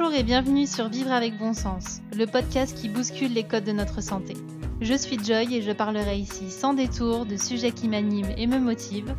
Bonjour 0.00 0.16
et 0.18 0.22
bienvenue 0.22 0.66
sur 0.66 0.88
Vivre 0.88 1.12
avec 1.12 1.36
bon 1.36 1.52
sens, 1.52 2.00
le 2.16 2.24
podcast 2.24 2.74
qui 2.74 2.88
bouscule 2.88 3.34
les 3.34 3.42
codes 3.42 3.64
de 3.64 3.72
notre 3.72 4.00
santé. 4.00 4.32
Je 4.80 4.94
suis 4.94 5.22
Joy 5.22 5.54
et 5.54 5.60
je 5.60 5.72
parlerai 5.72 6.16
ici 6.16 6.50
sans 6.50 6.72
détour 6.72 7.26
de 7.26 7.36
sujets 7.36 7.72
qui 7.72 7.86
m'animent 7.86 8.32
et 8.38 8.46
me 8.46 8.58
motivent. 8.58 9.14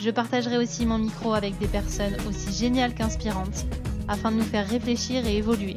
Je 0.00 0.10
partagerai 0.10 0.58
aussi 0.58 0.86
mon 0.86 0.98
micro 0.98 1.34
avec 1.34 1.56
des 1.58 1.68
personnes 1.68 2.16
aussi 2.28 2.52
géniales 2.52 2.94
qu'inspirantes 2.94 3.64
afin 4.08 4.32
de 4.32 4.38
nous 4.38 4.42
faire 4.42 4.66
réfléchir 4.66 5.24
et 5.24 5.36
évoluer. 5.36 5.76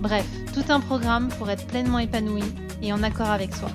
Bref, 0.00 0.24
tout 0.54 0.72
un 0.72 0.78
programme 0.78 1.28
pour 1.36 1.50
être 1.50 1.66
pleinement 1.66 1.98
épanoui 1.98 2.44
et 2.82 2.92
en 2.92 3.02
accord 3.02 3.30
avec 3.30 3.52
soi. 3.56 3.70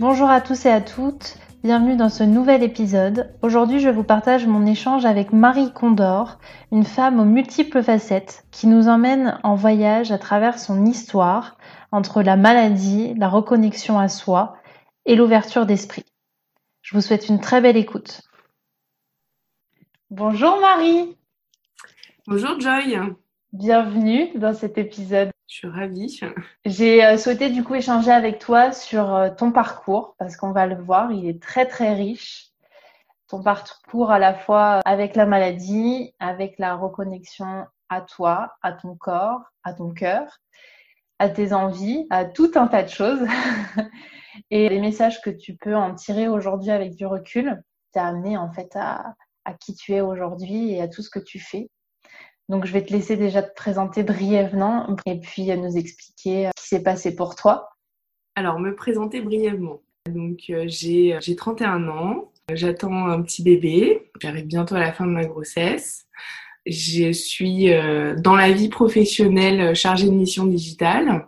Bonjour 0.00 0.28
à 0.28 0.40
tous 0.40 0.66
et 0.66 0.70
à 0.70 0.80
toutes, 0.80 1.38
bienvenue 1.62 1.96
dans 1.96 2.08
ce 2.08 2.24
nouvel 2.24 2.64
épisode. 2.64 3.32
Aujourd'hui 3.40 3.78
je 3.78 3.88
vous 3.88 4.02
partage 4.02 4.48
mon 4.48 4.66
échange 4.66 5.04
avec 5.04 5.32
Marie 5.32 5.72
Condor, 5.72 6.38
une 6.74 6.84
femme 6.84 7.20
aux 7.20 7.24
multiples 7.24 7.84
facettes 7.84 8.44
qui 8.50 8.66
nous 8.66 8.88
emmène 8.88 9.38
en 9.44 9.54
voyage 9.54 10.10
à 10.10 10.18
travers 10.18 10.58
son 10.58 10.84
histoire 10.86 11.56
entre 11.92 12.20
la 12.20 12.34
maladie, 12.34 13.14
la 13.14 13.28
reconnexion 13.28 13.96
à 13.96 14.08
soi 14.08 14.56
et 15.06 15.14
l'ouverture 15.14 15.66
d'esprit. 15.66 16.04
Je 16.82 16.96
vous 16.96 17.00
souhaite 17.00 17.28
une 17.28 17.38
très 17.38 17.60
belle 17.60 17.76
écoute. 17.76 18.22
Bonjour 20.10 20.58
Marie. 20.60 21.16
Bonjour 22.26 22.58
Joy. 22.58 22.98
Bienvenue 23.52 24.36
dans 24.36 24.52
cet 24.52 24.76
épisode. 24.76 25.30
Je 25.48 25.54
suis 25.54 25.68
ravie. 25.68 26.18
J'ai 26.64 27.04
euh, 27.04 27.16
souhaité 27.18 27.50
du 27.50 27.62
coup 27.62 27.76
échanger 27.76 28.10
avec 28.10 28.40
toi 28.40 28.72
sur 28.72 29.14
euh, 29.14 29.30
ton 29.30 29.52
parcours 29.52 30.16
parce 30.18 30.36
qu'on 30.36 30.50
va 30.50 30.66
le 30.66 30.82
voir, 30.82 31.12
il 31.12 31.28
est 31.28 31.40
très 31.40 31.66
très 31.66 31.94
riche. 31.94 32.43
Ton 33.34 33.42
parcours 33.42 34.12
à 34.12 34.20
la 34.20 34.32
fois 34.32 34.80
avec 34.84 35.16
la 35.16 35.26
maladie, 35.26 36.14
avec 36.20 36.56
la 36.60 36.76
reconnexion 36.76 37.66
à 37.88 38.00
toi, 38.00 38.54
à 38.62 38.70
ton 38.70 38.94
corps, 38.94 39.40
à 39.64 39.74
ton 39.74 39.90
cœur, 39.90 40.38
à 41.18 41.28
tes 41.28 41.52
envies, 41.52 42.06
à 42.10 42.26
tout 42.26 42.52
un 42.54 42.68
tas 42.68 42.84
de 42.84 42.90
choses. 42.90 43.18
Et 44.52 44.68
les 44.68 44.78
messages 44.78 45.20
que 45.20 45.30
tu 45.30 45.56
peux 45.56 45.74
en 45.74 45.96
tirer 45.96 46.28
aujourd'hui 46.28 46.70
avec 46.70 46.94
du 46.94 47.06
recul 47.06 47.60
t'a 47.90 48.06
amené 48.06 48.36
en 48.36 48.52
fait 48.52 48.70
à, 48.76 49.16
à 49.44 49.54
qui 49.54 49.74
tu 49.74 49.94
es 49.94 50.00
aujourd'hui 50.00 50.70
et 50.70 50.80
à 50.80 50.86
tout 50.86 51.02
ce 51.02 51.10
que 51.10 51.18
tu 51.18 51.40
fais. 51.40 51.68
Donc, 52.48 52.66
je 52.66 52.72
vais 52.72 52.84
te 52.84 52.92
laisser 52.92 53.16
déjà 53.16 53.42
te 53.42 53.52
présenter 53.52 54.04
brièvement 54.04 54.86
et 55.06 55.18
puis 55.18 55.46
nous 55.56 55.76
expliquer 55.76 56.50
ce 56.56 56.62
qui 56.62 56.68
s'est 56.68 56.84
passé 56.84 57.16
pour 57.16 57.34
toi. 57.34 57.70
Alors, 58.36 58.60
me 58.60 58.76
présenter 58.76 59.20
brièvement. 59.20 59.80
Donc, 60.08 60.38
euh, 60.50 60.66
j'ai 60.68 61.18
31 61.36 61.88
ans. 61.88 62.30
J'attends 62.52 63.06
un 63.06 63.22
petit 63.22 63.42
bébé. 63.42 64.10
J'arrive 64.20 64.46
bientôt 64.46 64.74
à 64.74 64.80
la 64.80 64.92
fin 64.92 65.06
de 65.06 65.12
ma 65.12 65.24
grossesse. 65.24 66.06
Je 66.66 67.12
suis 67.12 67.72
euh, 67.72 68.14
dans 68.16 68.36
la 68.36 68.52
vie 68.52 68.68
professionnelle 68.68 69.74
chargée 69.74 70.06
de 70.06 70.14
mission 70.14 70.46
digitale 70.46 71.26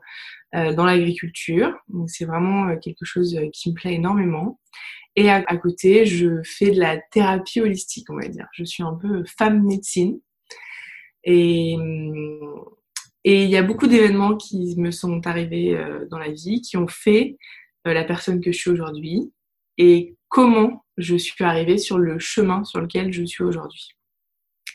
euh, 0.55 0.73
dans 0.73 0.85
l'agriculture. 0.85 1.75
C'est 2.07 2.25
vraiment 2.25 2.77
quelque 2.79 3.05
chose 3.05 3.39
qui 3.53 3.71
me 3.71 3.75
plaît 3.75 3.95
énormément. 3.95 4.61
Et 5.19 5.31
à, 5.31 5.43
côté, 5.57 6.05
je 6.05 6.43
fais 6.45 6.73
de 6.73 6.79
la 6.81 6.99
thérapie 6.99 7.63
holistique, 7.63 8.11
on 8.11 8.17
va 8.17 8.29
dire. 8.29 8.47
Je 8.53 8.65
suis 8.65 8.83
un 8.83 8.95
peu 8.95 9.25
femme 9.25 9.63
médecine. 9.63 10.21
Et 11.25 11.77
et 13.27 13.43
il 13.43 13.51
y 13.51 13.57
a 13.57 13.63
beaucoup 13.65 13.89
d'événements 13.89 14.37
qui 14.37 14.77
me 14.79 14.93
sont 14.93 15.27
arrivés 15.27 15.77
euh, 15.77 16.07
dans 16.09 16.19
la 16.19 16.31
vie, 16.31 16.61
qui 16.61 16.77
ont 16.77 16.87
fait 16.87 17.37
euh, 17.85 17.93
la 17.93 18.05
personne 18.05 18.41
que 18.41 18.53
je 18.53 18.57
suis 18.57 18.71
aujourd'hui 18.71 19.33
et 19.79 20.17
comment 20.29 20.85
je 20.97 21.17
suis 21.17 21.45
arrivée 21.45 21.79
sur 21.79 21.99
le 21.99 22.19
chemin 22.19 22.65
sur 22.65 22.81
lequel 22.81 23.13
je 23.13 23.25
suis 23.25 23.45
aujourd'hui. 23.45 23.91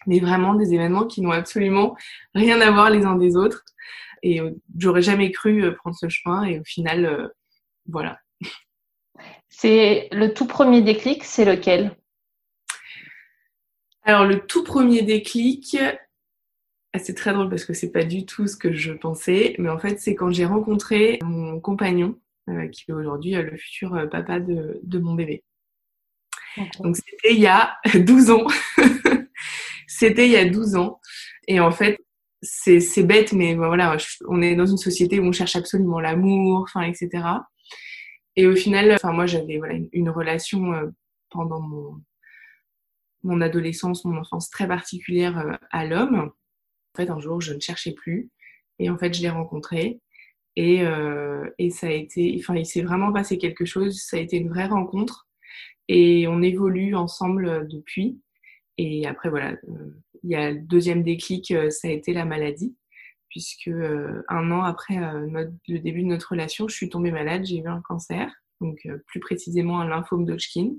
Mais 0.07 0.19
vraiment 0.19 0.55
des 0.55 0.73
événements 0.73 1.05
qui 1.05 1.21
n'ont 1.21 1.31
absolument 1.31 1.95
rien 2.33 2.61
à 2.61 2.71
voir 2.71 2.89
les 2.89 3.05
uns 3.05 3.15
des 3.15 3.35
autres. 3.35 3.63
Et 4.23 4.39
euh, 4.39 4.51
j'aurais 4.77 5.01
jamais 5.01 5.31
cru 5.31 5.73
prendre 5.75 5.95
ce 5.95 6.09
chemin 6.09 6.43
et 6.43 6.59
au 6.59 6.63
final, 6.63 7.31
voilà. 7.87 8.19
C'est 9.49 10.07
le 10.11 10.33
tout 10.33 10.47
premier 10.47 10.81
déclic, 10.81 11.23
c'est 11.23 11.45
lequel? 11.45 11.95
Alors 14.03 14.25
le 14.25 14.39
tout 14.39 14.63
premier 14.63 15.03
déclic, 15.03 15.77
ah, 16.93 16.99
c'est 16.99 17.13
très 17.13 17.33
drôle 17.33 17.49
parce 17.49 17.65
que 17.65 17.73
c'est 17.73 17.91
pas 17.91 18.03
du 18.03 18.25
tout 18.25 18.47
ce 18.47 18.57
que 18.57 18.73
je 18.73 18.91
pensais, 18.91 19.55
mais 19.59 19.69
en 19.69 19.77
fait, 19.77 19.99
c'est 19.99 20.15
quand 20.15 20.31
j'ai 20.31 20.45
rencontré 20.45 21.19
mon 21.23 21.59
compagnon, 21.59 22.09
euh, 22.09 22.20
qui 22.71 22.85
est 22.89 22.93
aujourd'hui 22.93 23.35
euh, 23.35 23.43
le 23.43 23.57
futur 23.57 23.95
euh, 23.95 24.07
papa 24.07 24.39
de, 24.39 24.79
de 24.83 24.99
mon 24.99 25.15
bébé. 25.15 25.43
Donc, 26.79 26.97
c'était 26.97 27.33
il 27.33 27.39
y 27.39 27.47
a 27.47 27.77
12 27.95 28.31
ans. 28.31 28.47
c'était 29.87 30.25
il 30.25 30.31
y 30.31 30.37
a 30.37 30.49
12 30.49 30.75
ans. 30.75 30.99
Et 31.47 31.59
en 31.59 31.71
fait, 31.71 31.99
c'est 32.41 33.03
bête, 33.03 33.33
mais 33.33 33.55
voilà, 33.55 33.95
on 34.27 34.41
est 34.41 34.55
dans 34.55 34.65
une 34.65 34.77
société 34.77 35.19
où 35.19 35.25
on 35.25 35.31
cherche 35.31 35.55
absolument 35.55 35.99
l'amour, 35.99 36.61
enfin, 36.63 36.81
etc. 36.81 37.23
Et 38.35 38.47
au 38.47 38.55
final, 38.55 38.93
enfin, 38.93 39.11
moi, 39.11 39.27
j'avais 39.27 39.57
voilà, 39.57 39.75
une, 39.75 39.89
une, 39.91 40.09
relation 40.09 40.71
pendant 41.29 41.61
mon, 41.61 42.01
mon 43.23 43.41
adolescence, 43.41 44.05
mon 44.05 44.17
enfance 44.17 44.49
très 44.49 44.67
particulière 44.67 45.59
à 45.69 45.85
l'homme. 45.85 46.31
En 46.93 46.97
fait, 46.97 47.09
un 47.09 47.19
jour, 47.19 47.41
je 47.41 47.53
ne 47.53 47.59
cherchais 47.59 47.93
plus. 47.93 48.31
Et 48.79 48.89
en 48.89 48.97
fait, 48.97 49.13
je 49.13 49.21
l'ai 49.21 49.29
rencontré. 49.29 50.01
Et, 50.55 50.83
euh, 50.83 51.49
et 51.57 51.69
ça 51.69 51.87
a 51.87 51.91
été, 51.91 52.35
enfin, 52.39 52.55
il 52.55 52.65
s'est 52.65 52.81
vraiment 52.81 53.11
passé 53.11 53.37
quelque 53.37 53.65
chose. 53.65 54.01
Ça 54.01 54.17
a 54.17 54.19
été 54.19 54.37
une 54.37 54.49
vraie 54.49 54.67
rencontre. 54.67 55.27
Et 55.87 56.27
on 56.27 56.41
évolue 56.41 56.95
ensemble 56.95 57.47
euh, 57.47 57.63
depuis. 57.63 58.21
Et 58.77 59.07
après, 59.07 59.29
voilà, 59.29 59.51
euh, 59.51 60.01
il 60.23 60.31
y 60.31 60.35
a 60.35 60.51
le 60.51 60.59
deuxième 60.59 61.03
déclic, 61.03 61.51
euh, 61.51 61.69
ça 61.69 61.87
a 61.87 61.91
été 61.91 62.13
la 62.13 62.25
maladie. 62.25 62.75
Puisque 63.29 63.69
euh, 63.69 64.23
un 64.27 64.51
an 64.51 64.63
après 64.63 64.97
notre, 65.27 65.53
le 65.69 65.79
début 65.79 66.01
de 66.01 66.07
notre 66.07 66.31
relation, 66.31 66.67
je 66.67 66.75
suis 66.75 66.89
tombée 66.89 67.11
malade, 67.11 67.45
j'ai 67.45 67.59
eu 67.59 67.67
un 67.67 67.81
cancer, 67.81 68.29
donc 68.59 68.85
plus 69.07 69.21
précisément 69.21 69.79
un 69.79 69.87
lymphome 69.87 70.25
d'Hodgkin 70.25 70.73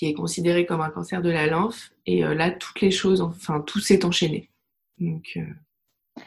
qui 0.00 0.06
est 0.06 0.14
considéré 0.14 0.64
comme 0.64 0.80
un 0.80 0.88
cancer 0.88 1.20
de 1.20 1.28
la 1.28 1.46
lymphe. 1.46 1.92
Et 2.06 2.24
euh, 2.24 2.34
là, 2.34 2.50
toutes 2.50 2.80
les 2.80 2.90
choses, 2.90 3.20
enfin, 3.20 3.60
tout 3.60 3.80
s'est 3.80 4.06
enchaîné. 4.06 4.50
Donc, 4.98 5.32
euh, 5.36 5.44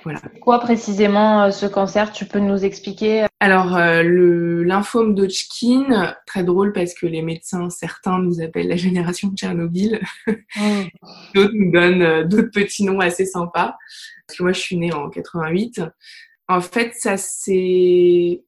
voilà. 0.04 0.20
Quoi 0.42 0.60
précisément 0.60 1.44
euh, 1.44 1.52
ce 1.52 1.66
cancer? 1.66 2.12
Tu 2.12 2.26
peux 2.26 2.40
nous 2.40 2.66
expliquer 2.66 3.26
Alors, 3.40 3.78
le 3.78 4.64
lymphome 4.64 5.16
d'Hodgkin, 5.16 6.16
très 6.26 6.44
drôle 6.44 6.74
parce 6.74 6.94
que 6.94 7.06
les 7.06 7.22
médecins, 7.22 7.70
certains 7.70 8.20
nous 8.20 8.42
appellent 8.42 8.68
la 8.68 8.76
génération 8.76 9.30
de 9.30 9.36
Tchernobyl. 9.36 10.02
Mmh. 10.56 10.84
d'autres 11.34 11.54
nous 11.54 11.72
donnent 11.72 12.28
d'autres 12.28 12.52
petits 12.52 12.84
noms 12.84 13.00
assez 13.00 13.26
sympas. 13.26 13.76
Parce 14.28 14.38
que 14.38 14.44
moi, 14.44 14.52
je 14.54 14.60
suis 14.60 14.78
née 14.78 14.94
en 14.94 15.10
88. 15.10 15.82
En 16.48 16.62
fait, 16.62 16.94
ça 16.96 17.18
s'est 17.18 18.44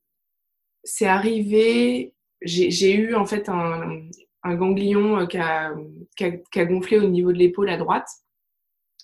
c'est 0.86 1.08
arrivé. 1.08 2.14
J'ai 2.42 2.96
eu 2.96 3.16
en 3.16 3.26
fait 3.26 3.50
un, 3.50 4.02
un 4.44 4.56
ganglion 4.56 5.20
euh, 5.20 5.26
qui 5.26 5.38
a, 5.38 5.74
qui, 6.16 6.60
a, 6.60 6.66
gonflé 6.66 7.00
au 7.00 7.10
niveau 7.10 7.34
de 7.34 7.38
l'épaule 7.38 7.70
à 7.70 7.78
droite. 7.78 8.08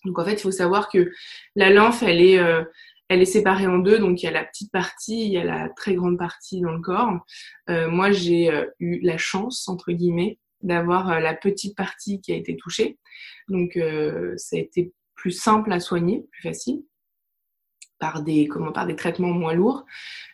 Donc 0.05 0.19
en 0.19 0.25
fait, 0.25 0.33
il 0.33 0.41
faut 0.41 0.51
savoir 0.51 0.89
que 0.89 1.11
la 1.55 1.69
lymphe, 1.69 2.03
elle 2.03 2.21
est, 2.21 2.39
euh, 2.39 2.63
elle 3.09 3.21
est 3.21 3.25
séparée 3.25 3.67
en 3.67 3.77
deux. 3.77 3.99
Donc 3.99 4.21
il 4.21 4.25
y 4.25 4.29
a 4.29 4.31
la 4.31 4.43
petite 4.43 4.71
partie, 4.71 5.25
il 5.25 5.31
y 5.31 5.37
a 5.37 5.43
la 5.43 5.69
très 5.69 5.95
grande 5.95 6.17
partie 6.17 6.61
dans 6.61 6.71
le 6.71 6.81
corps. 6.81 7.19
Euh, 7.69 7.89
moi, 7.89 8.11
j'ai 8.11 8.51
euh, 8.51 8.65
eu 8.79 8.99
la 9.01 9.17
chance, 9.17 9.67
entre 9.67 9.91
guillemets, 9.91 10.39
d'avoir 10.61 11.19
la 11.19 11.33
petite 11.33 11.75
partie 11.75 12.21
qui 12.21 12.31
a 12.31 12.35
été 12.35 12.55
touchée. 12.55 12.99
Donc 13.47 13.79
ça 14.37 14.55
a 14.55 14.59
été 14.59 14.93
plus 15.15 15.31
simple 15.31 15.73
à 15.73 15.79
soigner, 15.79 16.27
plus 16.31 16.43
facile 16.43 16.83
par 17.97 18.23
des 18.23 18.47
comment 18.47 18.71
par 18.71 18.85
des 18.85 18.95
traitements 18.95 19.29
moins 19.29 19.53
lourds. 19.53 19.85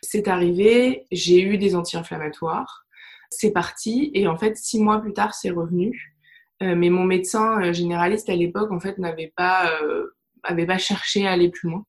C'est 0.02 0.28
arrivé, 0.28 1.06
j'ai 1.10 1.40
eu 1.40 1.56
des 1.56 1.74
anti-inflammatoires 1.74 2.86
c'est 3.30 3.50
parti. 3.50 4.10
Et 4.14 4.26
en 4.26 4.36
fait, 4.36 4.56
six 4.56 4.80
mois 4.80 5.00
plus 5.00 5.12
tard, 5.12 5.34
c'est 5.34 5.50
revenu. 5.50 6.16
Euh, 6.62 6.74
mais 6.74 6.90
mon 6.90 7.04
médecin 7.04 7.62
euh, 7.62 7.72
généraliste 7.72 8.28
à 8.28 8.34
l'époque, 8.34 8.72
en 8.72 8.80
fait, 8.80 8.98
n'avait 8.98 9.32
pas, 9.36 9.80
euh, 9.82 10.08
avait 10.42 10.66
pas 10.66 10.78
cherché 10.78 11.26
à 11.26 11.32
aller 11.32 11.50
plus 11.50 11.68
loin. 11.70 11.86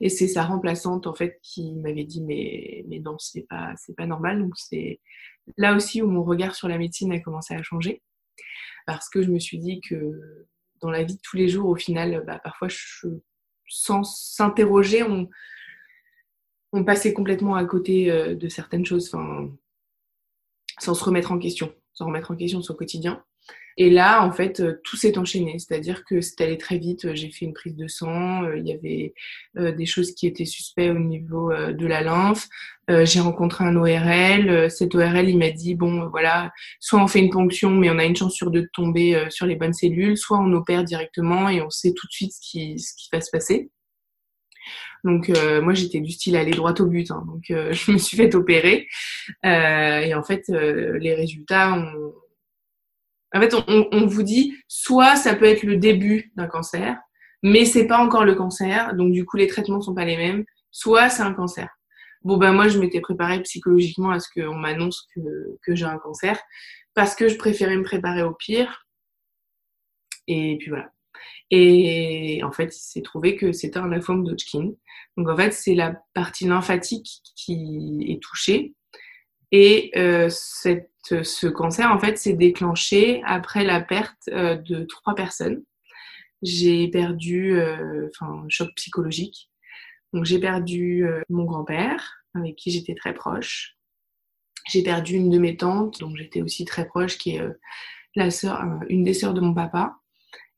Et 0.00 0.08
c'est 0.08 0.28
sa 0.28 0.44
remplaçante, 0.44 1.06
en 1.06 1.14
fait, 1.14 1.38
qui 1.42 1.74
m'avait 1.76 2.04
dit, 2.04 2.22
mais, 2.22 2.84
mais 2.88 2.98
non, 2.98 3.18
c'est 3.18 3.46
pas, 3.48 3.72
c'est 3.76 3.94
pas 3.96 4.06
normal. 4.06 4.40
Donc, 4.40 4.52
c'est 4.56 5.00
là 5.56 5.74
aussi 5.74 6.02
où 6.02 6.10
mon 6.10 6.24
regard 6.24 6.54
sur 6.54 6.68
la 6.68 6.76
médecine 6.76 7.12
a 7.12 7.20
commencé 7.20 7.54
à 7.54 7.62
changer. 7.62 8.02
Parce 8.86 9.08
que 9.08 9.22
je 9.22 9.30
me 9.30 9.38
suis 9.38 9.58
dit 9.58 9.80
que 9.80 10.46
dans 10.80 10.90
la 10.90 11.02
vie 11.02 11.14
de 11.16 11.20
tous 11.22 11.36
les 11.36 11.48
jours, 11.48 11.68
au 11.68 11.76
final, 11.76 12.24
bah, 12.26 12.40
parfois, 12.42 12.68
je, 12.68 13.08
sans 13.68 14.04
s'interroger, 14.04 15.02
on, 15.02 15.28
on 16.72 16.84
passait 16.84 17.14
complètement 17.14 17.54
à 17.54 17.64
côté 17.64 18.10
de 18.36 18.48
certaines 18.48 18.84
choses. 18.84 19.12
Enfin, 19.14 19.50
sans 20.78 20.94
se 20.94 21.04
remettre 21.04 21.32
en 21.32 21.38
question, 21.38 21.74
sans 21.94 22.06
remettre 22.06 22.32
en 22.32 22.36
question 22.36 22.60
son 22.60 22.74
quotidien. 22.74 23.24
Et 23.78 23.90
là, 23.90 24.24
en 24.24 24.32
fait, 24.32 24.60
euh, 24.60 24.80
tout 24.84 24.96
s'est 24.96 25.18
enchaîné. 25.18 25.58
C'est-à-dire 25.58 26.04
que 26.04 26.22
c'est 26.22 26.40
allé 26.40 26.56
très 26.56 26.78
vite. 26.78 27.14
J'ai 27.14 27.30
fait 27.30 27.44
une 27.44 27.52
prise 27.52 27.76
de 27.76 27.88
sang. 27.88 28.44
Euh, 28.44 28.56
il 28.56 28.66
y 28.66 28.72
avait 28.72 29.14
euh, 29.58 29.72
des 29.72 29.84
choses 29.84 30.14
qui 30.14 30.26
étaient 30.26 30.46
suspectes 30.46 30.96
au 30.96 30.98
niveau 30.98 31.52
de 31.52 31.86
la 31.86 32.02
lymphe. 32.02 32.48
J'ai 32.88 33.18
rencontré 33.18 33.64
un 33.64 33.74
ORL. 33.74 34.70
Cet 34.70 34.94
ORL, 34.94 35.28
il 35.28 35.38
m'a 35.38 35.50
dit, 35.50 35.74
bon, 35.74 36.08
voilà, 36.08 36.52
soit 36.78 37.02
on 37.02 37.08
fait 37.08 37.18
une 37.18 37.30
ponction, 37.30 37.70
mais 37.70 37.90
on 37.90 37.98
a 37.98 38.04
une 38.04 38.14
chance 38.14 38.34
sur 38.34 38.50
deux 38.50 38.62
de 38.62 38.70
tomber 38.72 39.26
sur 39.28 39.46
les 39.46 39.56
bonnes 39.56 39.72
cellules, 39.72 40.16
soit 40.16 40.38
on 40.38 40.52
opère 40.52 40.84
directement 40.84 41.48
et 41.48 41.60
on 41.60 41.70
sait 41.70 41.92
tout 41.94 42.06
de 42.06 42.12
suite 42.12 42.32
ce 42.32 42.40
qui, 42.40 42.78
ce 42.78 42.94
qui 42.96 43.08
va 43.12 43.20
se 43.20 43.30
passer. 43.32 43.70
Donc 45.02 45.32
moi 45.62 45.74
j'étais 45.74 46.00
du 46.00 46.12
style 46.12 46.36
aller 46.36 46.52
droit 46.52 46.74
au 46.78 46.86
but, 46.86 47.10
hein. 47.10 47.24
donc 47.26 47.42
je 47.48 47.90
me 47.90 47.98
suis 47.98 48.16
fait 48.16 48.32
opérer 48.36 48.86
et 49.42 50.14
en 50.14 50.22
fait 50.22 50.44
les 50.48 51.14
résultats 51.14 51.74
ont, 51.74 52.12
en 53.36 53.40
fait, 53.40 53.54
on, 53.54 54.06
vous 54.06 54.22
dit 54.22 54.56
soit 54.68 55.16
ça 55.16 55.34
peut 55.34 55.44
être 55.44 55.62
le 55.62 55.76
début 55.76 56.32
d'un 56.36 56.46
cancer, 56.46 56.96
mais 57.42 57.64
c'est 57.64 57.86
pas 57.86 57.98
encore 57.98 58.24
le 58.24 58.34
cancer, 58.34 58.94
donc 58.94 59.12
du 59.12 59.24
coup 59.24 59.36
les 59.36 59.46
traitements 59.46 59.80
sont 59.80 59.94
pas 59.94 60.04
les 60.04 60.16
mêmes. 60.16 60.44
Soit 60.70 61.08
c'est 61.10 61.22
un 61.22 61.32
cancer. 61.32 61.68
Bon 62.22 62.38
ben 62.38 62.52
moi 62.52 62.68
je 62.68 62.78
m'étais 62.78 63.00
préparée 63.00 63.40
psychologiquement 63.42 64.10
à 64.10 64.18
ce 64.18 64.28
qu'on 64.34 64.54
m'annonce 64.54 65.06
que, 65.14 65.74
j'ai 65.74 65.84
un 65.84 65.98
cancer 65.98 66.40
parce 66.94 67.14
que 67.14 67.28
je 67.28 67.36
préférais 67.36 67.76
me 67.76 67.84
préparer 67.84 68.22
au 68.22 68.32
pire. 68.32 68.86
Et 70.26 70.56
puis 70.58 70.70
voilà. 70.70 70.90
Et 71.50 72.40
en 72.42 72.50
fait, 72.50 72.74
il 72.76 72.80
s'est 72.80 73.02
trouvé 73.02 73.36
que 73.36 73.52
c'était 73.52 73.78
un 73.78 73.88
lymphome 73.88 74.24
d'Hodgkin. 74.24 74.72
Donc 75.16 75.28
en 75.28 75.36
fait, 75.36 75.52
c'est 75.52 75.74
la 75.74 75.94
partie 76.14 76.46
lymphatique 76.46 77.08
qui 77.36 78.06
est 78.08 78.20
touchée. 78.22 78.74
Et 79.52 79.92
euh, 79.96 80.28
cette 80.28 80.90
ce 81.22 81.46
cancer, 81.46 81.90
en 81.90 81.98
fait, 81.98 82.18
s'est 82.18 82.34
déclenché 82.34 83.22
après 83.24 83.64
la 83.64 83.80
perte 83.80 84.28
euh, 84.28 84.56
de 84.56 84.84
trois 84.84 85.14
personnes. 85.14 85.62
J'ai 86.42 86.88
perdu, 86.88 87.58
euh, 87.58 88.08
enfin, 88.08 88.42
un 88.44 88.48
choc 88.48 88.70
psychologique. 88.76 89.50
Donc, 90.12 90.24
j'ai 90.24 90.38
perdu 90.38 91.06
euh, 91.06 91.22
mon 91.28 91.44
grand-père, 91.44 92.22
avec 92.34 92.56
qui 92.56 92.70
j'étais 92.70 92.94
très 92.94 93.14
proche. 93.14 93.76
J'ai 94.68 94.82
perdu 94.82 95.14
une 95.14 95.30
de 95.30 95.38
mes 95.38 95.56
tantes, 95.56 96.00
dont 96.00 96.14
j'étais 96.14 96.42
aussi 96.42 96.64
très 96.64 96.86
proche, 96.86 97.18
qui 97.18 97.36
est 97.36 97.42
la 98.16 98.30
sœur, 98.30 98.64
une 98.88 99.04
des 99.04 99.14
sœurs 99.14 99.32
de 99.32 99.40
mon 99.40 99.54
papa. 99.54 99.96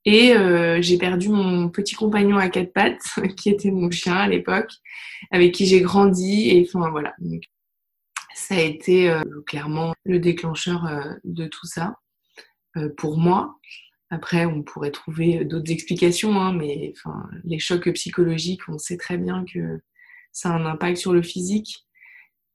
Et 0.07 0.33
j'ai 0.81 0.97
perdu 0.97 1.29
mon 1.29 1.69
petit 1.69 1.95
compagnon 1.95 2.39
à 2.39 2.49
quatre 2.49 2.73
pattes, 2.73 3.05
qui 3.37 3.51
était 3.51 3.71
mon 3.71 3.91
chien 3.91 4.15
à 4.15 4.27
l'époque, 4.27 4.71
avec 5.31 5.53
qui 5.53 5.67
j'ai 5.67 5.83
grandi. 5.83 6.49
Et 6.49 6.67
enfin 6.67 6.89
voilà. 6.89 7.15
Ça 8.39 8.55
a 8.55 8.61
été 8.61 9.11
euh, 9.11 9.23
clairement 9.47 9.95
le 10.05 10.21
déclencheur 10.21 10.87
euh, 10.87 11.13
de 11.25 11.47
tout 11.47 11.67
ça 11.67 11.97
euh, 12.77 12.89
pour 12.97 13.19
moi. 13.19 13.59
Après, 14.11 14.47
on 14.47 14.63
pourrait 14.63 14.93
trouver 14.93 15.45
d'autres 15.45 15.71
explications, 15.71 16.41
hein, 16.41 16.53
mais 16.55 16.95
les 17.45 17.59
chocs 17.59 17.93
psychologiques, 17.93 18.63
on 18.69 18.79
sait 18.79 18.97
très 18.97 19.19
bien 19.19 19.45
que 19.53 19.81
ça 20.33 20.51
a 20.51 20.57
un 20.57 20.65
impact 20.65 20.97
sur 20.97 21.13
le 21.13 21.21
physique. 21.21 21.87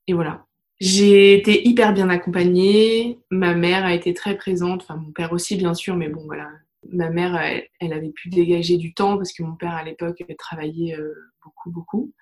Et 0.08 0.14
voilà. 0.14 0.48
J'ai 0.80 1.36
été 1.36 1.68
hyper 1.68 1.94
bien 1.94 2.10
accompagnée. 2.10 3.20
Ma 3.30 3.54
mère 3.54 3.86
a 3.86 3.94
été 3.94 4.14
très 4.16 4.36
présente, 4.36 4.82
enfin 4.82 4.96
mon 4.96 5.12
père 5.12 5.32
aussi 5.32 5.56
bien 5.56 5.76
sûr, 5.76 5.96
mais 5.96 6.10
bon 6.10 6.24
voilà. 6.26 6.50
Ma 6.92 7.10
mère, 7.12 7.40
elle, 7.80 7.94
avait 7.94 8.10
pu 8.10 8.30
dégager 8.30 8.78
du 8.78 8.94
temps 8.94 9.18
parce 9.18 9.32
que 9.32 9.44
mon 9.44 9.56
père 9.56 9.76
à 9.76 9.84
l'époque 9.84 10.24
travaillait 10.40 10.98
beaucoup, 11.44 11.70
beaucoup. 11.70 12.14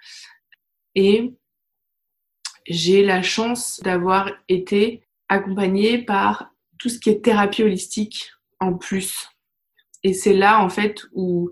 Et 0.96 1.34
j'ai 2.68 3.04
la 3.04 3.22
chance 3.22 3.80
d'avoir 3.84 4.32
été 4.50 5.04
accompagnée 5.30 6.00
par 6.00 6.52
tout 6.78 6.90
ce 6.90 7.00
qui 7.00 7.10
est 7.10 7.24
thérapie 7.24 7.64
holistique 7.64 8.32
en 8.60 8.74
plus. 8.74 9.30
Et 10.04 10.14
c'est 10.14 10.34
là, 10.34 10.62
en 10.62 10.70
fait, 10.70 11.04
où 11.14 11.52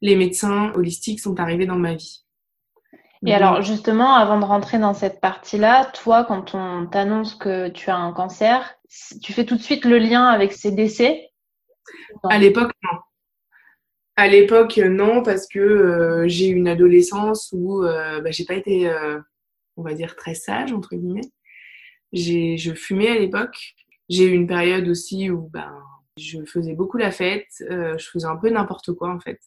les 0.00 0.16
médecins 0.16 0.72
holistiques 0.74 1.20
sont 1.20 1.40
arrivés 1.40 1.66
dans 1.66 1.78
ma 1.78 1.94
vie. 1.94 2.24
Et 3.26 3.34
alors, 3.34 3.62
justement, 3.62 4.14
avant 4.14 4.38
de 4.38 4.44
rentrer 4.44 4.78
dans 4.78 4.94
cette 4.94 5.20
partie-là, 5.20 5.86
toi, 5.86 6.24
quand 6.24 6.54
on 6.54 6.86
t'annonce 6.86 7.34
que 7.34 7.68
tu 7.68 7.90
as 7.90 7.96
un 7.96 8.12
cancer, 8.12 8.74
tu 9.22 9.32
fais 9.32 9.44
tout 9.44 9.56
de 9.56 9.62
suite 9.62 9.84
le 9.84 9.98
lien 9.98 10.24
avec 10.26 10.52
ces 10.52 10.70
décès? 10.70 11.30
À 12.30 12.38
l'époque, 12.38 12.70
non. 12.84 12.98
À 14.16 14.28
l'époque, 14.28 14.76
non, 14.78 15.22
parce 15.22 15.46
que 15.46 15.58
euh, 15.58 16.28
j'ai 16.28 16.48
eu 16.48 16.54
une 16.54 16.68
adolescence 16.68 17.50
où 17.52 17.84
euh, 17.84 18.20
bah, 18.20 18.30
j'ai 18.30 18.44
pas 18.44 18.54
été 18.54 18.88
euh, 18.88 19.18
on 19.78 19.82
va 19.82 19.94
dire, 19.94 20.16
très 20.16 20.34
sage, 20.34 20.72
entre 20.72 20.94
guillemets. 20.94 21.30
Je 22.12 22.74
fumais 22.74 23.08
à 23.08 23.18
l'époque. 23.18 23.74
J'ai 24.08 24.24
eu 24.24 24.32
une 24.32 24.46
période 24.46 24.88
aussi 24.88 25.30
où 25.30 25.48
ben, 25.48 25.82
je 26.18 26.44
faisais 26.44 26.74
beaucoup 26.74 26.96
la 26.98 27.10
fête, 27.10 27.48
euh, 27.70 27.96
je 27.98 28.08
faisais 28.08 28.26
un 28.26 28.36
peu 28.36 28.50
n'importe 28.50 28.92
quoi 28.92 29.10
en 29.10 29.20
fait. 29.20 29.40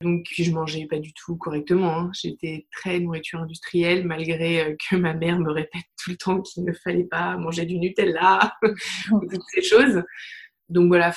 Donc 0.00 0.26
je 0.30 0.50
mangeais 0.52 0.86
pas 0.86 0.98
du 0.98 1.12
tout 1.12 1.36
correctement. 1.36 1.98
Hein. 1.98 2.10
J'étais 2.14 2.68
très 2.70 3.00
nourriture 3.00 3.40
industrielle 3.40 4.06
malgré 4.06 4.60
euh, 4.60 4.76
que 4.88 4.96
ma 4.96 5.14
mère 5.14 5.40
me 5.40 5.50
répète 5.50 5.82
tout 6.02 6.10
le 6.10 6.16
temps 6.16 6.40
qu'il 6.40 6.64
ne 6.64 6.72
fallait 6.72 7.04
pas 7.04 7.36
manger 7.36 7.64
du 7.64 7.78
Nutella, 7.78 8.56
toutes 8.62 9.42
ces 9.52 9.62
choses. 9.62 10.02
Donc 10.68 10.88
voilà, 10.88 11.12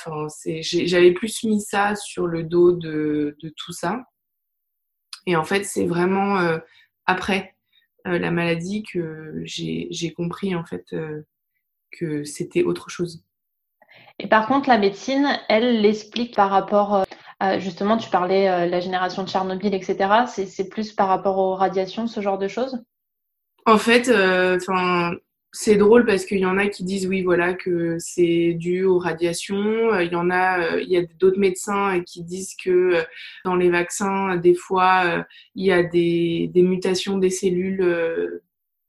j'avais 0.46 1.12
plus 1.12 1.44
mis 1.44 1.60
ça 1.60 1.94
sur 1.94 2.26
le 2.26 2.42
dos 2.42 2.72
de, 2.72 3.36
tout 3.56 3.72
ça. 3.72 4.02
Et 5.26 5.36
en 5.36 5.44
fait, 5.44 5.64
c'est 5.64 5.86
vraiment 5.86 6.40
euh, 6.40 6.58
après 7.04 7.54
la 8.04 8.30
maladie 8.30 8.82
que 8.82 9.42
j'ai 9.44 10.12
compris 10.16 10.54
en 10.54 10.64
fait 10.64 10.92
euh, 10.92 11.22
que 11.90 12.24
c'était 12.24 12.62
autre 12.62 12.90
chose. 12.90 13.24
Et 14.18 14.26
par 14.26 14.46
contre, 14.46 14.68
la 14.68 14.78
médecine, 14.78 15.28
elle 15.48 15.80
l'explique 15.80 16.34
par 16.34 16.50
rapport, 16.50 16.94
euh, 16.94 17.04
à, 17.40 17.58
justement, 17.58 17.96
tu 17.96 18.08
parlais 18.10 18.68
la 18.68 18.80
génération 18.80 19.22
de 19.24 19.28
Tchernobyl, 19.28 19.74
etc. 19.74 20.24
C'est 20.26 20.68
plus 20.68 20.92
par 20.92 21.08
rapport 21.08 21.38
aux 21.38 21.54
radiations, 21.54 22.06
ce 22.06 22.20
genre 22.20 22.38
de 22.38 22.48
choses? 22.48 22.82
En 23.66 23.78
fait, 23.78 24.08
enfin 24.08 25.12
c'est 25.52 25.76
drôle 25.76 26.06
parce 26.06 26.24
qu'il 26.24 26.38
y 26.38 26.46
en 26.46 26.56
a 26.56 26.66
qui 26.66 26.82
disent 26.82 27.06
oui 27.06 27.22
voilà 27.22 27.52
que 27.52 27.96
c'est 27.98 28.54
dû 28.54 28.84
aux 28.84 28.98
radiations. 28.98 29.98
Il 30.00 30.10
y 30.10 30.16
en 30.16 30.30
a, 30.30 30.78
il 30.78 30.88
y 30.88 30.96
a 30.96 31.02
d'autres 31.18 31.38
médecins 31.38 32.02
qui 32.06 32.22
disent 32.24 32.54
que 32.62 33.04
dans 33.44 33.54
les 33.54 33.68
vaccins 33.68 34.36
des 34.36 34.54
fois 34.54 35.26
il 35.54 35.66
y 35.66 35.72
a 35.72 35.82
des, 35.82 36.50
des 36.52 36.62
mutations 36.62 37.18
des 37.18 37.30
cellules 37.30 38.40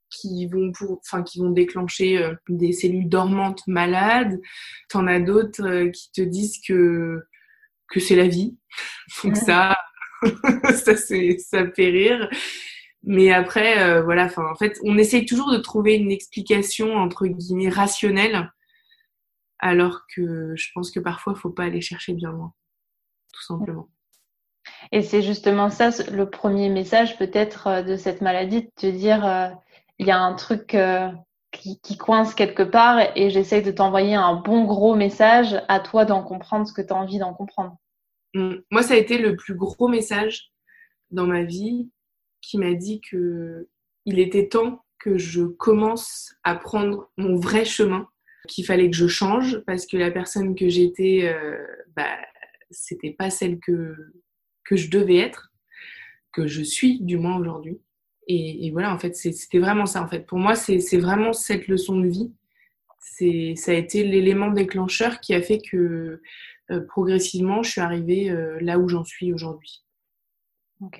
qui 0.10 0.45
vont 0.48 0.71
pour, 0.71 1.00
enfin 1.00 1.24
qui 1.24 1.39
vont 1.39 1.50
déclencher 1.50 2.31
des 2.48 2.71
cellules 2.71 3.10
dormantes 3.10 3.68
malades. 3.68 4.39
T'en 4.89 5.07
as 5.07 5.19
d'autres 5.19 5.88
qui 5.92 6.12
te 6.12 6.21
disent 6.21 6.60
que 6.65 7.24
que 7.89 8.00
c'est 8.00 8.15
la 8.15 8.27
vie. 8.27 8.57
Donc 9.24 9.36
ça, 9.36 9.77
ça 10.63 10.95
c'est 10.95 11.38
ça 11.39 11.69
fait 11.71 11.89
rire. 11.89 12.30
Mais 13.03 13.31
après, 13.33 13.83
euh, 13.83 14.01
voilà, 14.01 14.25
enfin, 14.25 14.45
en 14.50 14.55
fait, 14.55 14.79
on 14.83 14.97
essaye 14.97 15.25
toujours 15.25 15.51
de 15.51 15.57
trouver 15.57 15.95
une 15.95 16.11
explication 16.11 16.95
entre 16.95 17.27
guillemets 17.27 17.69
rationnelle, 17.69 18.50
alors 19.60 20.01
que 20.15 20.53
je 20.55 20.69
pense 20.74 20.89
que 20.89 21.01
parfois, 21.01 21.33
il 21.36 21.39
faut 21.39 21.50
pas 21.50 21.63
aller 21.63 21.81
chercher 21.81 22.13
bien 22.13 22.31
loin, 22.31 22.53
tout 23.33 23.43
simplement. 23.43 23.89
Et 24.93 25.01
c'est 25.01 25.22
justement 25.22 25.69
ça, 25.69 25.89
le 26.12 26.29
premier 26.29 26.69
message 26.69 27.17
peut-être 27.17 27.67
euh, 27.67 27.81
de 27.81 27.98
cette 27.98 28.22
maladie, 28.22 28.63
de 28.63 28.72
te 28.75 28.88
dire, 28.88 29.25
euh, 29.25 29.50
il 30.00 30.07
y 30.07 30.12
a 30.12 30.19
un 30.19 30.33
truc 30.33 30.75
qui, 31.51 31.79
qui, 31.81 31.98
coince 31.98 32.33
quelque 32.33 32.63
part 32.63 33.00
et 33.15 33.29
j'essaye 33.29 33.62
de 33.62 33.72
t'envoyer 33.72 34.15
un 34.15 34.36
bon 34.36 34.65
gros 34.65 34.95
message 34.95 35.62
à 35.67 35.79
toi 35.79 36.03
d'en 36.03 36.24
comprendre 36.24 36.67
ce 36.67 36.74
que 36.74 36.81
tu 36.81 36.91
as 36.91 36.95
envie 36.95 37.19
d'en 37.19 37.33
comprendre. 37.33 37.77
Mmh. 38.33 38.55
Moi, 38.72 38.81
ça 38.81 38.95
a 38.95 38.98
été 38.98 39.19
le 39.19 39.36
plus 39.36 39.53
gros 39.53 39.88
message 39.88 40.51
dans 41.12 41.27
ma 41.27 41.43
vie 41.43 41.91
qui 42.43 42.59
m'a 42.59 42.73
dit 42.73 43.01
que 43.01 43.67
il 44.05 44.19
était 44.19 44.50
temps 44.50 44.85
que 45.00 45.17
je 45.17 45.43
commence 45.43 46.35
à 46.43 46.55
prendre 46.55 47.09
mon 47.17 47.38
vrai 47.38 47.65
chemin, 47.65 48.07
qu'il 48.47 48.65
fallait 48.65 48.89
que 48.89 48.95
je 48.95 49.07
change 49.07 49.59
parce 49.65 49.88
que 49.88 49.97
la 49.97 50.12
personne 50.12 50.53
que 50.53 50.67
j'étais, 50.69 51.21
euh, 51.23 51.57
bah, 51.95 52.17
c'était 52.69 53.12
pas 53.12 53.29
celle 53.29 53.59
que, 53.59 53.95
que 54.65 54.75
je 54.75 54.89
devais 54.89 55.17
être, 55.17 55.51
que 56.33 56.47
je 56.47 56.62
suis 56.62 57.01
du 57.01 57.17
moins 57.17 57.38
aujourd'hui. 57.38 57.79
Et, 58.27 58.71
voilà, 58.71 58.93
en 58.93 59.00
fait, 59.00 59.15
c'était 59.17 59.59
vraiment 59.59 59.85
ça. 59.85 60.01
En 60.01 60.07
fait, 60.07 60.25
pour 60.25 60.38
moi, 60.38 60.55
c'est 60.55 60.97
vraiment 60.97 61.33
cette 61.33 61.67
leçon 61.67 62.00
de 62.00 62.07
vie. 62.07 62.31
C'est, 63.00 63.53
ça 63.57 63.71
a 63.71 63.75
été 63.75 64.05
l'élément 64.05 64.50
déclencheur 64.50 65.19
qui 65.19 65.33
a 65.33 65.41
fait 65.41 65.59
que 65.59 66.21
euh, 66.71 66.79
progressivement, 66.88 67.63
je 67.63 67.71
suis 67.71 67.81
arrivée 67.81 68.29
euh, 68.29 68.57
là 68.62 68.79
où 68.79 68.88
j'en 68.88 69.03
suis 69.03 69.33
aujourd'hui 69.33 69.83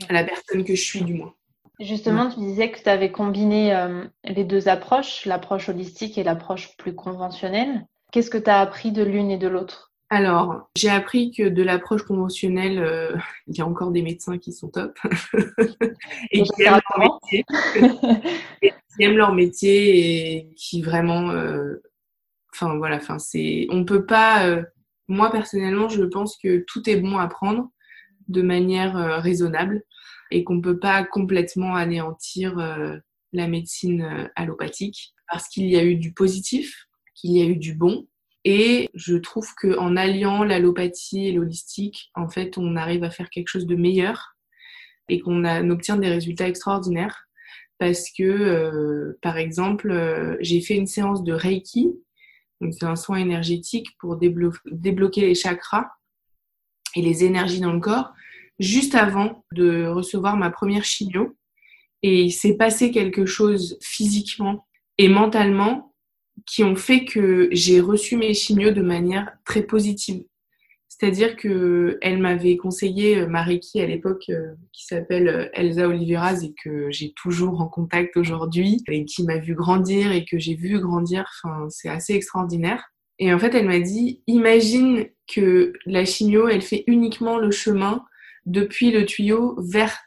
à 0.10 0.14
la 0.14 0.24
personne 0.24 0.64
que 0.64 0.76
je 0.76 0.82
suis 0.82 1.02
du 1.02 1.14
moins. 1.14 1.34
Justement, 1.80 2.30
tu 2.30 2.40
disais 2.40 2.72
que 2.72 2.82
tu 2.82 2.90
avais 2.90 3.12
combiné 3.12 3.76
euh, 3.76 4.06
les 4.24 4.44
deux 4.44 4.70
approches, 4.70 5.26
l'approche 5.26 5.70
holistique 5.70 6.18
et 6.18 6.24
l'approche 6.24 6.78
plus 6.78 6.94
conventionnelle. 6.94 7.88
Qu'est-ce 8.12 8.30
que 8.30 8.38
tu 8.38 8.50
as 8.50 8.60
appris 8.60 8.92
de 8.92 9.04
l'une 9.04 9.32
et 9.32 9.38
de 9.38 9.48
l'autre? 9.48 9.92
Alors, 10.10 10.70
j'ai 10.76 10.90
appris 10.90 11.32
que 11.32 11.50
de 11.50 11.64
l'approche 11.64 12.04
conventionnelle, 12.04 12.78
euh, 12.78 13.16
il 13.48 13.58
y 13.58 13.62
a 13.62 13.66
encore 13.66 13.90
des 13.90 14.04
médecins 14.04 14.38
qui 14.38 14.54
sont 14.54 14.70
top 14.70 14.96
et, 16.32 16.44
qui 16.44 16.64
aiment 16.64 16.80
leur 16.90 17.00
métier, 17.00 17.46
et 18.62 18.70
qui 18.70 19.04
aiment 19.04 19.18
leur 19.18 19.34
métier 19.34 20.36
et 20.36 20.54
qui 20.56 20.84
vraiment 20.84 21.32
euh, 21.32 21.82
enfin 22.54 22.78
voilà, 22.78 22.98
enfin 22.98 23.18
c'est, 23.18 23.66
on 23.72 23.84
peut 23.86 24.06
pas. 24.06 24.48
moi 25.08 25.32
personnellement, 25.32 25.90
je 25.90 26.04
pense 26.04 26.38
que 26.38 26.64
tout 26.68 26.88
est 26.88 26.98
bon 26.98 27.18
à 27.18 27.28
prendre 27.28 27.72
de 28.28 28.42
manière 28.42 29.22
raisonnable 29.22 29.84
et 30.32 30.44
qu'on 30.44 30.62
peut 30.62 30.80
pas 30.80 31.04
complètement 31.04 31.76
anéantir 31.76 32.56
la 33.34 33.48
médecine 33.48 34.30
allopathique 34.36 35.14
parce 35.30 35.48
qu'il 35.48 35.66
y 35.66 35.78
a 35.78 35.84
eu 35.84 35.96
du 35.96 36.14
positif, 36.14 36.88
qu'il 37.16 37.32
y 37.32 37.42
a 37.42 37.46
eu 37.46 37.56
du 37.56 37.74
bon 37.74 38.08
et 38.46 38.90
je 38.94 39.16
trouve 39.16 39.48
qu'en 39.56 39.96
alliant 39.96 40.44
l'allopathie 40.44 41.28
et 41.28 41.32
l'holistique, 41.32 42.12
en 42.16 42.28
fait, 42.28 42.58
on 42.58 42.76
arrive 42.76 43.04
à 43.04 43.10
faire 43.10 43.30
quelque 43.30 43.48
chose 43.48 43.68
de 43.68 43.76
meilleur 43.76 44.36
et 45.10 45.20
qu'on 45.20 45.46
obtient 45.70 45.98
des 45.98 46.10
résultats 46.10 46.48
extraordinaires. 46.48 47.26
Parce 47.78 48.10
que, 48.18 48.24
euh, 48.24 49.18
par 49.22 49.38
exemple, 49.38 49.92
euh, 49.92 50.38
j'ai 50.42 50.62
fait 50.62 50.76
une 50.76 50.88
séance 50.88 51.24
de 51.24 51.34
Reiki, 51.34 51.92
donc 52.62 52.74
c'est 52.74 52.86
un 52.86 52.96
soin 52.96 53.18
énergétique 53.18 53.88
pour 54.00 54.18
débloquer 54.18 55.22
les 55.22 55.36
chakras 55.36 55.90
et 56.96 57.02
les 57.02 57.24
énergies 57.24 57.60
dans 57.60 57.74
le 57.74 57.80
corps, 57.80 58.14
juste 58.60 58.96
avant 58.96 59.44
de 59.52 59.88
recevoir 59.88 60.38
ma 60.38 60.50
première 60.50 60.86
chimio. 60.86 61.36
Et 62.02 62.24
il 62.24 62.32
s'est 62.32 62.56
passé 62.56 62.92
quelque 62.92 63.26
chose 63.26 63.78
physiquement 63.82 64.68
et 64.98 65.08
mentalement 65.08 65.94
qui 66.46 66.64
ont 66.64 66.76
fait 66.76 67.06
que 67.06 67.48
j'ai 67.52 67.80
reçu 67.80 68.18
mes 68.18 68.34
chimios 68.34 68.72
de 68.72 68.82
manière 68.82 69.32
très 69.46 69.64
positive. 69.64 70.24
C'est-à-dire 70.90 71.36
que 71.36 71.98
elle 72.02 72.20
m'avait 72.20 72.56
conseillé 72.56 73.18
euh, 73.18 73.28
Mariki 73.28 73.82
à 73.82 73.88
l'époque, 73.88 74.26
euh, 74.30 74.54
qui 74.72 74.86
s'appelle 74.86 75.28
euh, 75.28 75.50
Elsa 75.54 75.88
Oliveras 75.88 76.44
et 76.44 76.54
que 76.64 76.92
j'ai 76.92 77.14
toujours 77.14 77.62
en 77.62 77.68
contact 77.68 78.16
aujourd'hui, 78.16 78.84
et 78.88 79.04
qui 79.04 79.24
m'a 79.24 79.40
vu 79.40 79.56
grandir 79.56 80.12
et 80.12 80.24
que 80.24 80.38
j'ai 80.38 80.56
vu 80.56 80.80
grandir. 80.80 81.26
Enfin, 81.44 81.68
c'est 81.70 81.90
assez 81.90 82.14
extraordinaire. 82.14 82.93
Et 83.20 83.34
en 83.34 83.40
fait, 83.40 83.54
elle 83.56 83.68
m'a 83.68 83.80
dit, 83.80 84.22
imagine 84.28 85.08
que 85.28 85.74
la 85.86 86.06
chimio, 86.06 86.48
elle 86.48 86.62
fait 86.62 86.84
uniquement 86.88 87.38
le 87.38 87.52
chemin 87.52 88.04
depuis 88.46 88.92
le 88.92 89.06
tuyau 89.06 89.56
vers 89.60 89.98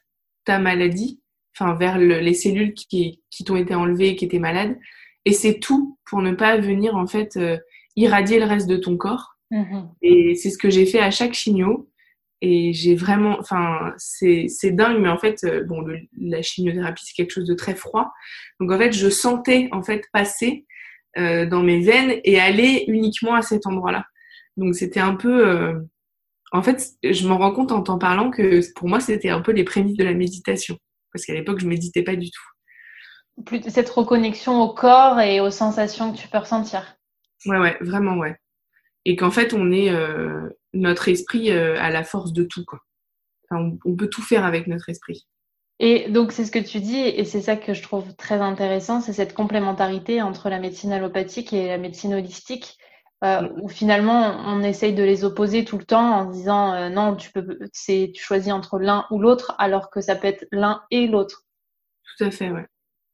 ta 0.44 0.58
maladie, 0.58 1.20
enfin 1.54 1.74
vers 1.74 1.98
les 1.98 2.34
cellules 2.34 2.74
qui, 2.74 3.22
qui 3.30 3.44
t'ont 3.44 3.56
été 3.56 3.74
enlevées 3.74 4.10
et 4.10 4.16
qui 4.16 4.24
étaient 4.24 4.38
malades. 4.38 4.76
Et 5.24 5.32
c'est 5.32 5.58
tout 5.58 5.98
pour 6.08 6.22
ne 6.22 6.32
pas 6.32 6.56
venir 6.58 6.96
en 6.96 7.06
fait 7.06 7.36
euh, 7.36 7.58
irradier 7.96 8.38
le 8.38 8.44
reste 8.44 8.68
de 8.68 8.76
ton 8.76 8.96
corps. 8.96 9.36
Mm-hmm. 9.50 9.88
Et 10.02 10.34
c'est 10.34 10.50
ce 10.50 10.58
que 10.58 10.70
j'ai 10.70 10.86
fait 10.86 11.00
à 11.00 11.10
chaque 11.10 11.34
chimio. 11.34 11.90
Et 12.42 12.74
j'ai 12.74 12.94
vraiment, 12.94 13.38
enfin, 13.40 13.94
c'est, 13.96 14.46
c'est 14.48 14.70
dingue, 14.70 15.00
mais 15.00 15.08
en 15.08 15.16
fait, 15.16 15.42
euh, 15.44 15.64
bon, 15.64 15.82
la 16.20 16.42
chimiothérapie, 16.42 17.02
c'est 17.06 17.14
quelque 17.14 17.32
chose 17.32 17.46
de 17.46 17.54
très 17.54 17.74
froid. 17.74 18.12
Donc 18.60 18.70
en 18.70 18.78
fait, 18.78 18.92
je 18.92 19.08
sentais 19.08 19.68
en 19.72 19.82
fait 19.82 20.04
passer 20.12 20.66
euh, 21.16 21.46
dans 21.46 21.62
mes 21.62 21.80
veines 21.80 22.20
et 22.24 22.40
aller 22.40 22.84
uniquement 22.88 23.34
à 23.34 23.42
cet 23.42 23.66
endroit-là. 23.66 24.04
Donc 24.56 24.74
c'était 24.74 25.00
un 25.00 25.14
peu, 25.14 25.74
en 26.52 26.62
fait, 26.62 26.92
je 27.02 27.28
m'en 27.28 27.36
rends 27.36 27.52
compte 27.52 27.72
en 27.72 27.82
t'en 27.82 27.98
parlant 27.98 28.30
que 28.30 28.60
pour 28.74 28.88
moi, 28.88 29.00
c'était 29.00 29.28
un 29.28 29.42
peu 29.42 29.52
les 29.52 29.64
prémices 29.64 29.96
de 29.96 30.04
la 30.04 30.14
méditation, 30.14 30.78
parce 31.12 31.26
qu'à 31.26 31.34
l'époque, 31.34 31.60
je 31.60 31.66
méditais 31.66 32.02
pas 32.02 32.16
du 32.16 32.30
tout 32.30 32.42
plus 33.44 33.62
cette 33.68 33.90
reconnexion 33.90 34.62
au 34.62 34.72
corps 34.72 35.20
et 35.20 35.40
aux 35.40 35.50
sensations 35.50 36.12
que 36.12 36.18
tu 36.18 36.28
peux 36.28 36.38
ressentir. 36.38 36.96
Ouais, 37.44 37.58
ouais, 37.58 37.76
vraiment, 37.80 38.16
ouais. 38.16 38.36
Et 39.04 39.16
qu'en 39.16 39.30
fait, 39.30 39.52
on 39.52 39.70
est 39.70 39.90
euh, 39.90 40.48
notre 40.72 41.08
esprit 41.08 41.50
euh, 41.50 41.78
à 41.78 41.90
la 41.90 42.02
force 42.02 42.32
de 42.32 42.44
tout, 42.44 42.64
quoi. 42.64 42.80
on, 43.50 43.96
peut 43.96 44.08
tout 44.08 44.22
faire 44.22 44.44
avec 44.44 44.66
notre 44.66 44.88
esprit. 44.88 45.26
Et 45.78 46.08
donc, 46.10 46.32
c'est 46.32 46.44
ce 46.44 46.50
que 46.50 46.58
tu 46.58 46.80
dis, 46.80 46.98
et 46.98 47.24
c'est 47.24 47.42
ça 47.42 47.56
que 47.56 47.74
je 47.74 47.82
trouve 47.82 48.14
très 48.16 48.40
intéressant, 48.40 49.00
c'est 49.00 49.12
cette 49.12 49.34
complémentarité 49.34 50.22
entre 50.22 50.48
la 50.48 50.58
médecine 50.58 50.92
allopathique 50.92 51.52
et 51.52 51.68
la 51.68 51.78
médecine 51.78 52.14
holistique, 52.14 52.78
euh, 53.24 53.42
mm. 53.42 53.60
où 53.62 53.68
finalement, 53.68 54.36
on 54.46 54.62
essaye 54.62 54.94
de 54.94 55.02
les 55.02 55.24
opposer 55.24 55.64
tout 55.64 55.76
le 55.78 55.84
temps 55.84 56.20
en 56.20 56.30
disant 56.30 56.88
non, 56.90 57.14
tu 57.14 57.30
peux, 57.30 57.58
c'est, 57.72 58.12
tu 58.14 58.22
choisis 58.22 58.52
entre 58.52 58.78
l'un 58.78 59.06
ou 59.10 59.18
l'autre, 59.18 59.54
alors 59.58 59.90
que 59.90 60.00
ça 60.00 60.16
peut 60.16 60.28
être 60.28 60.46
l'un 60.50 60.82
et 60.90 61.06
l'autre. 61.06 61.44
Tout 62.16 62.24
à 62.24 62.30
fait, 62.30 62.50
ouais. 62.50 62.66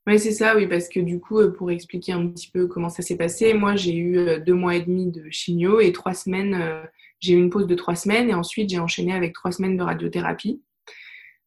Oui, 0.08 0.18
c'est 0.18 0.32
ça, 0.32 0.56
oui, 0.56 0.66
parce 0.66 0.88
que 0.88 0.98
du 0.98 1.20
coup, 1.20 1.38
euh, 1.38 1.52
pour 1.52 1.70
expliquer 1.70 2.12
un 2.12 2.26
petit 2.26 2.50
peu 2.50 2.66
comment 2.66 2.88
ça 2.88 3.02
s'est 3.02 3.16
passé, 3.16 3.54
moi 3.54 3.76
j'ai 3.76 3.94
eu 3.94 4.18
euh, 4.18 4.40
deux 4.40 4.54
mois 4.54 4.74
et 4.74 4.80
demi 4.82 5.12
de 5.12 5.30
chimio 5.30 5.80
et 5.80 5.92
trois 5.92 6.12
semaines, 6.12 6.54
euh, 6.54 6.82
j'ai 7.20 7.34
eu 7.34 7.36
une 7.36 7.50
pause 7.50 7.68
de 7.68 7.74
trois 7.76 7.94
semaines 7.94 8.28
et 8.28 8.34
ensuite 8.34 8.68
j'ai 8.68 8.80
enchaîné 8.80 9.12
avec 9.12 9.32
trois 9.32 9.52
semaines 9.52 9.76
de 9.76 9.82
radiothérapie. 9.82 10.60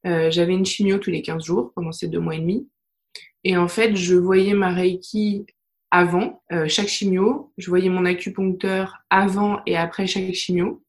J'avais 0.06 0.54
une 0.54 0.66
chimio 0.66 1.00
tous 1.00 1.10
les 1.10 1.24
15 1.24 1.44
jours 1.44 1.72
pendant 1.74 1.92
ces 1.92 2.08
deux 2.08 2.20
mois 2.20 2.36
et 2.36 2.40
demi. 2.40 2.70
Et 3.44 3.58
en 3.58 3.68
fait, 3.68 3.96
je 3.96 4.16
voyais 4.16 4.54
ma 4.54 4.72
Reiki 4.72 5.48
avant 5.90 6.44
chaque 6.68 6.90
chimio, 6.90 7.52
je 7.58 7.70
voyais 7.70 7.90
mon 7.90 8.06
acupuncteur 8.06 9.00
avant 9.10 9.62
et 9.66 9.76
après 9.76 10.06
chaque 10.06 10.32
chimio. 10.34 10.84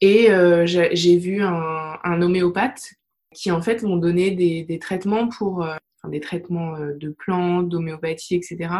Et 0.00 0.28
j'ai 0.64 1.16
vu 1.18 1.42
un, 1.42 2.22
homéopathe 2.22 2.94
qui 3.34 3.50
en 3.50 3.60
fait 3.60 3.82
m'ont 3.82 3.96
donné 3.96 4.30
des, 4.30 4.78
traitements 4.78 5.28
pour 5.28 5.66
des 6.08 6.20
traitements 6.20 6.76
euh, 6.76 6.94
de 6.94 7.10
plantes, 7.10 7.68
d'homéopathie, 7.68 8.36
etc., 8.36 8.70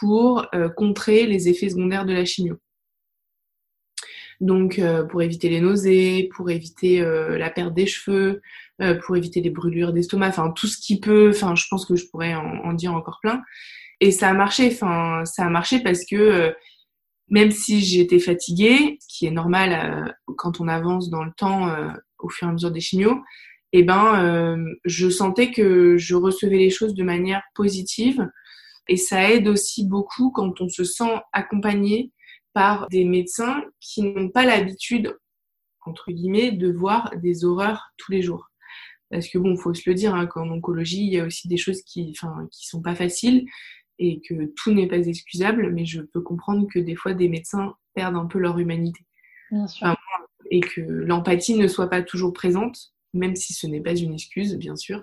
pour 0.00 0.46
euh, 0.54 0.68
contrer 0.68 1.26
les 1.26 1.48
effets 1.48 1.70
secondaires 1.70 2.06
de 2.06 2.12
la 2.12 2.24
chimio. 2.24 2.58
Donc, 4.42 4.78
euh, 4.78 5.04
pour 5.04 5.22
éviter 5.22 5.48
les 5.48 5.60
nausées, 5.60 6.28
pour 6.36 6.50
éviter 6.50 7.00
la 7.00 7.48
perte 7.48 7.72
des 7.72 7.86
cheveux, 7.86 8.42
pour 9.06 9.16
éviter 9.16 9.40
les 9.40 9.50
brûlures 9.50 9.92
d'estomac, 9.92 10.28
enfin 10.28 10.50
tout 10.50 10.66
ce 10.66 10.76
qui 10.76 11.00
peut, 11.00 11.30
enfin 11.30 11.54
je 11.54 11.64
pense 11.70 11.86
que 11.86 11.96
je 11.96 12.06
pourrais 12.08 12.34
en, 12.34 12.72
dire 12.74 12.92
encore 12.92 13.20
plein. 13.22 13.40
Et 14.00 14.10
ça 14.10 14.28
a 14.28 14.34
marché, 14.34 14.68
enfin 14.72 15.24
ça 15.24 15.46
a 15.46 15.48
marché 15.48 15.80
parce 15.80 16.04
que 16.04 16.52
même 17.28 17.52
si 17.52 17.80
j'étais 17.80 18.18
fatiguée, 18.18 18.98
ce 19.00 19.06
qui 19.16 19.26
est 19.26 19.30
normal 19.30 20.16
quand 20.36 20.60
on 20.60 20.66
avance 20.66 21.08
dans 21.08 21.22
le 21.22 21.30
temps 21.36 21.72
au 22.18 22.28
fur 22.28 22.48
et 22.48 22.50
à 22.50 22.52
mesure 22.52 22.72
des 22.72 22.80
chimios, 22.80 23.22
eh 23.72 23.82
ben, 23.82 24.22
euh, 24.22 24.74
je 24.84 25.08
sentais 25.08 25.50
que 25.50 25.96
je 25.96 26.14
recevais 26.14 26.58
les 26.58 26.70
choses 26.70 26.94
de 26.94 27.02
manière 27.02 27.42
positive. 27.54 28.28
Et 28.88 28.96
ça 28.96 29.30
aide 29.30 29.48
aussi 29.48 29.86
beaucoup 29.86 30.30
quand 30.30 30.60
on 30.60 30.68
se 30.68 30.84
sent 30.84 31.20
accompagné 31.32 32.10
par 32.54 32.88
des 32.88 33.04
médecins 33.04 33.62
qui 33.80 34.02
n'ont 34.02 34.28
pas 34.28 34.44
l'habitude, 34.44 35.16
entre 35.84 36.12
guillemets, 36.12 36.52
de 36.52 36.70
voir 36.70 37.12
des 37.16 37.44
horreurs 37.44 37.92
tous 37.96 38.12
les 38.12 38.22
jours. 38.22 38.50
Parce 39.10 39.28
que 39.28 39.38
bon, 39.38 39.56
faut 39.56 39.74
se 39.74 39.88
le 39.88 39.94
dire, 39.94 40.14
hein, 40.14 40.26
qu'en 40.26 40.48
oncologie, 40.50 41.04
il 41.04 41.12
y 41.12 41.20
a 41.20 41.24
aussi 41.24 41.48
des 41.48 41.56
choses 41.56 41.82
qui, 41.82 42.14
enfin, 42.16 42.48
qui 42.50 42.66
sont 42.66 42.80
pas 42.80 42.94
faciles 42.94 43.46
et 43.98 44.20
que 44.22 44.52
tout 44.56 44.72
n'est 44.72 44.88
pas 44.88 45.06
excusable. 45.06 45.70
Mais 45.72 45.84
je 45.84 46.00
peux 46.00 46.22
comprendre 46.22 46.66
que 46.72 46.78
des 46.78 46.94
fois, 46.94 47.12
des 47.12 47.28
médecins 47.28 47.74
perdent 47.94 48.16
un 48.16 48.26
peu 48.26 48.38
leur 48.38 48.58
humanité. 48.58 49.04
Bien 49.50 49.66
sûr. 49.66 49.94
et 50.50 50.60
que 50.60 50.80
l'empathie 50.80 51.58
ne 51.58 51.68
soit 51.68 51.90
pas 51.90 52.00
toujours 52.00 52.32
présente 52.32 52.92
même 53.14 53.36
si 53.36 53.52
ce 53.52 53.66
n'est 53.66 53.80
pas 53.80 53.94
une 53.94 54.14
excuse, 54.14 54.56
bien 54.56 54.76
sûr. 54.76 55.02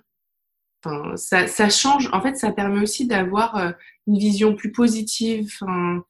Enfin, 0.84 1.16
ça, 1.18 1.48
ça, 1.48 1.70
change, 1.70 2.10
en 2.14 2.22
fait, 2.22 2.36
ça 2.36 2.52
permet 2.52 2.82
aussi 2.82 3.06
d'avoir 3.06 3.56
euh, 3.58 3.72
une 4.08 4.18
vision 4.18 4.56
plus 4.56 4.72
positive, 4.72 5.50
enfin, 5.62 6.04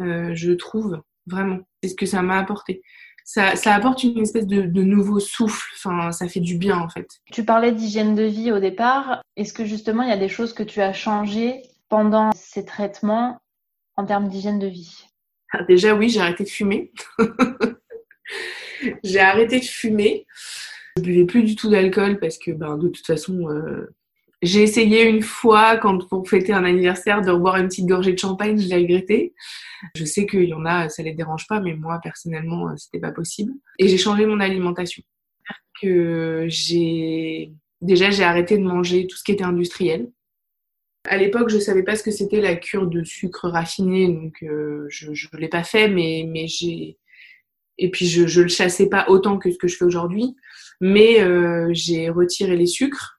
euh, 0.00 0.34
je 0.34 0.52
trouve, 0.52 1.00
vraiment. 1.26 1.58
C'est 1.82 1.90
ce 1.90 1.94
que 1.94 2.06
ça 2.06 2.22
m'a 2.22 2.38
apporté. 2.38 2.82
Ça, 3.24 3.56
ça, 3.56 3.74
apporte 3.74 4.02
une 4.04 4.18
espèce 4.20 4.46
de, 4.46 4.62
de, 4.62 4.82
nouveau 4.82 5.20
souffle, 5.20 5.70
enfin, 5.76 6.12
ça 6.12 6.28
fait 6.28 6.40
du 6.40 6.56
bien, 6.56 6.78
en 6.78 6.88
fait. 6.88 7.08
Tu 7.30 7.44
parlais 7.44 7.72
d'hygiène 7.72 8.14
de 8.14 8.22
vie 8.22 8.52
au 8.52 8.58
départ. 8.58 9.20
Est-ce 9.36 9.52
que 9.52 9.66
justement, 9.66 10.02
il 10.02 10.08
y 10.08 10.12
a 10.12 10.16
des 10.16 10.30
choses 10.30 10.54
que 10.54 10.62
tu 10.62 10.80
as 10.80 10.94
changées 10.94 11.60
pendant 11.90 12.30
ces 12.32 12.64
traitements 12.64 13.38
en 13.96 14.06
termes 14.06 14.28
d'hygiène 14.28 14.58
de 14.58 14.66
vie? 14.66 15.04
Ah, 15.52 15.62
Déjà, 15.64 15.94
oui, 15.94 16.08
j'ai 16.08 16.20
arrêté 16.20 16.44
de 16.44 16.48
fumer. 16.48 16.90
j'ai 19.04 19.20
arrêté 19.20 19.60
de 19.60 19.64
fumer. 19.64 20.26
Je 20.96 21.02
buvais 21.02 21.26
plus 21.26 21.42
du 21.42 21.54
tout 21.54 21.70
d'alcool 21.70 22.18
parce 22.20 22.38
que 22.38 22.50
ben, 22.50 22.76
de 22.78 22.88
toute 22.88 23.06
façon, 23.06 23.48
euh, 23.48 23.94
j'ai 24.42 24.62
essayé 24.62 25.04
une 25.04 25.22
fois 25.22 25.78
quand 25.78 26.06
pour 26.08 26.28
fêter 26.28 26.52
un 26.52 26.64
anniversaire 26.64 27.22
de 27.22 27.32
boire 27.32 27.56
une 27.56 27.68
petite 27.68 27.86
gorgée 27.86 28.12
de 28.12 28.18
champagne, 28.18 28.58
je 28.58 28.68
l'ai 28.68 28.76
regretté. 28.76 29.34
Je 29.96 30.04
sais 30.04 30.26
qu'il 30.26 30.44
y 30.44 30.54
en 30.54 30.64
a, 30.64 30.88
ça 30.88 31.02
les 31.02 31.12
dérange 31.12 31.46
pas, 31.48 31.60
mais 31.60 31.74
moi 31.74 31.98
personnellement, 32.02 32.68
euh, 32.68 32.76
c'était 32.76 33.00
pas 33.00 33.10
possible. 33.10 33.52
Et 33.78 33.88
j'ai 33.88 33.98
changé 33.98 34.26
mon 34.26 34.40
alimentation. 34.40 35.02
Que 35.80 36.46
j'ai 36.48 37.52
déjà 37.80 38.10
j'ai 38.10 38.24
arrêté 38.24 38.58
de 38.58 38.62
manger 38.62 39.06
tout 39.06 39.16
ce 39.16 39.24
qui 39.24 39.32
était 39.32 39.44
industriel. 39.44 40.10
À 41.04 41.16
l'époque, 41.16 41.48
je 41.48 41.58
savais 41.58 41.82
pas 41.82 41.96
ce 41.96 42.02
que 42.02 42.10
c'était 42.10 42.40
la 42.40 42.56
cure 42.56 42.86
de 42.86 43.02
sucre 43.02 43.48
raffiné, 43.48 44.08
donc 44.08 44.42
euh, 44.42 44.86
je 44.88 45.10
ne 45.10 45.38
l'ai 45.38 45.48
pas 45.48 45.64
fait, 45.64 45.88
mais 45.88 46.24
mais 46.28 46.46
j'ai 46.46 46.98
et 47.78 47.90
puis 47.90 48.06
je 48.06 48.26
je 48.26 48.42
le 48.42 48.48
chassais 48.48 48.88
pas 48.88 49.06
autant 49.08 49.38
que 49.38 49.50
ce 49.50 49.58
que 49.58 49.68
je 49.68 49.76
fais 49.76 49.84
aujourd'hui. 49.84 50.36
Mais 50.80 51.20
euh, 51.20 51.70
j'ai 51.72 52.08
retiré 52.08 52.56
les 52.56 52.66
sucres 52.66 53.17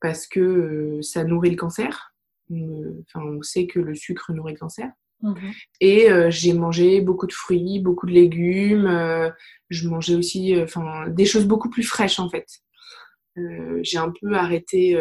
parce 0.00 0.26
que 0.26 0.40
euh, 0.40 1.02
ça 1.02 1.24
nourrit 1.24 1.50
le 1.50 1.56
cancer. 1.56 2.14
Enfin, 2.50 3.24
on 3.24 3.42
sait 3.42 3.66
que 3.66 3.78
le 3.78 3.94
sucre 3.94 4.32
nourrit 4.32 4.54
le 4.54 4.58
cancer. 4.58 4.90
Mhm. 5.22 5.52
Et 5.80 6.10
euh, 6.10 6.30
j'ai 6.30 6.52
mangé 6.52 7.00
beaucoup 7.00 7.26
de 7.26 7.32
fruits, 7.32 7.80
beaucoup 7.80 8.06
de 8.06 8.12
légumes. 8.12 8.88
je 9.68 9.88
mangeais 9.88 10.14
aussi 10.14 10.60
enfin, 10.60 11.08
des 11.08 11.26
choses 11.26 11.46
beaucoup 11.46 11.70
plus 11.70 11.84
fraîches 11.84 12.18
en 12.18 12.28
fait. 12.28 12.46
j'ai 13.82 13.98
un 13.98 14.12
peu 14.20 14.34
arrêté 14.34 14.96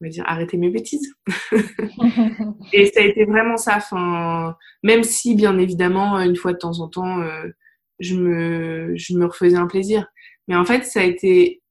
on 0.00 0.04
va 0.04 0.10
dire, 0.10 0.24
arrêter 0.26 0.56
mes 0.56 0.70
bêtises. 0.70 1.14
et 2.72 2.86
ça 2.86 3.00
a 3.00 3.04
été 3.04 3.24
vraiment 3.24 3.56
ça. 3.56 3.76
Enfin, 3.76 4.56
même 4.82 5.02
si, 5.02 5.34
bien 5.34 5.58
évidemment, 5.58 6.20
une 6.20 6.36
fois 6.36 6.52
de 6.52 6.58
temps 6.58 6.80
en 6.80 6.88
temps, 6.88 7.20
euh, 7.20 7.48
je, 7.98 8.14
me, 8.14 8.92
je 8.96 9.14
me 9.16 9.26
refaisais 9.26 9.56
un 9.56 9.66
plaisir. 9.66 10.06
Mais 10.48 10.56
en 10.56 10.64
fait, 10.64 10.84
ça 10.84 11.00
a 11.00 11.04
été 11.04 11.62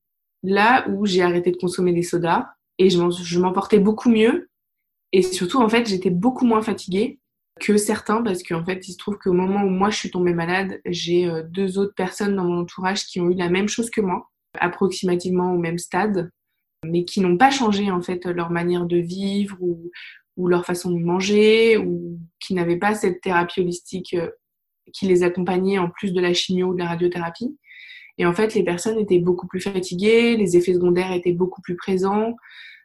là 0.45 0.87
où 0.89 1.05
j'ai 1.05 1.21
arrêté 1.21 1.51
de 1.51 1.57
consommer 1.57 1.93
des 1.93 2.03
sodas 2.03 2.47
et 2.77 2.89
je 2.89 3.39
m'en 3.39 3.53
portais 3.53 3.79
beaucoup 3.79 4.09
mieux. 4.09 4.49
Et 5.11 5.21
surtout, 5.21 5.59
en 5.59 5.69
fait, 5.69 5.87
j'étais 5.87 6.09
beaucoup 6.09 6.45
moins 6.45 6.61
fatiguée 6.61 7.19
que 7.59 7.77
certains 7.77 8.21
parce 8.21 8.43
qu'en 8.43 8.65
fait, 8.65 8.87
il 8.87 8.93
se 8.93 8.97
trouve 8.97 9.17
qu'au 9.17 9.33
moment 9.33 9.63
où 9.63 9.69
moi 9.69 9.89
je 9.89 9.97
suis 9.97 10.11
tombée 10.11 10.33
malade, 10.33 10.81
j'ai 10.85 11.27
euh, 11.27 11.43
deux 11.43 11.77
autres 11.77 11.93
personnes 11.95 12.35
dans 12.35 12.43
mon 12.43 12.61
entourage 12.61 13.05
qui 13.05 13.21
ont 13.21 13.29
eu 13.29 13.35
la 13.35 13.49
même 13.49 13.69
chose 13.69 13.89
que 13.89 14.01
moi, 14.01 14.29
approximativement 14.59 15.53
au 15.53 15.57
même 15.57 15.77
stade, 15.77 16.31
mais 16.83 17.05
qui 17.05 17.21
n'ont 17.21 17.37
pas 17.37 17.51
changé 17.51 17.91
en 17.91 18.01
fait 18.01 18.25
leur 18.25 18.51
manière 18.51 18.85
de 18.85 18.97
vivre 18.97 19.57
ou, 19.61 19.89
ou 20.35 20.47
leur 20.47 20.65
façon 20.65 20.91
de 20.91 20.99
manger 20.99 21.77
ou 21.77 22.19
qui 22.39 22.53
n'avaient 22.53 22.77
pas 22.77 22.93
cette 22.93 23.21
thérapie 23.21 23.61
holistique 23.61 24.15
euh, 24.15 24.29
qui 24.93 25.07
les 25.07 25.23
accompagnait 25.23 25.79
en 25.79 25.89
plus 25.89 26.11
de 26.11 26.21
la 26.21 26.33
chimio 26.33 26.67
ou 26.67 26.73
de 26.73 26.79
la 26.79 26.89
radiothérapie. 26.89 27.57
Et 28.17 28.25
en 28.25 28.33
fait, 28.33 28.53
les 28.53 28.63
personnes 28.63 28.97
étaient 28.99 29.19
beaucoup 29.19 29.47
plus 29.47 29.59
fatiguées, 29.59 30.37
les 30.37 30.55
effets 30.55 30.73
secondaires 30.73 31.11
étaient 31.11 31.33
beaucoup 31.33 31.61
plus 31.61 31.75
présents, 31.75 32.35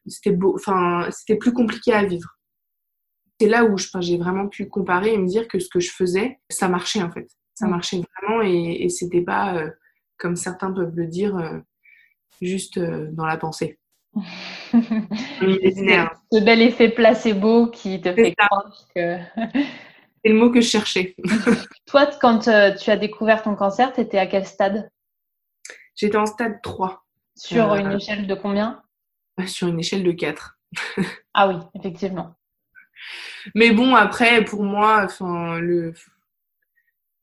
c'était 0.07 0.37
enfin, 0.55 1.09
c'était 1.11 1.37
plus 1.37 1.53
compliqué 1.53 1.93
à 1.93 2.05
vivre. 2.05 2.39
C'est 3.41 3.49
là 3.49 3.65
où 3.65 3.77
j'ai 4.01 4.19
vraiment 4.19 4.49
pu 4.49 4.69
comparer 4.69 5.15
et 5.15 5.19
me 5.19 5.27
dire 5.27 5.49
que 5.49 5.59
ce 5.59 5.69
que 5.69 5.81
je 5.81 5.91
faisais, 5.91 6.39
ça 6.51 6.69
marchait 6.69 7.03
en 7.03 7.11
fait. 7.11 7.29
Ça 7.55 7.67
marchait 7.67 8.03
vraiment 8.21 8.43
et, 8.43 8.83
et 8.83 8.89
c'était 8.89 9.23
pas, 9.23 9.57
euh, 9.57 9.71
comme 10.19 10.37
certains 10.37 10.73
peuvent 10.73 10.95
le 10.95 11.07
dire, 11.07 11.37
euh, 11.37 11.59
juste 12.43 12.79
euh, 12.79 13.09
dans 13.13 13.27
la 13.27 13.37
pensée. 13.37 13.79
ce 14.73 16.45
bel 16.45 16.63
effet 16.63 16.89
placebo 16.91 17.69
qui 17.69 18.01
te 18.01 18.13
fait 18.13 18.35
croire 18.35 18.73
que... 18.95 19.19
C'est 20.23 20.33
le 20.33 20.39
mot 20.39 20.51
que 20.51 20.61
je 20.61 20.69
cherchais. 20.69 21.17
Toi, 21.87 22.11
quand 22.21 22.41
tu 22.41 22.51
as 22.91 22.97
découvert 22.97 23.43
ton 23.43 23.55
cancer, 23.55 23.93
tu 23.95 24.03
étais 24.03 24.19
à 24.19 24.27
quel 24.27 24.45
stade? 24.45 24.91
J'étais 26.01 26.17
en 26.17 26.25
stade 26.25 26.63
3. 26.63 27.05
Sur 27.35 27.75
une 27.75 27.93
échelle 27.93 28.27
de 28.27 28.35
combien? 28.35 28.83
Sur 29.47 29.69
une 29.69 29.81
échelle 29.81 30.03
de 30.03 30.13
4. 30.13 30.59
ah 31.35 31.49
oui, 31.49 31.57
effectivement. 31.75 32.35
Mais 33.55 33.73
bon, 33.73 33.95
après, 33.95 34.43
pour 34.45 34.63
moi, 34.63 35.03
enfin, 35.05 35.59
le. 35.59 35.93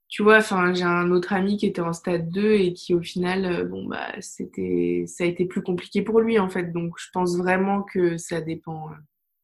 Tu 0.10 0.22
vois, 0.22 0.38
enfin, 0.38 0.74
j'ai 0.76 0.84
un 0.84 1.10
autre 1.10 1.34
ami 1.34 1.58
qui 1.58 1.66
était 1.66 1.82
en 1.82 1.92
stade 1.92 2.30
2 2.30 2.54
et 2.54 2.74
qui, 2.74 2.94
au 2.94 3.02
final, 3.02 3.46
euh, 3.46 3.66
bon, 3.66 3.86
bah, 3.86 4.14
c'était, 4.22 5.06
ça 5.08 5.24
a 5.24 5.28
été 5.28 5.46
plus 5.46 5.64
compliqué 5.64 6.04
pour 6.04 6.22
lui, 6.22 6.38
en 6.38 6.50
fait. 6.50 6.72
Donc, 6.72 6.94
je 7.00 7.08
pense 7.12 7.36
vraiment 7.36 7.82
que 7.82 8.18
ça 8.18 8.42
dépend, 8.42 8.90
euh, 8.90 8.96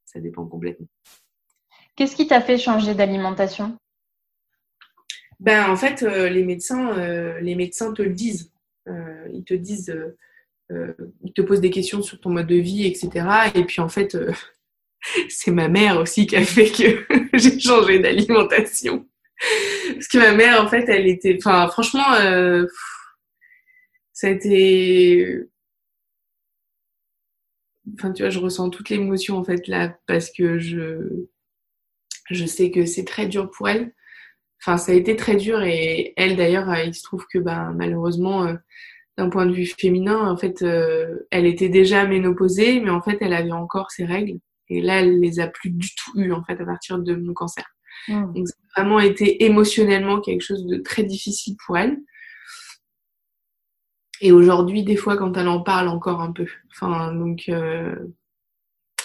ça 0.06 0.20
dépend 0.20 0.46
complètement. 0.46 0.88
Qu'est-ce 1.96 2.16
qui 2.16 2.28
t'a 2.28 2.42
fait 2.42 2.58
changer 2.60 2.94
d'alimentation? 2.94 3.78
Ben, 5.40 5.70
en 5.70 5.76
fait, 5.76 6.04
euh, 6.04 6.30
les 6.30 6.44
médecins, 6.44 6.94
les 7.42 7.56
médecins 7.56 7.94
te 7.94 8.04
le 8.04 8.14
disent. 8.14 8.53
Ils 8.88 9.44
te 9.46 9.54
disent, 9.54 9.96
euh, 10.72 10.94
il 11.24 11.34
te 11.34 11.42
pose 11.42 11.62
des 11.62 11.72
questions 11.72 12.02
sur 12.02 12.20
ton 12.20 12.30
mode 12.30 12.48
de 12.48 12.56
vie, 12.56 12.86
etc. 12.86 13.28
Et 13.56 13.64
puis 13.66 13.82
en 13.82 13.90
fait, 13.90 14.16
euh, 14.16 14.32
c'est 15.30 15.52
ma 15.52 15.68
mère 15.68 16.00
aussi 16.00 16.28
qui 16.28 16.36
a 16.36 16.46
fait 16.46 16.72
que 16.72 17.06
j'ai 17.38 17.60
changé 17.60 18.00
d'alimentation. 18.00 19.08
Parce 19.94 20.08
que 20.08 20.18
ma 20.20 20.34
mère, 20.34 20.64
en 20.64 20.70
fait, 20.70 20.86
elle 20.88 21.08
était... 21.08 21.36
Enfin, 21.38 21.68
franchement, 21.68 22.14
euh, 22.22 22.66
ça 24.14 24.28
a 24.28 24.30
été... 24.30 25.44
Enfin, 27.96 28.14
tu 28.14 28.24
vois, 28.24 28.30
je 28.30 28.40
ressens 28.40 28.70
toute 28.70 28.90
l'émotion, 28.90 29.38
en 29.38 29.44
fait, 29.44 29.68
là, 29.68 29.98
parce 30.08 30.32
que 30.32 30.60
je... 30.60 31.26
Je 32.30 32.46
sais 32.46 32.72
que 32.72 32.86
c'est 32.86 33.04
très 33.04 33.28
dur 33.28 33.52
pour 33.52 33.68
elle. 33.68 33.94
Enfin, 34.62 34.78
ça 34.78 34.92
a 34.94 34.96
été 34.96 35.16
très 35.16 35.36
dur 35.36 35.62
et 35.62 36.14
elle, 36.16 36.38
d'ailleurs, 36.38 36.74
il 36.78 36.94
se 36.94 37.04
trouve 37.04 37.26
que, 37.32 37.38
bah, 37.38 37.72
malheureusement 37.76 38.56
d'un 39.18 39.30
point 39.30 39.46
de 39.46 39.54
vue 39.54 39.66
féminin, 39.66 40.28
en 40.28 40.38
fait, 40.38 40.62
euh, 40.62 41.28
elle 41.30 41.46
était 41.46 41.70
déjà 41.70 42.06
ménopausée, 42.06 42.80
mais 42.80 42.90
en 42.90 43.02
fait, 43.02 43.18
elle 43.22 43.34
avait 43.34 43.52
encore 43.52 43.92
ses 43.92 44.06
règles. 44.06 44.40
Et 44.70 44.82
là, 44.82 45.02
elle 45.02 45.20
les 45.20 45.40
a 45.40 45.48
plus 45.48 45.70
du 45.70 45.90
tout 45.96 46.20
eues, 46.20 46.32
en 46.32 46.44
fait, 46.44 46.60
à 46.60 46.66
partir 46.66 46.98
de 46.98 47.16
mon 47.16 47.34
cancer. 47.34 47.66
Mmh. 48.08 48.34
Donc, 48.34 48.48
ça 48.48 48.56
a 48.76 48.82
vraiment 48.82 49.00
été 49.00 49.44
émotionnellement 49.44 50.20
quelque 50.20 50.42
chose 50.42 50.66
de 50.66 50.78
très 50.78 51.04
difficile 51.04 51.56
pour 51.66 51.78
elle. 51.78 51.98
Et 54.22 54.32
aujourd'hui, 54.32 54.84
des 54.84 54.96
fois, 54.96 55.18
quand 55.18 55.38
elle 55.38 55.48
en 55.48 55.62
parle 55.62 55.90
encore 55.90 56.22
un 56.22 56.32
peu. 56.32 56.48
Enfin, 56.72 57.14
donc, 57.14 57.44
euh, 57.50 57.96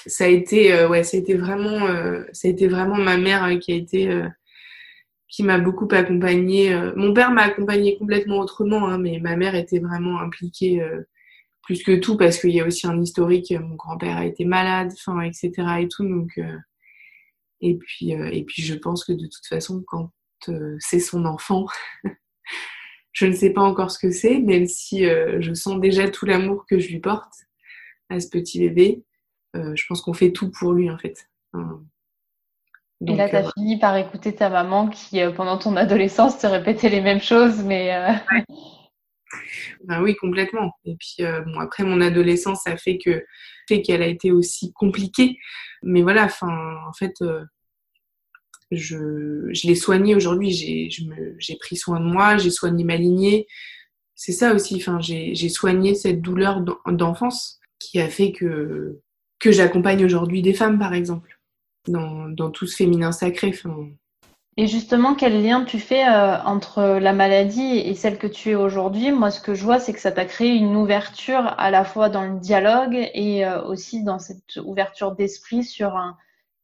ça 0.06 0.24
a 0.24 0.28
été, 0.28 0.72
euh, 0.72 0.88
ouais, 0.88 1.02
ça 1.02 1.16
a 1.18 1.20
été 1.20 1.34
vraiment, 1.34 1.80
ça 2.32 2.48
a 2.48 2.50
été 2.50 2.66
vraiment 2.66 2.96
ma 2.96 3.18
mère 3.18 3.58
qui 3.58 3.72
a 3.72 3.74
été 3.74 4.22
qui 5.28 5.42
m'a 5.42 5.58
beaucoup 5.58 5.88
accompagnée. 5.90 6.72
Euh, 6.72 6.92
mon 6.96 7.12
père 7.12 7.30
m'a 7.30 7.42
accompagnée 7.42 7.96
complètement 7.98 8.38
autrement, 8.38 8.88
hein, 8.88 8.98
mais 8.98 9.18
ma 9.20 9.36
mère 9.36 9.54
était 9.54 9.78
vraiment 9.78 10.20
impliquée 10.20 10.82
euh, 10.82 11.02
plus 11.62 11.82
que 11.82 11.96
tout 11.96 12.16
parce 12.16 12.38
qu'il 12.38 12.50
y 12.50 12.60
a 12.60 12.66
aussi 12.66 12.86
un 12.86 13.00
historique. 13.00 13.52
Mon 13.52 13.74
grand-père 13.74 14.16
a 14.16 14.24
été 14.24 14.44
malade, 14.44 14.92
etc. 15.24 15.52
et 15.80 15.88
tout. 15.88 16.08
Donc, 16.08 16.30
euh, 16.38 16.56
et 17.60 17.76
puis, 17.76 18.12
et 18.12 18.44
puis, 18.44 18.62
je 18.62 18.74
pense 18.74 19.04
que 19.04 19.12
de 19.12 19.26
toute 19.26 19.46
façon, 19.46 19.82
quand 19.86 20.12
c'est 20.78 21.00
son 21.00 21.24
enfant, 21.24 21.66
je 23.12 23.26
ne 23.26 23.32
sais 23.32 23.50
pas 23.50 23.62
encore 23.62 23.90
ce 23.90 23.98
que 23.98 24.12
c'est, 24.12 24.38
même 24.38 24.66
si 24.66 25.02
je 25.04 25.52
sens 25.54 25.80
déjà 25.80 26.08
tout 26.08 26.24
l'amour 26.24 26.66
que 26.70 26.78
je 26.78 26.88
lui 26.88 27.00
porte 27.00 27.34
à 28.10 28.20
ce 28.20 28.28
petit 28.28 28.60
bébé. 28.60 29.02
je 29.54 29.82
pense 29.88 30.02
qu'on 30.02 30.14
fait 30.14 30.30
tout 30.30 30.52
pour 30.52 30.72
lui, 30.72 30.88
en 30.88 30.98
fait 30.98 31.28
et 33.06 33.14
là, 33.14 33.28
tu 33.28 33.36
as 33.36 33.46
euh, 33.46 33.50
fini 33.56 33.78
par 33.78 33.96
écouter 33.96 34.34
ta 34.34 34.50
maman 34.50 34.88
qui, 34.88 35.20
euh, 35.20 35.30
pendant 35.30 35.56
ton 35.56 35.76
adolescence, 35.76 36.38
te 36.38 36.46
répétait 36.46 36.88
les 36.88 37.00
mêmes 37.00 37.20
choses, 37.20 37.62
mais. 37.62 37.94
Euh, 37.94 38.36
ben 39.84 40.02
oui, 40.02 40.16
complètement. 40.16 40.72
Et 40.84 40.96
puis, 40.96 41.24
bon, 41.46 41.60
après, 41.60 41.84
mon 41.84 42.00
adolescence, 42.00 42.62
ça 42.64 42.76
fait 42.76 42.98
que 42.98 43.24
fait 43.68 43.82
qu'elle 43.82 44.02
a 44.02 44.06
été 44.06 44.32
aussi 44.32 44.72
compliquée. 44.72 45.38
Mais 45.82 46.02
voilà, 46.02 46.24
enfin, 46.24 46.76
en 46.88 46.92
fait, 46.92 47.14
je, 48.72 49.48
je 49.52 49.66
l'ai 49.66 49.74
soignée 49.74 50.16
aujourd'hui. 50.16 50.50
J'ai 50.50 51.56
pris 51.56 51.76
soin 51.76 52.00
de 52.00 52.06
moi, 52.06 52.36
j'ai 52.36 52.50
soigné 52.50 52.82
ma 52.82 52.96
lignée. 52.96 53.46
C'est 54.14 54.32
ça 54.32 54.54
aussi. 54.54 54.76
Enfin, 54.76 54.98
j'ai 55.00 55.48
soigné 55.48 55.94
cette 55.94 56.20
douleur 56.20 56.62
d'enfance 56.86 57.60
qui 57.78 58.00
a 58.00 58.08
fait 58.08 58.32
que 58.32 59.00
que 59.38 59.52
j'accompagne 59.52 60.04
aujourd'hui 60.04 60.42
des 60.42 60.52
femmes, 60.52 60.80
par 60.80 60.94
exemple 60.94 61.37
dans, 61.88 62.50
tout 62.50 62.66
ce 62.66 62.76
féminin 62.76 63.12
sacré. 63.12 63.52
Et 64.56 64.66
justement, 64.66 65.14
quel 65.14 65.42
lien 65.42 65.64
tu 65.64 65.78
fais 65.78 66.04
euh, 66.04 66.36
entre 66.42 66.98
la 67.00 67.12
maladie 67.12 67.78
et 67.78 67.94
celle 67.94 68.18
que 68.18 68.26
tu 68.26 68.50
es 68.50 68.54
aujourd'hui? 68.56 69.12
Moi, 69.12 69.30
ce 69.30 69.40
que 69.40 69.54
je 69.54 69.62
vois, 69.62 69.78
c'est 69.78 69.92
que 69.92 70.00
ça 70.00 70.10
t'a 70.10 70.24
créé 70.24 70.56
une 70.56 70.74
ouverture 70.74 71.54
à 71.58 71.70
la 71.70 71.84
fois 71.84 72.08
dans 72.08 72.24
le 72.24 72.40
dialogue 72.40 73.08
et 73.14 73.46
euh, 73.46 73.62
aussi 73.62 74.02
dans 74.02 74.18
cette 74.18 74.56
ouverture 74.64 75.14
d'esprit 75.14 75.62
sur 75.62 75.96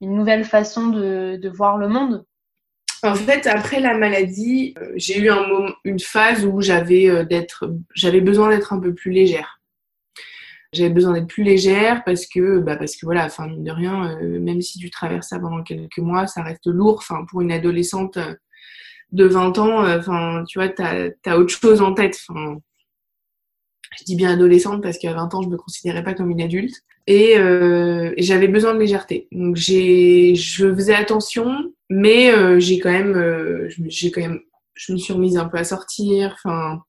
une 0.00 0.16
nouvelle 0.16 0.44
façon 0.44 0.88
de, 0.88 1.52
voir 1.54 1.78
le 1.78 1.86
monde. 1.86 2.24
En 3.04 3.14
fait, 3.14 3.46
après 3.46 3.78
la 3.78 3.96
maladie, 3.96 4.74
euh, 4.78 4.92
j'ai 4.96 5.20
eu 5.20 5.30
un 5.30 5.46
moment, 5.46 5.72
une 5.84 6.00
phase 6.00 6.44
où 6.44 6.60
j'avais 6.60 7.10
besoin 8.20 8.48
d'être 8.48 8.72
un 8.72 8.80
peu 8.80 8.92
plus 8.92 9.12
légère 9.12 9.60
j'avais 10.74 10.90
besoin 10.90 11.12
d'être 11.12 11.26
plus 11.26 11.44
légère 11.44 12.02
parce 12.04 12.26
que 12.26 12.58
bah 12.58 12.76
parce 12.76 12.96
que 12.96 13.06
voilà 13.06 13.26
enfin 13.26 13.48
de 13.48 13.70
rien 13.70 14.10
euh, 14.20 14.40
même 14.40 14.60
si 14.60 14.78
tu 14.78 14.90
traverses 14.90 15.28
ça 15.28 15.38
pendant 15.38 15.62
quelques 15.62 15.98
mois 15.98 16.26
ça 16.26 16.42
reste 16.42 16.66
lourd 16.66 16.96
enfin 16.98 17.24
pour 17.28 17.40
une 17.40 17.52
adolescente 17.52 18.16
euh, 18.16 18.34
de 19.12 19.24
20 19.24 19.58
ans 19.58 19.84
euh, 19.84 19.98
enfin 19.98 20.44
tu 20.48 20.58
vois 20.58 20.68
t'as 20.68 21.08
as 21.26 21.38
autre 21.38 21.50
chose 21.50 21.80
en 21.80 21.94
tête 21.94 22.18
enfin. 22.28 22.58
Je 23.96 24.02
dis 24.02 24.16
bien 24.16 24.32
adolescente 24.32 24.82
parce 24.82 24.98
qu'à 24.98 25.12
20 25.12 25.34
ans 25.34 25.42
je 25.42 25.48
me 25.48 25.56
considérais 25.56 26.02
pas 26.02 26.14
comme 26.14 26.28
une 26.30 26.42
adulte 26.42 26.74
et 27.06 27.34
j'avais 28.18 28.48
besoin 28.48 28.74
de 28.74 28.80
légèreté. 28.80 29.28
Donc 29.30 29.54
j'ai 29.54 30.34
je 30.34 30.74
faisais 30.74 30.96
attention 30.96 31.72
mais 31.90 32.32
j'ai 32.60 32.80
quand 32.80 32.90
même 32.90 33.68
j'ai 33.86 34.10
quand 34.10 34.22
même 34.22 34.40
je 34.74 34.92
me 34.92 34.98
suis 34.98 35.12
remise 35.12 35.36
un 35.36 35.44
peu 35.44 35.58
à 35.58 35.64
sortir 35.64 36.34
enfin 36.34 36.82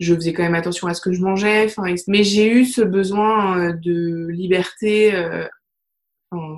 je 0.00 0.14
faisais 0.14 0.32
quand 0.32 0.42
même 0.42 0.54
attention 0.54 0.88
à 0.88 0.94
ce 0.94 1.00
que 1.00 1.12
je 1.12 1.22
mangeais. 1.22 1.68
mais 2.08 2.24
j'ai 2.24 2.50
eu 2.50 2.64
ce 2.64 2.82
besoin 2.82 3.58
euh, 3.58 3.72
de 3.72 4.28
liberté. 4.28 5.14
Euh, 5.14 5.46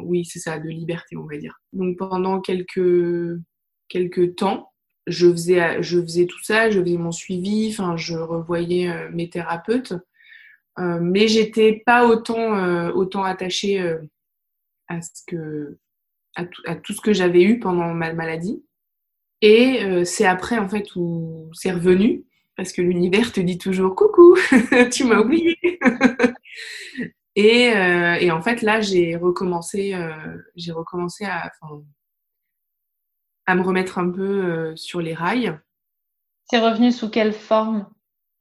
oui, 0.05 0.25
c'est 0.25 0.39
ça, 0.39 0.59
de 0.59 0.69
liberté, 0.69 1.17
on 1.17 1.27
va 1.27 1.37
dire. 1.37 1.61
Donc 1.73 1.99
pendant 1.99 2.41
quelques, 2.41 3.39
quelques 3.89 4.37
temps, 4.37 4.73
je 5.07 5.31
faisais, 5.31 5.83
je 5.83 6.01
faisais 6.01 6.27
tout 6.27 6.43
ça, 6.43 6.71
je 6.71 6.81
faisais 6.81 6.97
mon 6.97 7.11
suivi, 7.11 7.71
enfin, 7.71 7.97
je 7.97 8.15
revoyais 8.15 8.89
euh, 8.89 9.11
mes 9.13 9.29
thérapeutes, 9.29 9.95
mais 10.79 11.29
j'étais 11.29 11.83
pas 11.87 12.05
autant, 12.05 12.89
autant 12.91 13.23
attachée 13.23 13.79
à, 14.89 15.01
ce 15.03 15.23
que, 15.25 15.79
à, 16.35 16.43
à 16.67 16.75
tout 16.75 16.93
ce 16.93 17.01
que 17.01 17.13
j'avais 17.13 17.45
eu 17.45 17.61
pendant 17.61 17.95
ma 17.95 18.13
maladie. 18.13 18.65
Et 19.41 20.05
c'est 20.05 20.27
après, 20.27 20.59
en 20.59 20.69
fait, 20.69 20.97
où 20.97 21.49
c'est 21.53 21.71
revenu 21.71 22.25
parce 22.57 22.73
que 22.73 22.83
l'univers 22.83 23.33
te 23.33 23.41
dit 23.41 23.59
toujours 23.59 23.95
coucou, 23.95 24.37
tu 24.93 25.05
m'as 25.05 25.21
oublié. 25.21 25.57
Et, 27.37 27.73
et 28.21 28.31
en 28.31 28.41
fait, 28.43 28.63
là, 28.63 28.81
j'ai 28.81 29.17
recommencé, 29.17 29.93
j'ai 30.55 30.71
recommencé 30.71 31.25
à, 31.25 31.51
à 33.47 33.55
me 33.57 33.63
remettre 33.63 33.99
un 33.99 34.09
peu 34.09 34.73
sur 34.77 35.01
les 35.01 35.15
rails. 35.15 35.59
C'est 36.45 36.61
revenu 36.61 36.93
sous 36.93 37.11
quelle 37.11 37.33
forme? 37.33 37.89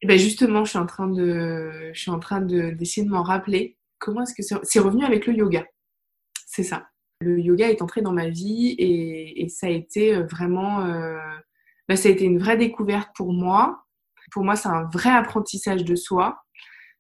Et 0.04 0.06
ben 0.06 0.20
justement, 0.20 0.66
je 0.66 0.72
suis 0.72 0.80
en 0.80 0.86
train 0.86 1.08
de, 1.08 1.92
je 1.94 2.00
suis 2.00 2.12
en 2.12 2.20
train 2.20 2.42
de 2.42 2.72
d'essayer 2.72 3.06
de 3.06 3.12
m'en 3.12 3.24
rappeler. 3.24 3.78
Comment 4.00 4.24
est-ce 4.24 4.34
que 4.36 4.44
c'est, 4.44 4.56
c'est 4.64 4.80
revenu 4.80 5.06
avec 5.06 5.28
le 5.28 5.34
yoga 5.34 5.66
C'est 6.46 6.64
ça. 6.64 6.90
Le 7.22 7.40
yoga 7.40 7.70
est 7.70 7.82
entré 7.82 8.02
dans 8.02 8.12
ma 8.12 8.28
vie 8.28 8.76
et, 8.78 9.44
et 9.44 9.48
ça 9.48 9.68
a 9.68 9.70
été 9.70 10.14
euh, 10.14 10.26
vraiment, 10.26 10.82
euh, 10.82 11.18
ben, 11.88 11.96
ça 11.96 12.10
a 12.10 12.12
été 12.12 12.26
une 12.26 12.38
vraie 12.38 12.58
découverte 12.58 13.12
pour 13.16 13.32
moi. 13.32 13.86
Pour 14.34 14.44
moi, 14.44 14.56
c'est 14.56 14.70
un 14.70 14.90
vrai 14.92 15.10
apprentissage 15.10 15.84
de 15.84 15.96
soi. 15.96 16.44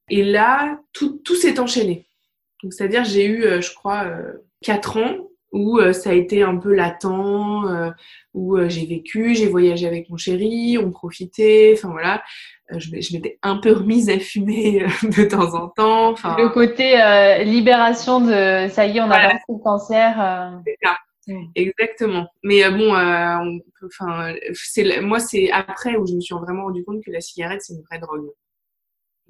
Et 0.10 0.24
là, 0.24 0.78
tout, 0.94 1.22
tout 1.24 1.36
s'est 1.36 1.60
enchaîné. 1.60 2.08
Donc, 2.62 2.74
c'est-à-dire, 2.74 3.04
j'ai 3.04 3.26
eu, 3.26 3.44
euh, 3.44 3.62
je 3.62 3.74
crois, 3.74 4.06
quatre 4.62 4.98
ans 4.98 5.16
où 5.52 5.80
ça 5.94 6.10
a 6.10 6.14
été 6.14 6.42
un 6.42 6.58
peu 6.58 6.74
latent, 6.74 7.64
où 8.34 8.58
j'ai 8.70 8.88
vécu, 8.88 9.36
j'ai 9.36 9.48
voyagé 9.48 9.86
avec 9.86 10.10
mon 10.10 10.18
chéri, 10.18 10.80
on 10.80 10.90
profitait, 10.90 11.76
enfin 11.78 11.90
voilà. 11.92 12.24
Euh, 12.72 12.80
je, 12.80 13.14
m'étais 13.14 13.40
un 13.44 13.58
peu 13.58 13.74
remise 13.74 14.10
à 14.10 14.20
fumer 14.20 14.84
euh, 14.84 14.88
de 15.10 15.24
temps 15.26 15.54
en 15.54 15.68
temps. 15.68 16.16
Le 16.38 16.50
côté 16.50 17.02
euh, 17.02 17.44
libération 17.44 18.22
de 18.22 18.70
ça 18.70 18.86
y 18.86 18.98
est, 18.98 19.02
on 19.02 19.06
a 19.06 19.08
voilà. 19.08 19.34
le 19.48 19.64
cancer. 19.64 20.62
Exactement. 21.56 22.28
Mais 22.44 22.70
bon, 22.70 22.94
enfin, 23.86 24.36
c'est 24.54 25.02
moi 25.02 25.20
c'est 25.20 25.52
après 25.52 25.96
où 25.96 26.06
je 26.06 26.16
me 26.16 26.22
suis 26.22 26.36
vraiment 26.36 26.64
rendu 26.64 26.84
compte 26.84 27.04
que 27.04 27.12
la 27.12 27.22
cigarette 27.22 27.62
c'est 27.62 27.74
une 27.74 27.84
vraie 27.84 28.00
drogue. 28.00 28.30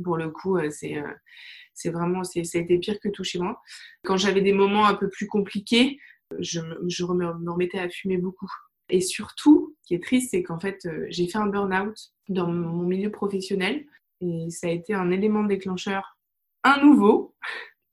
Pour 0.04 0.18
le 0.18 0.30
coup, 0.32 0.58
c'est 0.72 0.96
c'est 1.74 1.92
vraiment 1.92 2.24
c'est 2.24 2.44
ça 2.44 2.58
a 2.58 2.62
été 2.62 2.80
pire 2.80 3.00
que 3.00 3.10
tout 3.10 3.24
chez 3.24 3.40
moi. 3.40 3.62
Quand 4.04 4.18
j'avais 4.18 4.42
des 4.42 4.54
moments 4.54 4.86
un 4.86 4.96
peu 4.96 5.10
plus 5.10 5.28
compliqués, 5.28 6.00
je, 6.40 6.60
me 6.60 7.52
remettais 7.52 7.80
à 7.80 7.90
fumer 7.90 8.18
beaucoup. 8.18 8.50
Et 8.90 9.02
surtout, 9.02 9.76
ce 9.82 9.88
qui 9.88 9.94
est 9.96 10.04
triste, 10.04 10.32
c'est 10.32 10.44
qu'en 10.44 10.60
fait, 10.60 10.86
euh, 10.86 11.06
j'ai 11.10 11.28
fait 11.28 11.38
un 11.38 11.48
burn-out 11.48 11.96
dans 12.30 12.48
mon 12.48 12.84
milieu 12.84 13.12
professionnel 13.12 13.86
et 14.22 14.50
ça 14.50 14.68
a 14.68 14.72
été 14.72 14.94
un 14.94 15.12
élément 15.12 15.44
déclencheur, 15.44 16.18
un 16.64 16.82
nouveau. 16.84 17.36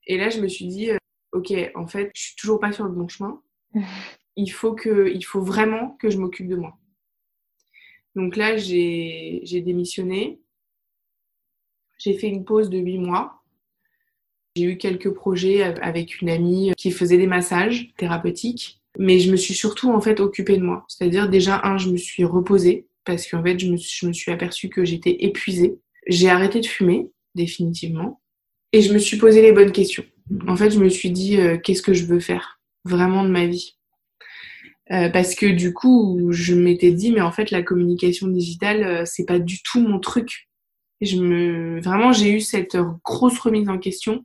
Et 0.06 0.18
là, 0.18 0.30
je 0.30 0.40
me 0.40 0.48
suis 0.48 0.66
dit, 0.66 0.90
euh, 0.90 0.98
ok, 1.32 1.52
en 1.74 1.86
fait, 1.86 2.10
je 2.14 2.22
suis 2.22 2.36
toujours 2.36 2.60
pas 2.60 2.72
sur 2.72 2.84
le 2.84 2.92
bon 2.92 3.08
chemin. 3.08 3.40
Il 4.36 4.50
faut 4.50 4.74
que, 4.74 5.10
il 5.12 5.22
faut 5.22 5.42
vraiment 5.42 5.96
que 6.00 6.10
je 6.10 6.18
m'occupe 6.18 6.48
de 6.48 6.56
moi. 6.56 6.78
Donc 8.14 8.36
là, 8.36 8.56
j'ai 8.56 9.62
démissionné. 9.64 10.40
J'ai 11.98 12.16
fait 12.16 12.28
une 12.28 12.44
pause 12.44 12.70
de 12.70 12.78
huit 12.78 12.98
mois. 12.98 13.42
J'ai 14.56 14.64
eu 14.64 14.78
quelques 14.78 15.10
projets 15.10 15.62
avec 15.62 16.20
une 16.20 16.30
amie 16.30 16.72
qui 16.76 16.90
faisait 16.90 17.18
des 17.18 17.26
massages 17.26 17.92
thérapeutiques. 17.96 18.80
Mais 18.98 19.20
je 19.20 19.30
me 19.30 19.36
suis 19.36 19.54
surtout 19.54 19.90
en 19.92 20.00
fait 20.00 20.18
occupée 20.18 20.56
de 20.56 20.64
moi. 20.64 20.84
C'est-à-dire 20.88 21.28
déjà 21.28 21.60
un, 21.64 21.78
je 21.78 21.90
me 21.90 21.96
suis 21.96 22.24
reposée 22.24 22.88
parce 23.04 23.28
qu'en 23.28 23.42
fait 23.42 23.58
je 23.58 23.70
me, 23.70 23.76
je 23.76 24.06
me 24.06 24.12
suis 24.12 24.32
aperçue 24.32 24.68
que 24.68 24.84
j'étais 24.84 25.24
épuisée. 25.24 25.78
J'ai 26.08 26.28
arrêté 26.28 26.60
de 26.60 26.66
fumer 26.66 27.10
définitivement 27.36 28.20
et 28.72 28.82
je 28.82 28.92
me 28.92 28.98
suis 28.98 29.16
posé 29.18 29.42
les 29.42 29.52
bonnes 29.52 29.72
questions. 29.72 30.04
En 30.46 30.56
fait, 30.56 30.70
je 30.70 30.78
me 30.78 30.88
suis 30.88 31.10
dit 31.10 31.40
euh, 31.40 31.58
qu'est-ce 31.58 31.82
que 31.82 31.94
je 31.94 32.04
veux 32.04 32.20
faire? 32.20 32.59
Vraiment 32.84 33.24
de 33.24 33.30
ma 33.30 33.46
vie. 33.46 33.76
Euh, 34.90 35.08
parce 35.08 35.34
que 35.34 35.46
du 35.46 35.72
coup, 35.72 36.28
je 36.32 36.54
m'étais 36.54 36.90
dit 36.90 37.12
mais 37.12 37.20
en 37.20 37.30
fait 37.30 37.50
la 37.50 37.62
communication 37.62 38.26
digitale 38.26 38.82
euh, 38.82 39.02
c'est 39.04 39.24
pas 39.24 39.38
du 39.38 39.62
tout 39.62 39.80
mon 39.80 40.00
truc. 40.00 40.48
je 41.00 41.16
me 41.18 41.80
vraiment 41.80 42.12
j'ai 42.12 42.32
eu 42.32 42.40
cette 42.40 42.76
grosse 43.04 43.38
remise 43.38 43.68
en 43.68 43.78
question 43.78 44.24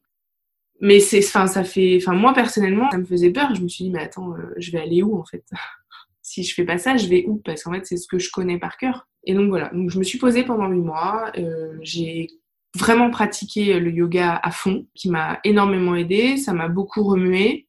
mais 0.82 1.00
c'est, 1.00 1.20
enfin, 1.26 1.48
ça 1.48 1.64
fait, 1.64 1.98
enfin, 2.02 2.14
moi 2.14 2.34
personnellement, 2.34 2.90
ça 2.92 2.98
me 2.98 3.06
faisait 3.06 3.32
peur. 3.32 3.56
Je 3.56 3.62
me 3.62 3.68
suis 3.68 3.86
dit, 3.86 3.92
mais 3.92 4.02
attends, 4.02 4.34
euh, 4.34 4.54
je 4.58 4.72
vais 4.72 4.80
aller 4.80 5.04
où 5.04 5.18
en 5.18 5.26
fait? 5.26 5.44
Si 6.28 6.44
je 6.44 6.56
fais 6.56 6.66
pas 6.66 6.80
ça, 6.80 6.98
je 6.98 7.06
vais 7.06 7.24
où? 7.28 7.36
Parce 7.46 7.62
qu'en 7.64 7.72
fait, 7.72 7.86
c'est 7.86 7.98
ce 7.98 8.08
que 8.08 8.18
je 8.18 8.32
connais 8.32 8.58
par 8.58 8.78
cœur. 8.78 9.08
Et 9.26 9.36
donc 9.36 9.50
voilà. 9.50 9.70
Donc 9.70 9.92
je 9.92 10.00
me 10.00 10.04
suis 10.04 10.18
posée 10.18 10.44
pendant 10.44 10.68
huit 10.68 10.82
mois. 10.82 11.32
Euh, 11.38 11.78
j'ai 11.84 12.30
vraiment 12.76 13.12
pratiqué 13.12 13.80
le 13.80 13.92
yoga 13.92 14.40
à 14.42 14.50
fond, 14.50 14.88
qui 14.96 15.12
m'a 15.12 15.40
énormément 15.44 15.96
aidé. 15.96 16.38
Ça 16.38 16.54
m'a 16.54 16.68
beaucoup 16.68 17.04
remué. 17.04 17.65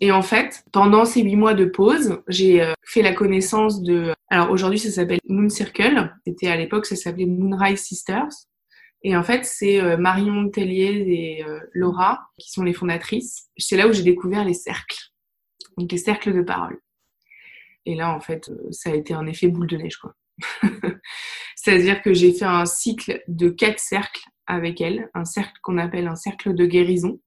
Et 0.00 0.12
en 0.12 0.22
fait, 0.22 0.64
pendant 0.72 1.04
ces 1.04 1.22
huit 1.22 1.36
mois 1.36 1.54
de 1.54 1.64
pause, 1.64 2.22
j'ai 2.28 2.62
euh, 2.62 2.72
fait 2.84 3.02
la 3.02 3.12
connaissance 3.12 3.82
de. 3.82 4.14
Alors 4.30 4.50
aujourd'hui, 4.50 4.78
ça 4.78 4.90
s'appelle 4.90 5.18
Moon 5.28 5.48
Circle. 5.48 6.14
C'était 6.24 6.48
à 6.48 6.56
l'époque, 6.56 6.86
ça 6.86 6.94
s'appelait 6.94 7.26
Moonrise 7.26 7.80
Sisters. 7.80 8.28
Et 9.02 9.16
en 9.16 9.22
fait, 9.22 9.44
c'est 9.44 9.80
euh, 9.80 9.96
Marion 9.96 10.48
Tellier 10.50 11.04
et 11.08 11.44
euh, 11.44 11.60
Laura 11.72 12.28
qui 12.38 12.50
sont 12.50 12.62
les 12.62 12.74
fondatrices. 12.74 13.48
C'est 13.56 13.76
là 13.76 13.88
où 13.88 13.92
j'ai 13.92 14.02
découvert 14.02 14.44
les 14.44 14.54
cercles, 14.54 14.98
donc 15.76 15.90
les 15.90 15.98
cercles 15.98 16.32
de 16.32 16.42
parole. 16.42 16.80
Et 17.84 17.94
là, 17.94 18.12
en 18.14 18.20
fait, 18.20 18.50
ça 18.70 18.90
a 18.90 18.94
été 18.94 19.14
un 19.14 19.26
effet 19.26 19.48
boule 19.48 19.66
de 19.66 19.76
neige, 19.76 19.96
quoi. 19.96 20.14
C'est-à-dire 21.56 22.02
que 22.02 22.12
j'ai 22.12 22.32
fait 22.32 22.44
un 22.44 22.66
cycle 22.66 23.22
de 23.26 23.48
quatre 23.48 23.80
cercles 23.80 24.24
avec 24.46 24.80
elle, 24.80 25.10
un 25.14 25.24
cercle 25.24 25.54
qu'on 25.62 25.78
appelle 25.78 26.06
un 26.06 26.16
cercle 26.16 26.54
de 26.54 26.66
guérison. 26.66 27.18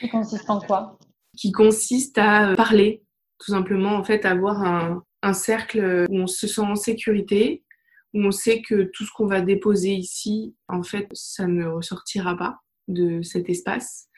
Qui 0.00 0.08
consiste 0.08 0.48
en 0.48 0.60
quoi? 0.60 0.98
Qui 1.36 1.52
consiste 1.52 2.18
à 2.18 2.54
parler, 2.56 3.02
tout 3.38 3.52
simplement, 3.52 3.96
en 3.96 4.04
fait, 4.04 4.24
avoir 4.24 4.62
un, 4.62 5.02
un 5.22 5.32
cercle 5.32 6.06
où 6.10 6.18
on 6.18 6.26
se 6.26 6.46
sent 6.46 6.60
en 6.60 6.76
sécurité, 6.76 7.64
où 8.12 8.20
on 8.22 8.30
sait 8.30 8.62
que 8.62 8.90
tout 8.92 9.04
ce 9.04 9.10
qu'on 9.12 9.26
va 9.26 9.40
déposer 9.40 9.92
ici, 9.92 10.54
en 10.68 10.82
fait, 10.82 11.08
ça 11.12 11.46
ne 11.46 11.66
ressortira 11.66 12.36
pas 12.36 12.58
de 12.88 13.22
cet 13.22 13.48
espace. 13.48 14.08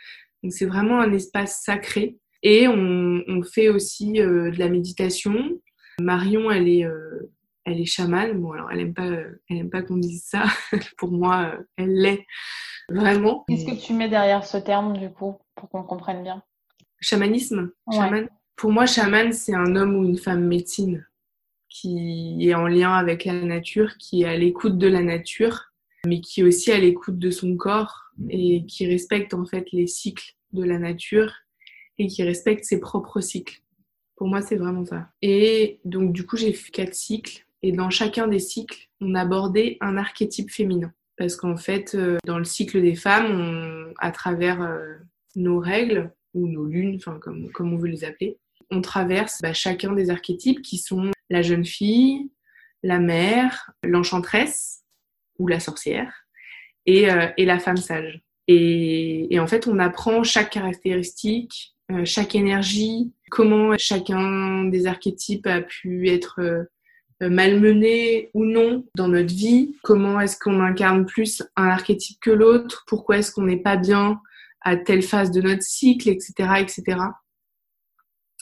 Donc 0.43 0.53
c'est 0.53 0.67
vraiment 0.67 1.01
un 1.01 1.13
espace 1.13 1.63
sacré. 1.65 2.19
Et 2.43 2.69
on, 2.69 3.43
fait 3.43 3.69
aussi 3.69 4.21
euh, 4.21 4.51
de 4.51 4.59
la 4.59 4.69
méditation. 4.69 5.35
Marion, 6.01 6.51
elle 6.51 6.69
est, 6.69 6.85
euh, 6.85 7.33
elle 7.65 7.81
est 7.81 7.87
chamane. 7.87 8.41
Bon, 8.41 8.53
alors 8.53 8.71
elle 8.71 8.81
aime 8.81 8.95
pas, 8.95 9.07
elle 9.07 9.57
aime 9.57 9.71
pas 9.71 9.83
qu'on 9.83 9.97
dise 9.97 10.25
ça. 10.25 10.45
Pour 10.99 11.11
moi, 11.11 11.55
euh, 11.55 11.65
elle 11.77 11.95
l'est 11.95 12.27
vraiment. 12.89 13.45
Qu'est-ce 13.49 13.67
que 13.67 13.87
tu 13.87 13.95
mets 13.95 14.09
derrière 14.09 14.45
ce 14.45 14.59
terme 14.59 14.99
du 14.99 15.11
coup, 15.11 15.39
pour 15.55 15.71
qu'on 15.71 15.83
comprenne 15.83 16.23
bien? 16.23 16.43
Chamanisme. 17.01 17.71
Pour 18.57 18.73
moi, 18.73 18.87
chaman, 18.87 19.33
c'est 19.33 19.55
un 19.55 19.77
homme 19.77 19.97
ou 19.97 20.05
une 20.05 20.17
femme 20.17 20.47
médecine 20.47 21.07
qui 21.69 22.39
est 22.41 22.55
en 22.55 22.67
lien 22.67 22.93
avec 22.93 23.27
la 23.27 23.35
nature, 23.35 23.99
qui 23.99 24.23
est 24.23 24.27
à 24.27 24.37
l'écoute 24.37 24.79
de 24.79 24.87
la 24.87 25.03
nature, 25.03 25.73
mais 26.07 26.21
qui 26.21 26.41
est 26.41 26.45
aussi 26.45 26.73
à 26.73 26.79
l'écoute 26.79 27.19
de 27.19 27.31
son 27.31 27.55
corps 27.57 28.05
et 28.31 28.65
qui 28.65 28.87
respecte 28.87 29.35
en 29.35 29.45
fait 29.45 29.71
les 29.73 29.87
cycles 29.87 30.37
de 30.53 30.65
la 30.65 30.79
nature 30.79 31.35
et 31.99 32.07
qui 32.07 32.23
respecte 32.23 32.65
ses 32.65 32.81
propres 32.81 33.21
cycles. 33.21 33.61
Pour 34.17 34.29
moi, 34.29 34.41
c'est 34.41 34.57
vraiment 34.57 34.87
ça. 34.87 35.09
Et 35.21 35.81
donc, 35.85 36.13
du 36.13 36.25
coup, 36.25 36.39
j'ai 36.39 36.55
fait 36.55 36.71
quatre 36.71 36.95
cycles 36.95 37.47
et 37.63 37.73
dans 37.73 37.91
chacun 37.91 38.27
des 38.27 38.39
cycles, 38.39 38.89
on 39.01 39.15
abordait 39.15 39.77
un 39.83 39.99
archétype 39.99 40.51
féminin. 40.51 40.93
Parce 41.19 41.37
qu'en 41.37 41.57
fait, 41.57 41.95
euh, 41.95 42.17
dans 42.25 42.39
le 42.39 42.45
cycle 42.45 42.81
des 42.81 42.95
femmes, 42.95 43.93
à 43.99 44.11
travers 44.13 44.63
euh, 44.63 44.95
nos 45.35 45.59
règles 45.59 46.11
ou 46.37 46.49
nos 46.49 46.67
lunes, 46.67 46.97
enfin 46.97 47.19
comme, 47.21 47.51
comme 47.51 47.73
on 47.73 47.79
veut 47.79 47.89
les 47.89 48.05
appeler, 48.05 48.39
on 48.71 48.81
traverse 48.81 49.41
bah, 49.43 49.53
chacun 49.53 49.93
des 49.93 50.11
archétypes 50.11 50.63
qui 50.63 50.79
sont 50.79 51.11
la 51.31 51.43
jeune 51.43 51.65
fille, 51.65 52.31
la 52.83 52.99
mère, 52.99 53.73
l'enchanteresse 53.83 54.83
ou 55.39 55.49
la 55.49 55.61
sorcière 55.61 56.13
et, 56.85 57.11
euh, 57.11 57.29
et 57.37 57.45
la 57.45 57.59
femme 57.59 57.77
sage. 57.77 58.21
Et, 58.49 59.39
en 59.41 59.47
fait, 59.49 59.67
on 59.67 59.81
apprend 59.81 60.23
chaque 60.23 60.51
caractéristique, 60.51 61.75
euh, 61.91 62.05
chaque 62.05 62.37
énergie, 62.37 63.13
comment 63.31 63.77
chacun 63.77 64.65
des 64.65 64.87
archétypes 64.87 65.49
a 65.49 65.63
pu 65.63 66.09
être 66.09 66.41
euh, 66.41 66.65
malmené 67.21 68.31
ou 68.35 68.45
non 68.45 68.85
dans 68.95 69.09
notre 69.09 69.35
vie, 69.35 69.75
comment 69.83 70.21
est-ce 70.21 70.39
qu'on 70.39 70.61
incarne 70.61 71.07
plus 71.07 71.43
un 71.57 71.67
archétype 71.67 72.19
que 72.21 72.31
l'autre, 72.31 72.85
pourquoi 72.87 73.19
est-ce 73.19 73.33
qu'on 73.33 73.47
n'est 73.47 73.57
pas 73.57 73.77
bien 73.77 74.21
à 74.67 74.77
telle 74.77 75.03
phase 75.03 75.31
de 75.31 75.41
notre 75.41 75.63
cycle, 75.63 76.09
etc., 76.09 76.35
etc. 76.59 76.99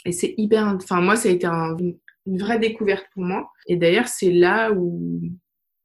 Et 0.07 0.13
c'est 0.13 0.35
hyper, 0.39 0.67
enfin 0.67 1.03
moi 1.03 1.17
ça 1.17 1.29
a 1.29 1.33
été 1.33 1.47
un, 1.47 1.77
une 2.27 2.39
vraie 2.39 2.59
découverte 2.59 3.05
pour 3.13 3.25
moi. 3.25 3.51
Et 3.67 3.77
d'ailleurs, 3.77 4.09
c'est 4.09 4.33
là 4.33 4.73
où, 4.73 5.21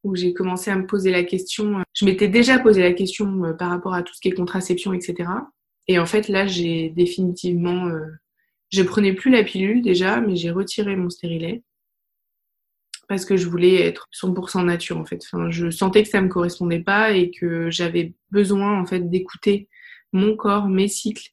où 0.04 0.16
j'ai 0.16 0.34
commencé 0.34 0.72
à 0.72 0.78
me 0.78 0.86
poser 0.86 1.12
la 1.12 1.24
question. 1.24 1.84
Je 1.94 2.06
m'étais 2.06 2.30
déjà 2.30 2.58
posé 2.58 2.82
la 2.82 2.94
question 2.94 3.44
euh, 3.44 3.54
par 3.54 3.70
rapport 3.70 3.94
à 3.94 4.02
tout 4.02 4.14
ce 4.14 4.22
qui 4.22 4.30
est 4.30 4.34
contraception, 4.34 4.94
etc. 4.94 5.30
Et 5.88 6.00
en 6.00 6.06
fait, 6.06 6.30
là, 6.30 6.48
j'ai 6.48 6.90
définitivement... 6.90 7.88
Euh, 7.88 8.06
je 8.72 8.84
prenais 8.84 9.14
plus 9.14 9.32
la 9.32 9.44
pilule 9.44 9.82
déjà, 9.82 10.22
mais 10.22 10.38
j'ai 10.38 10.52
retiré 10.52 10.96
mon 10.96 11.10
stérilet 11.10 11.64
parce 13.10 13.26
que 13.26 13.36
je 13.36 13.50
voulais 13.50 13.82
être 13.82 14.08
100% 14.14 14.64
nature 14.64 15.00
en 15.00 15.06
fait. 15.06 15.26
Je 15.50 15.72
sentais 15.72 16.04
que 16.04 16.10
ça 16.10 16.22
me 16.22 16.28
correspondait 16.28 16.82
pas 16.84 17.12
et 17.12 17.32
que 17.32 17.72
j'avais 17.72 18.14
besoin 18.30 18.80
en 18.80 18.86
fait 18.86 19.10
d'écouter 19.10 19.68
mon 20.12 20.36
corps, 20.36 20.68
mes 20.68 20.88
cycles. 20.88 21.30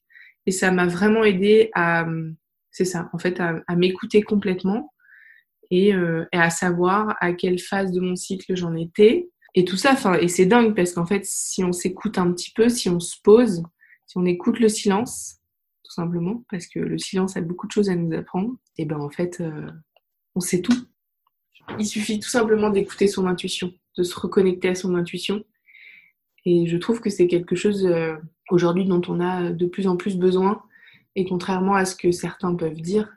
Et 0.47 0.51
ça 0.53 0.71
m'a 0.71 0.87
vraiment 0.87 1.25
aidé 1.25 1.71
à, 1.75 2.07
c'est 2.71 2.85
ça, 2.85 3.11
en 3.12 3.19
fait, 3.19 3.41
à 3.41 3.77
m'écouter 3.77 4.23
complètement 4.23 4.93
euh, 5.73 6.25
et, 6.33 6.39
à 6.39 6.51
savoir 6.51 7.17
à 7.21 7.33
quelle 7.33 7.59
phase 7.59 7.93
de 7.93 8.01
mon 8.01 8.17
cycle 8.17 8.57
j'en 8.57 8.75
étais. 8.75 9.29
Et 9.55 9.65
tout 9.65 9.77
ça, 9.77 9.93
enfin, 9.93 10.15
et 10.15 10.29
c'est 10.29 10.47
dingue 10.47 10.75
parce 10.75 10.93
qu'en 10.93 11.07
fait, 11.07 11.25
si 11.25 11.65
on 11.65 11.73
s'écoute 11.73 12.19
un 12.19 12.31
petit 12.33 12.53
peu, 12.53 12.69
si 12.69 12.89
on 12.89 13.01
se 13.01 13.17
pose, 13.23 13.62
si 14.07 14.19
on 14.19 14.27
écoute 14.27 14.61
le 14.61 14.69
silence, 14.69 15.39
tout 15.83 15.93
simplement, 15.93 16.45
parce 16.51 16.67
que 16.67 16.79
le 16.79 16.99
silence 16.99 17.37
a 17.37 17.41
beaucoup 17.41 17.67
de 17.67 17.73
choses 17.73 17.89
à 17.89 17.97
nous 17.97 18.15
apprendre, 18.15 18.57
et 18.77 18.85
ben 18.85 19.01
en 19.01 19.11
fait, 19.11 19.41
euh, 19.41 19.71
on 20.35 20.41
sait 20.41 20.61
tout. 20.61 20.77
Il 21.79 21.87
suffit 21.87 22.21
tout 22.21 22.29
simplement 22.29 22.71
d'écouter 22.71 23.09
son 23.09 23.27
intuition, 23.27 23.73
de 23.97 24.03
se 24.03 24.19
reconnecter 24.19 24.69
à 24.69 24.75
son 24.75 24.95
intuition. 24.95 25.43
Et 26.47 26.67
je 26.67 26.77
trouve 26.79 27.01
que 27.01 27.11
c'est 27.11 27.27
quelque 27.27 27.57
chose 27.57 27.85
euh, 27.85 28.15
aujourd'hui 28.49 28.87
dont 28.87 29.03
on 29.09 29.21
a 29.21 29.51
de 29.51 29.67
plus 29.67 29.87
en 29.87 29.97
plus 29.97 30.17
besoin. 30.17 30.63
Et 31.15 31.27
contrairement 31.27 31.75
à 31.75 31.85
ce 31.85 31.95
que 31.95 32.11
certains 32.11 32.55
peuvent 32.55 32.81
dire, 32.81 33.13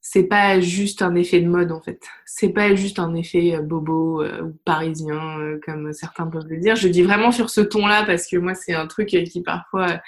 c'est 0.00 0.24
pas 0.24 0.60
juste 0.60 1.02
un 1.02 1.16
effet 1.16 1.40
de 1.40 1.48
mode 1.48 1.72
en 1.72 1.80
fait. 1.80 2.00
C'est 2.26 2.50
pas 2.50 2.76
juste 2.76 3.00
un 3.00 3.14
effet 3.14 3.56
euh, 3.56 3.62
bobo 3.62 4.24
ou 4.24 4.52
parisien 4.64 5.58
comme 5.64 5.92
certains 5.92 6.28
peuvent 6.28 6.46
le 6.48 6.58
dire. 6.58 6.76
Je 6.76 6.86
dis 6.86 7.02
vraiment 7.02 7.32
sur 7.32 7.50
ce 7.50 7.60
ton-là 7.60 8.04
parce 8.04 8.28
que 8.28 8.36
moi 8.36 8.54
c'est 8.54 8.74
un 8.74 8.86
truc 8.86 9.08
qui 9.08 9.42
parfois 9.42 10.00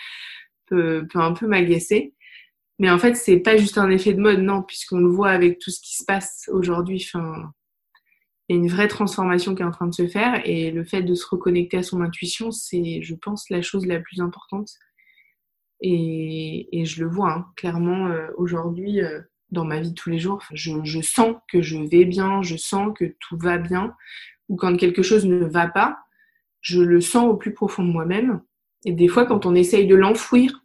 peut, 0.69 1.07
un 1.15 1.33
peu 1.33 1.47
m'agacer. 1.47 2.15
Mais 2.79 2.91
en 2.91 2.99
fait, 2.99 3.15
c'est 3.15 3.41
pas 3.41 3.57
juste 3.57 3.79
un 3.79 3.91
effet 3.91 4.13
de 4.13 4.21
mode, 4.21 4.41
non, 4.41 4.63
puisqu'on 4.63 5.01
le 5.01 5.09
voit 5.09 5.31
avec 5.31 5.59
tout 5.59 5.71
ce 5.71 5.81
qui 5.81 5.97
se 5.97 6.05
passe 6.05 6.49
aujourd'hui. 6.53 7.11
Il 8.49 8.57
y 8.57 8.59
a 8.59 8.63
une 8.63 8.69
vraie 8.69 8.89
transformation 8.89 9.55
qui 9.55 9.63
est 9.63 9.67
en 9.67 9.71
train 9.71 9.87
de 9.87 9.95
se 9.95 10.07
faire 10.09 10.41
et 10.45 10.71
le 10.71 10.85
fait 10.85 11.03
de 11.03 11.15
se 11.15 11.27
reconnecter 11.27 11.79
à 11.79 11.83
son 11.83 12.01
intuition, 12.01 12.51
c'est, 12.51 13.03
je 13.03 13.15
pense, 13.15 13.51
la 13.51 13.61
chose 13.61 13.87
la 13.87 14.01
plus 14.01 14.21
importante. 14.21 14.71
Et, 15.81 16.83
je 16.85 17.05
le 17.05 17.11
vois 17.11 17.33
hein, 17.33 17.47
clairement 17.57 18.09
euh, 18.09 18.29
aujourd'hui 18.37 19.03
euh, 19.03 19.21
dans 19.51 19.65
ma 19.65 19.81
vie 19.81 19.91
de 19.91 19.95
tous 19.95 20.11
les 20.11 20.19
jours. 20.19 20.43
Je, 20.53 20.73
je 20.83 21.01
sens 21.01 21.37
que 21.53 21.61
je 21.61 21.79
vais 21.79 22.07
bien, 22.07 22.43
je 22.43 22.57
sens 22.57 22.93
que 22.99 23.05
tout 23.21 23.37
va 23.37 23.59
bien. 23.59 23.95
Ou 24.49 24.57
quand 24.57 24.77
quelque 24.77 25.03
chose 25.03 25.27
ne 25.27 25.45
va 25.45 25.69
pas, 25.69 25.99
je 26.63 26.81
le 26.81 27.01
sens 27.01 27.29
au 27.29 27.37
plus 27.37 27.53
profond 27.53 27.85
de 27.85 27.93
moi-même. 27.93 28.41
Et 28.87 28.93
des 28.93 29.09
fois, 29.09 29.27
quand 29.27 29.45
on 29.45 29.55
essaye 29.55 29.87
de 29.87 29.95
l'enfouir, 29.95 30.65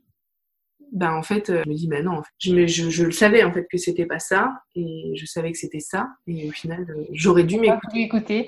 ben 0.93 1.12
en 1.12 1.23
fait, 1.23 1.49
euh, 1.49 1.63
je 1.65 1.69
me 1.69 1.75
dis, 1.75 1.88
ben 1.88 2.06
non, 2.06 2.21
je, 2.38 2.67
je, 2.67 3.03
le 3.03 3.12
savais 3.12 3.43
en 3.43 3.51
fait 3.51 3.65
que 3.69 3.77
c'était 3.77 4.06
pas 4.06 4.19
ça, 4.19 4.53
et 4.75 5.13
je 5.15 5.25
savais 5.25 5.51
que 5.51 5.58
c'était 5.58 5.79
ça, 5.79 6.08
et 6.27 6.47
au 6.47 6.51
final, 6.51 6.86
euh, 6.88 7.06
j'aurais 7.12 7.43
dû 7.43 7.60
m'écouter. 7.60 8.47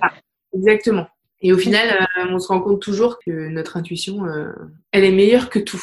Ah, 0.00 0.12
exactement. 0.54 1.06
Et 1.40 1.52
au 1.52 1.58
final, 1.58 2.06
euh, 2.18 2.26
on 2.30 2.38
se 2.38 2.48
rend 2.48 2.60
compte 2.60 2.80
toujours 2.80 3.18
que 3.18 3.48
notre 3.48 3.76
intuition, 3.76 4.24
elle 4.92 5.04
est 5.04 5.12
meilleure 5.12 5.50
que 5.50 5.58
tout. 5.58 5.82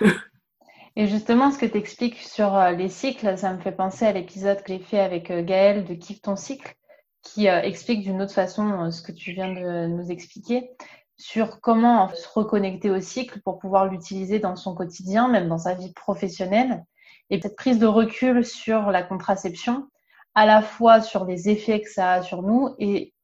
et 0.96 1.06
justement, 1.06 1.50
ce 1.50 1.58
que 1.58 1.66
tu 1.66 1.78
expliques 1.78 2.18
sur 2.18 2.58
les 2.76 2.88
cycles, 2.88 3.38
ça 3.38 3.52
me 3.52 3.60
fait 3.60 3.72
penser 3.72 4.04
à 4.04 4.12
l'épisode 4.12 4.62
que 4.62 4.72
j'ai 4.72 4.78
fait 4.78 5.00
avec 5.00 5.32
Gaëlle 5.32 5.84
de 5.84 5.94
Kiffe 5.94 6.22
ton 6.22 6.36
cycle, 6.36 6.74
qui 7.22 7.46
explique 7.46 8.02
d'une 8.02 8.20
autre 8.22 8.32
façon 8.32 8.90
ce 8.90 9.02
que 9.02 9.12
tu 9.12 9.32
viens 9.32 9.52
de 9.52 9.86
nous 9.86 10.10
expliquer 10.10 10.70
sur 11.18 11.60
comment 11.60 12.08
se 12.14 12.28
reconnecter 12.28 12.90
au 12.90 13.00
cycle 13.00 13.40
pour 13.42 13.58
pouvoir 13.58 13.86
l'utiliser 13.86 14.38
dans 14.38 14.56
son 14.56 14.74
quotidien, 14.74 15.28
même 15.28 15.48
dans 15.48 15.58
sa 15.58 15.74
vie 15.74 15.92
professionnelle. 15.92 16.84
Et 17.30 17.40
cette 17.40 17.56
prise 17.56 17.78
de 17.78 17.86
recul 17.86 18.44
sur 18.44 18.90
la 18.90 19.02
contraception, 19.02 19.88
à 20.34 20.46
la 20.46 20.62
fois 20.62 21.00
sur 21.00 21.24
les 21.24 21.48
effets 21.48 21.80
que 21.80 21.90
ça 21.90 22.12
a 22.12 22.22
sur 22.22 22.42
nous 22.42 22.74
et 22.78 23.14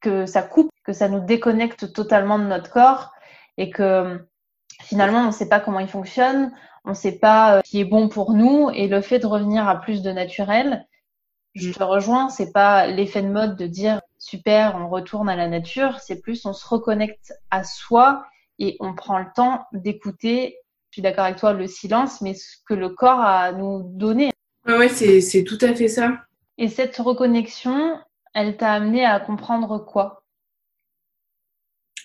que 0.00 0.26
ça 0.26 0.42
coupe, 0.42 0.70
que 0.84 0.92
ça 0.92 1.08
nous 1.08 1.20
déconnecte 1.20 1.92
totalement 1.92 2.38
de 2.38 2.44
notre 2.44 2.70
corps 2.70 3.12
et 3.56 3.70
que 3.70 4.26
finalement 4.80 5.20
on 5.20 5.26
ne 5.26 5.30
sait 5.30 5.48
pas 5.48 5.60
comment 5.60 5.80
il 5.80 5.88
fonctionne, 5.88 6.52
on 6.84 6.90
ne 6.90 6.94
sait 6.94 7.18
pas 7.18 7.56
euh, 7.56 7.60
ce 7.64 7.70
qui 7.70 7.80
est 7.80 7.84
bon 7.84 8.08
pour 8.08 8.32
nous 8.32 8.70
et 8.70 8.88
le 8.88 9.00
fait 9.00 9.18
de 9.18 9.26
revenir 9.26 9.68
à 9.68 9.80
plus 9.80 10.02
de 10.02 10.10
naturel, 10.10 10.86
je 11.54 11.72
te 11.72 11.82
rejoins, 11.82 12.28
c'est 12.28 12.52
pas 12.52 12.86
l'effet 12.86 13.22
de 13.22 13.28
mode 13.28 13.56
de 13.56 13.66
dire 13.66 14.00
super, 14.20 14.76
on 14.76 14.88
retourne 14.88 15.28
à 15.28 15.34
la 15.34 15.48
nature, 15.48 15.98
c'est 15.98 16.20
plus 16.20 16.46
on 16.46 16.52
se 16.52 16.68
reconnecte 16.68 17.32
à 17.50 17.64
soi 17.64 18.24
et 18.60 18.76
on 18.78 18.94
prend 18.94 19.18
le 19.18 19.26
temps 19.34 19.64
d'écouter, 19.72 20.58
je 20.90 20.96
suis 20.96 21.02
d'accord 21.02 21.24
avec 21.24 21.38
toi, 21.38 21.52
le 21.54 21.66
silence, 21.66 22.20
mais 22.20 22.34
ce 22.34 22.58
que 22.66 22.74
le 22.74 22.90
corps 22.90 23.20
a 23.20 23.40
à 23.40 23.52
nous 23.52 23.82
donner. 23.82 24.30
Ouais 24.66 24.88
c'est 24.88 25.44
tout 25.44 25.58
à 25.62 25.74
fait 25.74 25.88
ça. 25.88 26.20
Et 26.58 26.68
cette 26.68 26.96
reconnexion, 26.98 27.98
elle 28.34 28.56
t'a 28.56 28.74
amené 28.74 29.04
à 29.04 29.18
comprendre 29.18 29.78
quoi? 29.78 30.22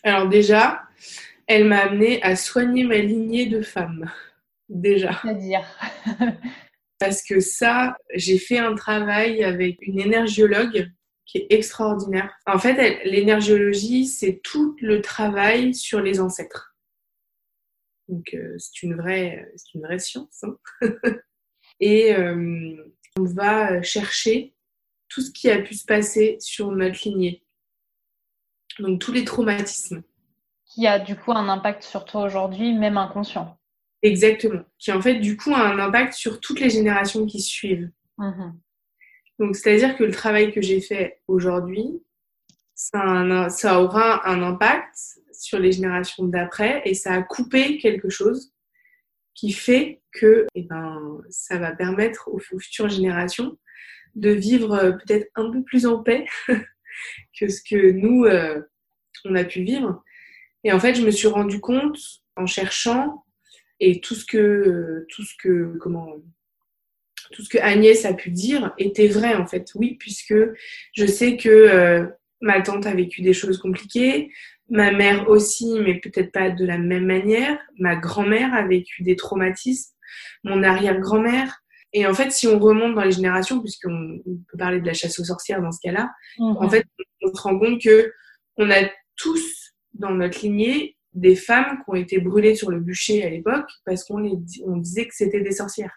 Alors 0.04 0.30
déjà, 0.30 0.84
elle 1.47 1.65
m'a 1.65 1.80
amené 1.80 2.23
à 2.23 2.36
soigner 2.36 2.86
ma 2.86 2.97
lignée 2.97 3.47
de 3.47 3.62
femmes. 3.62 4.10
Déjà. 4.69 5.19
C'est-à-dire? 5.21 5.65
Parce 6.97 7.21
que 7.21 7.41
ça, 7.41 7.97
j'ai 8.13 8.38
fait 8.38 8.58
un 8.58 8.73
travail 8.73 9.43
avec 9.43 9.80
une 9.82 9.99
énergiologue 9.99 10.89
qui 11.25 11.39
est 11.39 11.47
extraordinaire. 11.49 12.33
En 12.45 12.59
fait, 12.59 13.03
l'énergiologie, 13.05 14.05
c'est 14.05 14.41
tout 14.43 14.75
le 14.79 15.01
travail 15.01 15.73
sur 15.73 16.01
les 16.01 16.19
ancêtres. 16.19 16.75
Donc, 18.07 18.33
euh, 18.33 18.55
c'est 18.57 18.83
une 18.83 18.95
vraie, 18.95 19.51
c'est 19.55 19.73
une 19.73 19.81
vraie 19.81 19.99
science. 19.99 20.43
Hein. 20.43 20.57
Et 21.79 22.13
euh, 22.15 22.75
on 23.17 23.23
va 23.23 23.81
chercher 23.81 24.53
tout 25.09 25.21
ce 25.21 25.31
qui 25.31 25.49
a 25.49 25.61
pu 25.61 25.73
se 25.73 25.85
passer 25.85 26.38
sur 26.39 26.71
notre 26.71 26.99
lignée. 27.07 27.43
Donc, 28.79 29.01
tous 29.01 29.11
les 29.11 29.25
traumatismes. 29.25 30.03
Qui 30.65 30.88
a 30.88 30.99
du 30.99 31.15
coup 31.15 31.31
un 31.31 31.49
impact 31.49 31.83
sur 31.83 32.05
toi 32.05 32.23
aujourd'hui, 32.23 32.73
même 32.73 32.97
inconscient. 32.97 33.57
Exactement. 34.01 34.63
Qui 34.77 34.91
en 34.91 35.01
fait, 35.01 35.19
du 35.19 35.38
coup, 35.38 35.53
a 35.53 35.61
un 35.61 35.79
impact 35.79 36.13
sur 36.13 36.39
toutes 36.39 36.59
les 36.59 36.69
générations 36.69 37.25
qui 37.25 37.41
suivent. 37.41 37.89
Mhm. 38.17 38.59
Donc, 39.39 39.55
c'est-à-dire 39.55 39.97
que 39.97 40.03
le 40.03 40.11
travail 40.11 40.53
que 40.53 40.61
j'ai 40.61 40.81
fait 40.81 41.21
aujourd'hui, 41.27 42.01
ça, 42.73 43.81
aura 43.81 44.27
un 44.29 44.41
impact 44.41 44.95
sur 45.31 45.59
les 45.59 45.71
générations 45.71 46.25
d'après 46.25 46.81
et 46.85 46.93
ça 46.93 47.13
a 47.13 47.21
coupé 47.21 47.77
quelque 47.77 48.09
chose 48.09 48.53
qui 49.33 49.51
fait 49.51 50.01
que 50.13 50.47
eh 50.55 50.63
ben, 50.63 51.21
ça 51.29 51.57
va 51.57 51.73
permettre 51.73 52.29
aux, 52.29 52.39
futures 52.39 52.89
générations 52.89 53.57
de 54.15 54.29
vivre 54.29 54.73
euh, 54.73 54.91
peut-être 54.93 55.29
un 55.35 55.51
peu 55.51 55.61
plus 55.63 55.85
en 55.85 56.01
paix 56.01 56.25
que 57.37 57.49
ce 57.49 57.61
que 57.61 57.91
nous, 57.91 58.23
euh, 58.23 58.61
on 59.25 59.35
a 59.35 59.43
pu 59.43 59.63
vivre. 59.63 60.03
Et 60.63 60.71
en 60.71 60.79
fait, 60.79 60.95
je 60.95 61.05
me 61.05 61.11
suis 61.11 61.27
rendu 61.27 61.59
compte 61.59 61.99
en 62.37 62.45
cherchant 62.45 63.25
et 63.81 63.99
tout 63.99 64.15
ce 64.15 64.25
que 64.25 65.05
tout 65.09 65.23
ce 65.23 65.33
que 65.37 65.77
comment 65.79 66.15
tout 67.31 67.43
ce 67.43 67.49
que 67.49 67.57
Agnès 67.57 68.05
a 68.05 68.13
pu 68.13 68.29
dire 68.29 68.73
était 68.77 69.07
vrai 69.07 69.35
en 69.35 69.45
fait. 69.45 69.71
Oui 69.75 69.95
puisque 69.99 70.35
je 70.93 71.05
sais 71.05 71.38
que 71.38 71.49
euh, 71.49 72.05
ma 72.41 72.61
tante 72.61 72.85
a 72.85 72.93
vécu 72.93 73.21
des 73.21 73.33
choses 73.33 73.57
compliquées. 73.57 74.31
Ma 74.69 74.91
mère 74.91 75.29
aussi 75.29 75.79
mais 75.79 75.99
peut-être 75.99 76.31
pas 76.31 76.49
de 76.49 76.65
la 76.65 76.77
même 76.77 77.05
manière. 77.05 77.57
Ma 77.77 77.95
grand-mère 77.95 78.53
a 78.53 78.65
vécu 78.67 79.03
des 79.03 79.15
traumatismes. 79.15 79.93
Mon 80.43 80.63
arrière-grand-mère. 80.63 81.61
Et 81.93 82.05
en 82.05 82.13
fait 82.13 82.31
si 82.31 82.47
on 82.47 82.59
remonte 82.59 82.95
dans 82.95 83.03
les 83.03 83.11
générations 83.11 83.59
puisqu'on 83.59 84.19
peut 84.25 84.57
parler 84.57 84.81
de 84.81 84.85
la 84.85 84.93
chasse 84.93 85.19
aux 85.19 85.25
sorcières 85.25 85.61
dans 85.61 85.71
ce 85.71 85.79
cas-là 85.81 86.11
mhm. 86.39 86.57
en 86.57 86.69
fait 86.69 86.85
on 87.21 87.33
se 87.33 87.41
rend 87.41 87.57
compte 87.57 87.81
que 87.81 88.11
on 88.57 88.69
a 88.69 88.89
tous 89.15 89.73
dans 89.93 90.11
notre 90.11 90.41
lignée 90.41 90.95
des 91.13 91.35
femmes 91.35 91.77
qui 91.77 91.83
ont 91.89 91.95
été 91.95 92.19
brûlées 92.19 92.55
sur 92.55 92.69
le 92.69 92.79
bûcher 92.79 93.23
à 93.23 93.29
l'époque 93.29 93.69
parce 93.85 94.03
qu'on 94.03 94.23
on 94.65 94.77
disait 94.77 95.07
que 95.07 95.15
c'était 95.15 95.41
des 95.41 95.53
sorcières. 95.53 95.93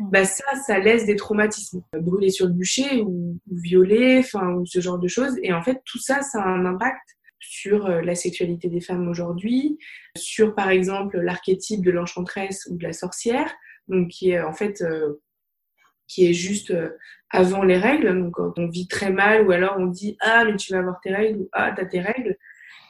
Bah 0.00 0.24
ça, 0.24 0.44
ça 0.66 0.78
laisse 0.78 1.06
des 1.06 1.16
traumatismes. 1.16 1.82
Brûlées 1.92 2.30
sur 2.30 2.46
le 2.46 2.52
bûcher 2.52 3.02
ou, 3.02 3.38
ou 3.50 3.56
violées, 3.56 4.18
enfin, 4.18 4.54
ou 4.54 4.66
ce 4.66 4.80
genre 4.80 4.98
de 4.98 5.08
choses. 5.08 5.38
Et 5.42 5.52
en 5.52 5.62
fait, 5.62 5.80
tout 5.84 5.98
ça, 5.98 6.22
ça 6.22 6.42
a 6.42 6.48
un 6.48 6.64
impact 6.66 7.16
sur 7.38 7.86
euh, 7.86 8.00
la 8.00 8.14
sexualité 8.14 8.68
des 8.68 8.80
femmes 8.80 9.08
aujourd'hui, 9.08 9.78
sur 10.16 10.54
par 10.54 10.70
exemple 10.70 11.20
l'archétype 11.20 11.84
de 11.84 11.90
l'enchanteresse 11.90 12.66
ou 12.70 12.76
de 12.76 12.82
la 12.82 12.92
sorcière, 12.92 13.52
donc 13.88 14.08
qui 14.08 14.30
est 14.30 14.40
en 14.40 14.52
fait 14.52 14.80
euh, 14.80 15.20
qui 16.08 16.26
est 16.26 16.32
juste 16.32 16.70
euh, 16.70 16.90
avant 17.30 17.62
les 17.62 17.76
règles, 17.76 18.18
donc 18.18 18.34
quand 18.34 18.58
on 18.58 18.68
vit 18.68 18.88
très 18.88 19.10
mal 19.10 19.46
ou 19.46 19.50
alors 19.50 19.76
on 19.78 19.86
dit 19.86 20.16
ah 20.20 20.44
mais 20.44 20.56
tu 20.56 20.72
vas 20.72 20.78
avoir 20.78 21.00
tes 21.02 21.14
règles 21.14 21.40
ou 21.40 21.48
ah 21.52 21.72
t'as 21.76 21.84
tes 21.84 22.00
règles, 22.00 22.36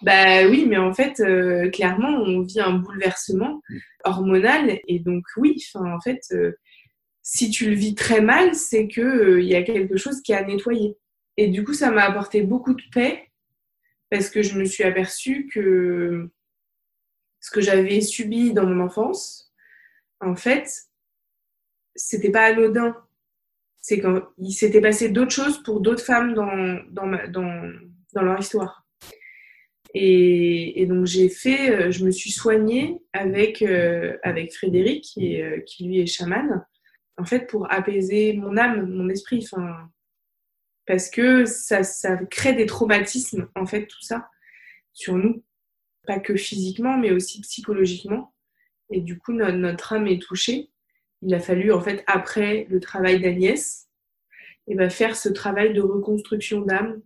bah 0.04 0.46
oui, 0.48 0.66
mais 0.68 0.76
en 0.76 0.92
fait, 0.92 1.20
euh, 1.20 1.70
clairement, 1.70 2.08
on 2.08 2.42
vit 2.42 2.60
un 2.60 2.74
bouleversement 2.74 3.62
hormonal. 4.04 4.78
Et 4.86 4.98
donc 4.98 5.24
oui, 5.38 5.56
en 5.74 6.00
fait, 6.00 6.20
euh, 6.32 6.52
si 7.24 7.50
tu 7.50 7.70
le 7.70 7.74
vis 7.74 7.96
très 7.96 8.20
mal, 8.20 8.54
c'est 8.54 8.86
que 8.86 9.00
euh, 9.00 9.42
il 9.42 9.48
y 9.48 9.56
a 9.56 9.62
quelque 9.62 9.96
chose 9.96 10.20
qui 10.22 10.32
a 10.34 10.44
nettoyé. 10.44 10.96
Et 11.36 11.48
du 11.48 11.64
coup, 11.64 11.72
ça 11.72 11.90
m'a 11.90 12.04
apporté 12.04 12.42
beaucoup 12.42 12.74
de 12.74 12.82
paix 12.92 13.30
parce 14.10 14.30
que 14.30 14.42
je 14.42 14.56
me 14.56 14.64
suis 14.64 14.84
aperçue 14.84 15.48
que 15.48 16.30
ce 17.40 17.50
que 17.50 17.62
j'avais 17.62 18.00
subi 18.02 18.52
dans 18.52 18.66
mon 18.66 18.84
enfance, 18.84 19.52
en 20.20 20.36
fait, 20.36 20.70
c'était 21.96 22.30
pas 22.30 22.44
anodin. 22.44 22.94
C'est 23.80 24.00
qu'il 24.00 24.52
s'était 24.52 24.80
passé 24.80 25.08
d'autres 25.08 25.32
choses 25.32 25.62
pour 25.62 25.80
d'autres 25.80 26.04
femmes 26.04 26.34
dans, 26.34 26.80
dans, 26.90 28.22
leur 28.22 28.38
histoire. 28.38 28.86
Et, 29.92 30.86
donc 30.88 31.06
j'ai 31.06 31.28
fait, 31.28 31.70
euh, 31.70 31.90
je 31.90 32.04
me 32.04 32.10
suis 32.10 32.30
soignée 32.30 32.98
avec 33.12 33.62
euh, 33.62 34.16
avec 34.22 34.52
Frédéric 34.52 35.04
qui, 35.04 35.40
euh, 35.40 35.60
lui 35.80 36.00
est 36.00 36.06
chaman, 36.06 36.64
en 37.16 37.24
fait 37.24 37.46
pour 37.46 37.70
apaiser 37.72 38.34
mon 38.34 38.56
âme, 38.56 38.90
mon 38.90 39.08
esprit, 39.08 39.46
enfin 39.50 39.90
parce 40.86 41.08
que 41.08 41.46
ça, 41.46 41.82
ça 41.82 42.16
crée 42.16 42.52
des 42.54 42.66
traumatismes 42.66 43.48
en 43.54 43.66
fait 43.66 43.86
tout 43.86 44.02
ça 44.02 44.28
sur 44.92 45.16
nous. 45.16 45.42
pas 46.06 46.20
que 46.20 46.36
physiquement, 46.36 46.98
mais 46.98 47.12
aussi 47.12 47.40
psychologiquement. 47.40 48.34
Et 48.90 49.00
du 49.00 49.18
coup, 49.18 49.32
notre, 49.32 49.92
âme 49.92 50.06
est 50.06 50.22
touchée. 50.22 50.70
Il 51.22 51.34
a 51.34 51.40
fallu, 51.40 51.72
en 51.72 51.80
fait, 51.80 52.04
après 52.06 52.66
le 52.70 52.80
travail 52.80 53.20
d'Agnès, 53.20 53.88
eh 54.68 54.74
ben, 54.74 54.90
faire 54.90 55.16
ce 55.16 55.28
travail 55.28 55.72
de 55.72 55.80
reconstruction 55.80 56.60
d'âme, 56.60 57.02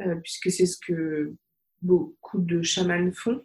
euh, 0.00 0.16
puisque 0.16 0.50
c'est 0.50 0.66
ce 0.66 0.78
que 0.78 1.34
beaucoup 1.82 2.40
de 2.40 2.62
chamans 2.62 3.12
font. 3.12 3.44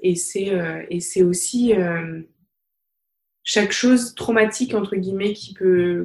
Et 0.00 0.16
c'est 0.16 0.50
euh, 0.50 0.84
aussi 1.24 1.74
euh, 1.74 2.22
chaque 3.52 3.72
chose 3.72 4.14
traumatique, 4.14 4.74
entre 4.74 4.94
guillemets, 4.94 5.34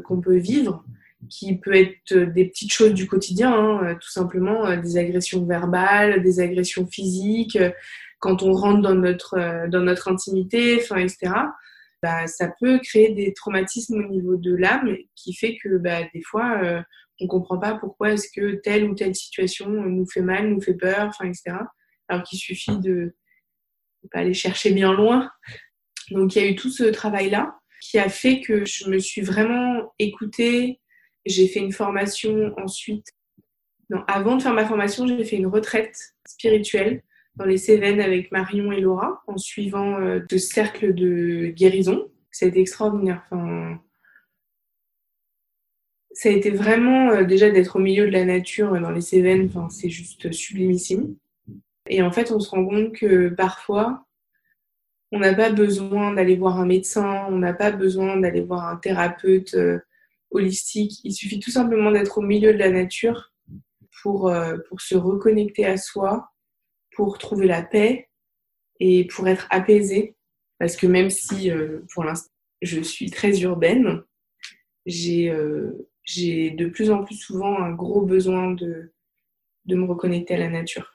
qu'on 0.03 0.19
peut, 0.19 0.35
vivre, 0.35 0.83
qui 1.29 1.55
peut 1.59 1.75
être 1.75 2.15
des 2.15 2.45
petites 2.45 2.73
choses 2.73 2.95
du 2.95 3.05
quotidien, 3.05 3.53
hein, 3.53 3.95
tout 4.01 4.09
simplement 4.09 4.75
des 4.75 4.97
agressions 4.97 5.45
verbales, 5.45 6.23
des 6.23 6.39
agressions 6.39 6.87
physiques, 6.87 7.59
quand 8.17 8.41
on 8.41 8.51
rentre 8.51 8.81
dans 8.81 8.95
notre, 8.95 10.07
intimité, 10.07 10.77
etc. 10.77 11.17
Bah, 12.01 12.25
ça 12.25 12.51
peut 12.59 12.79
créer 12.79 13.13
des 13.13 13.31
traumatismes 13.35 14.03
au 14.03 14.07
niveau 14.07 14.37
de 14.37 14.55
l'âme 14.55 14.97
qui 15.13 15.35
fait 15.35 15.55
que 15.63 15.77
bah, 15.77 15.99
des 16.15 16.23
fois, 16.23 16.59
euh, 16.63 16.81
on 17.21 17.25
ne 17.25 17.29
comprend 17.29 17.59
pas 17.59 17.75
pourquoi 17.75 18.13
est-ce 18.13 18.29
que 18.35 18.55
telle 18.55 18.89
ou 18.89 18.95
telle 18.95 19.13
situation 19.13 19.69
nous 19.69 20.07
fait 20.07 20.21
mal, 20.21 20.49
nous 20.49 20.61
fait 20.61 20.73
peur, 20.73 21.11
etc. 21.23 21.57
Alors 22.07 22.23
qu'il 22.23 22.39
suffit 22.39 22.79
de 22.79 23.13
ne 24.03 24.09
pas 24.11 24.21
aller 24.21 24.33
chercher 24.33 24.71
bien 24.71 24.93
loin. 24.93 25.29
Donc 26.11 26.35
il 26.35 26.41
y 26.41 26.45
a 26.45 26.49
eu 26.49 26.55
tout 26.55 26.69
ce 26.69 26.83
travail-là 26.83 27.57
qui 27.81 27.99
a 27.99 28.09
fait 28.09 28.41
que 28.41 28.65
je 28.65 28.89
me 28.89 28.99
suis 28.99 29.21
vraiment 29.21 29.93
écoutée. 29.99 30.79
J'ai 31.25 31.47
fait 31.47 31.59
une 31.59 31.71
formation 31.71 32.53
ensuite. 32.57 33.07
Non, 33.89 34.03
avant 34.07 34.37
de 34.37 34.41
faire 34.41 34.53
ma 34.53 34.65
formation, 34.65 35.07
j'ai 35.07 35.23
fait 35.23 35.37
une 35.37 35.47
retraite 35.47 36.15
spirituelle 36.27 37.03
dans 37.35 37.45
les 37.45 37.57
Cévennes 37.57 38.01
avec 38.01 38.31
Marion 38.31 38.71
et 38.71 38.81
Laura 38.81 39.21
en 39.27 39.37
suivant 39.37 39.99
euh, 39.99 40.19
de 40.27 40.37
cercles 40.37 40.93
de 40.93 41.47
guérison. 41.47 42.09
Ça 42.31 42.45
a 42.45 42.49
été 42.49 42.61
extraordinaire. 42.61 43.23
Enfin, 43.29 43.79
ça 46.11 46.29
a 46.29 46.31
été 46.31 46.49
vraiment 46.49 47.11
euh, 47.11 47.23
déjà 47.23 47.51
d'être 47.51 47.75
au 47.75 47.79
milieu 47.79 48.05
de 48.05 48.11
la 48.11 48.25
nature 48.25 48.79
dans 48.79 48.91
les 48.91 49.01
Cévennes. 49.01 49.49
Enfin, 49.49 49.69
c'est 49.69 49.89
juste 49.89 50.31
sublimissime. 50.31 51.15
Et 51.87 52.01
en 52.01 52.11
fait, 52.11 52.31
on 52.31 52.39
se 52.39 52.49
rend 52.49 52.65
compte 52.65 52.93
que 52.93 53.29
parfois, 53.29 54.05
on 55.15 55.19
n'a 55.19 55.33
pas 55.33 55.49
besoin 55.49 56.13
d'aller 56.13 56.35
voir 56.35 56.59
un 56.59 56.65
médecin, 56.65 57.25
on 57.29 57.37
n'a 57.37 57.53
pas 57.53 57.71
besoin 57.71 58.17
d'aller 58.17 58.41
voir 58.41 58.67
un 58.67 58.75
thérapeute 58.75 59.55
euh, 59.55 59.79
holistique. 60.29 60.99
Il 61.03 61.13
suffit 61.13 61.39
tout 61.39 61.51
simplement 61.51 61.91
d'être 61.91 62.17
au 62.19 62.21
milieu 62.21 62.53
de 62.53 62.59
la 62.59 62.69
nature 62.69 63.33
pour, 64.03 64.31
pour 64.69 64.81
se 64.81 64.95
reconnecter 64.95 65.65
à 65.65 65.77
soi, 65.77 66.31
pour 66.95 67.17
trouver 67.17 67.47
la 67.47 67.63
paix 67.63 68.09
et 68.79 69.05
pour 69.07 69.27
être 69.27 69.47
apaisée. 69.49 70.15
Parce 70.59 70.75
que 70.75 70.87
même 70.87 71.09
si 71.09 71.51
euh, 71.51 71.81
pour 71.93 72.03
l'instant 72.03 72.31
je 72.61 72.81
suis 72.81 73.09
très 73.09 73.41
urbaine, 73.41 74.03
j'ai 74.85 75.29
euh, 75.29 75.89
j'ai 76.03 76.51
de 76.51 76.67
plus 76.67 76.91
en 76.91 77.03
plus 77.03 77.15
souvent 77.15 77.59
un 77.59 77.71
gros 77.71 78.01
besoin 78.01 78.51
de, 78.51 78.93
de 79.65 79.75
me 79.75 79.85
reconnecter 79.85 80.35
à 80.35 80.37
la 80.37 80.49
nature. 80.49 80.94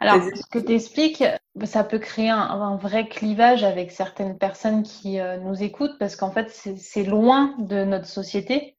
Alors, 0.00 0.22
ce 0.22 0.46
que 0.50 0.58
tu 0.58 0.74
expliques, 0.74 1.24
ça 1.64 1.82
peut 1.82 1.98
créer 1.98 2.30
un, 2.30 2.76
vrai 2.76 3.08
clivage 3.08 3.64
avec 3.64 3.90
certaines 3.90 4.38
personnes 4.38 4.84
qui 4.84 5.18
euh, 5.18 5.38
nous 5.38 5.62
écoutent 5.62 5.98
parce 5.98 6.14
qu'en 6.14 6.30
fait, 6.30 6.50
c'est 6.50 7.02
loin 7.02 7.54
de 7.58 7.84
notre 7.84 8.06
société, 8.06 8.76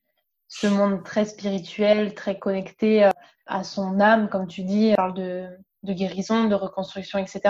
ce 0.48 0.68
monde 0.68 1.04
très 1.04 1.26
spirituel, 1.26 2.14
très 2.14 2.40
connecté 2.40 3.10
à 3.48 3.64
son 3.64 4.00
âme, 4.00 4.30
comme 4.30 4.48
tu 4.48 4.64
dis, 4.64 4.94
parle 4.96 5.14
de 5.14 5.50
de 5.84 5.94
guérison, 5.94 6.46
de 6.46 6.56
reconstruction, 6.56 7.20
etc. 7.20 7.42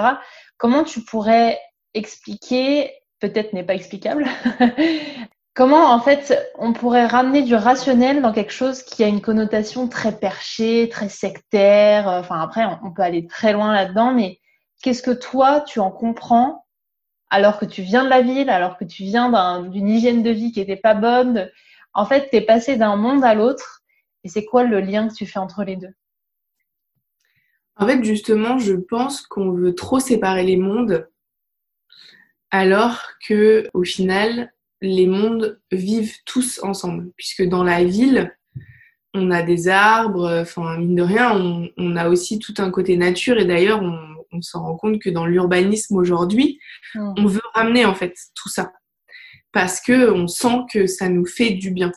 Comment 0.58 0.84
tu 0.84 1.02
pourrais 1.02 1.60
expliquer, 1.94 2.94
peut-être 3.20 3.54
n'est 3.54 3.64
pas 3.64 3.76
explicable, 3.76 4.26
comment 5.60 5.92
en 5.92 6.00
fait 6.00 6.34
on 6.58 6.72
pourrait 6.72 7.06
ramener 7.06 7.42
du 7.42 7.54
rationnel 7.54 8.22
dans 8.22 8.32
quelque 8.32 8.54
chose 8.54 8.82
qui 8.82 9.04
a 9.04 9.08
une 9.08 9.20
connotation 9.20 9.90
très 9.90 10.18
perchée, 10.18 10.88
très 10.88 11.10
sectaire. 11.10 12.08
Enfin 12.08 12.40
après, 12.40 12.64
on 12.82 12.94
peut 12.94 13.02
aller 13.02 13.28
très 13.28 13.52
loin 13.52 13.74
là-dedans, 13.74 14.14
mais 14.14 14.40
qu'est-ce 14.82 15.04
que 15.04 15.12
toi 15.12 15.60
tu 15.60 15.82
en 15.82 15.92
comprends 15.92 16.66
alors 17.30 17.60
que 17.60 17.66
tu 17.66 17.82
viens 17.82 18.06
de 18.06 18.10
la 18.10 18.22
ville, 18.22 18.50
alors 18.50 18.78
que 18.78 18.86
tu 18.86 19.04
viens 19.04 19.60
d'une 19.64 19.90
hygiène 19.90 20.24
de 20.24 20.30
vie 20.30 20.54
qui 20.54 20.62
n'était 20.62 20.78
pas 20.78 20.94
bonne? 20.94 21.52
En 21.94 22.06
fait, 22.06 22.30
tu 22.30 22.38
es 22.38 22.42
passé 22.42 22.78
d'un 22.78 22.96
monde 22.96 23.26
à 23.26 23.36
l'autre. 23.36 23.82
Et 24.24 24.30
c'est 24.30 24.46
quoi 24.46 24.64
le 24.64 24.80
lien 24.80 25.10
que 25.10 25.14
tu 25.14 25.26
fais 25.26 25.40
entre 25.40 25.66
les 25.66 25.76
deux? 25.76 25.94
En 27.76 27.86
fait, 27.86 28.02
justement, 28.02 28.60
je 28.60 28.76
pense 28.76 29.24
qu'on 29.24 29.52
veut 29.52 29.76
trop 29.76 30.00
séparer 30.00 30.44
les 30.44 30.58
mondes, 30.58 31.10
alors 32.50 33.02
que, 33.28 33.68
au 33.74 33.84
final, 33.84 34.54
les 34.82 35.08
mondes 35.08 35.60
vivent 35.72 36.16
tous 36.26 36.60
ensemble. 36.64 37.12
Puisque 37.18 37.44
dans 37.44 37.64
la 37.64 37.84
ville, 37.84 38.36
on 39.14 39.32
a 39.32 39.42
des 39.42 39.68
arbres, 39.68 40.42
enfin, 40.42 40.78
mine 40.78 40.96
de 40.96 41.04
rien, 41.04 41.34
on, 41.78 41.96
a 41.96 42.10
aussi 42.10 42.40
tout 42.40 42.54
un 42.58 42.70
côté 42.72 42.98
nature. 42.98 43.38
Et 43.38 43.46
d'ailleurs, 43.46 43.82
on, 43.82 44.42
s'en 44.42 44.62
rend 44.62 44.76
compte 44.76 45.02
que 45.02 45.10
dans 45.10 45.26
l'urbanisme 45.26 45.98
aujourd'hui, 45.98 46.60
mmh. 46.96 47.14
on 47.18 47.26
veut 47.26 47.42
ramener, 47.54 47.86
en 47.86 47.96
fait, 47.96 48.16
tout 48.36 48.50
ça. 48.50 48.72
Parce 49.52 49.82
que 49.82 50.12
on 50.12 50.28
sent 50.28 50.60
que 50.72 50.86
ça 50.86 51.10
nous 51.10 51.26
fait 51.26 51.52
du 51.52 51.72
bien 51.72 51.92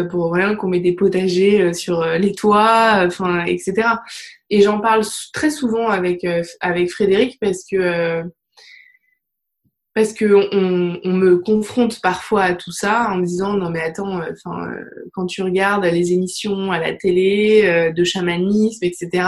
pour 0.00 0.32
rien 0.32 0.56
qu'on 0.56 0.68
met 0.68 0.80
des 0.80 0.94
potagers 0.94 1.60
euh, 1.60 1.72
sur 1.72 2.00
euh, 2.00 2.18
les 2.18 2.32
toits, 2.32 3.04
enfin, 3.04 3.44
etc. 3.44 3.88
Et 4.48 4.62
j'en 4.62 4.80
parle 4.80 5.04
très 5.32 5.50
souvent 5.50 5.88
avec, 5.88 6.24
euh, 6.24 6.42
avec 6.60 6.90
Frédéric 6.90 7.38
parce 7.40 7.64
que 7.70 8.22
parce 9.94 10.12
que 10.12 10.24
on, 10.54 11.00
on, 11.04 11.12
me 11.12 11.38
confronte 11.38 12.00
parfois 12.00 12.44
à 12.44 12.54
tout 12.54 12.72
ça 12.72 13.10
en 13.10 13.16
me 13.16 13.26
disant 13.26 13.54
non 13.54 13.70
mais 13.70 13.80
attends, 13.80 14.20
enfin 14.30 14.68
quand 15.12 15.26
tu 15.26 15.42
regardes 15.42 15.84
les 15.84 16.12
émissions 16.12 16.72
à 16.72 16.78
la 16.78 16.94
télé 16.94 17.92
de 17.94 18.04
chamanisme, 18.04 18.84
etc. 18.84 19.22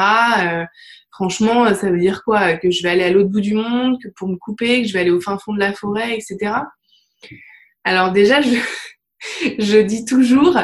franchement, 1.10 1.72
ça 1.74 1.90
veut 1.90 2.00
dire 2.00 2.22
quoi? 2.24 2.56
Que 2.56 2.70
je 2.70 2.82
vais 2.82 2.88
aller 2.88 3.04
à 3.04 3.10
l'autre 3.10 3.28
bout 3.28 3.40
du 3.40 3.54
monde, 3.54 3.98
que 4.02 4.08
pour 4.16 4.28
me 4.28 4.36
couper, 4.36 4.82
que 4.82 4.88
je 4.88 4.94
vais 4.94 5.00
aller 5.00 5.10
au 5.10 5.20
fin 5.20 5.38
fond 5.38 5.52
de 5.52 5.60
la 5.60 5.72
forêt, 5.72 6.14
etc. 6.14 6.54
Alors 7.84 8.10
déjà, 8.12 8.40
je, 8.40 8.56
je 9.58 9.78
dis 9.78 10.04
toujours, 10.04 10.58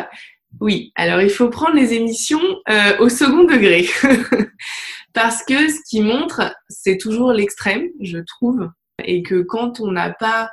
oui, 0.61 0.93
alors 0.97 1.21
il 1.21 1.31
faut 1.31 1.49
prendre 1.49 1.77
les 1.77 1.95
émissions 1.95 2.41
euh, 2.69 2.99
au 2.99 3.09
second 3.09 3.45
degré. 3.45 3.87
Parce 5.13 5.45
que 5.45 5.69
ce 5.69 5.79
qui 5.89 6.01
montre, 6.01 6.55
c'est 6.69 6.97
toujours 6.97 7.33
l'extrême, 7.33 7.89
je 8.01 8.19
trouve. 8.19 8.69
Et 9.05 9.23
que 9.23 9.43
quand 9.43 9.81
on 9.81 9.93
n'a 9.93 10.11
pas 10.11 10.51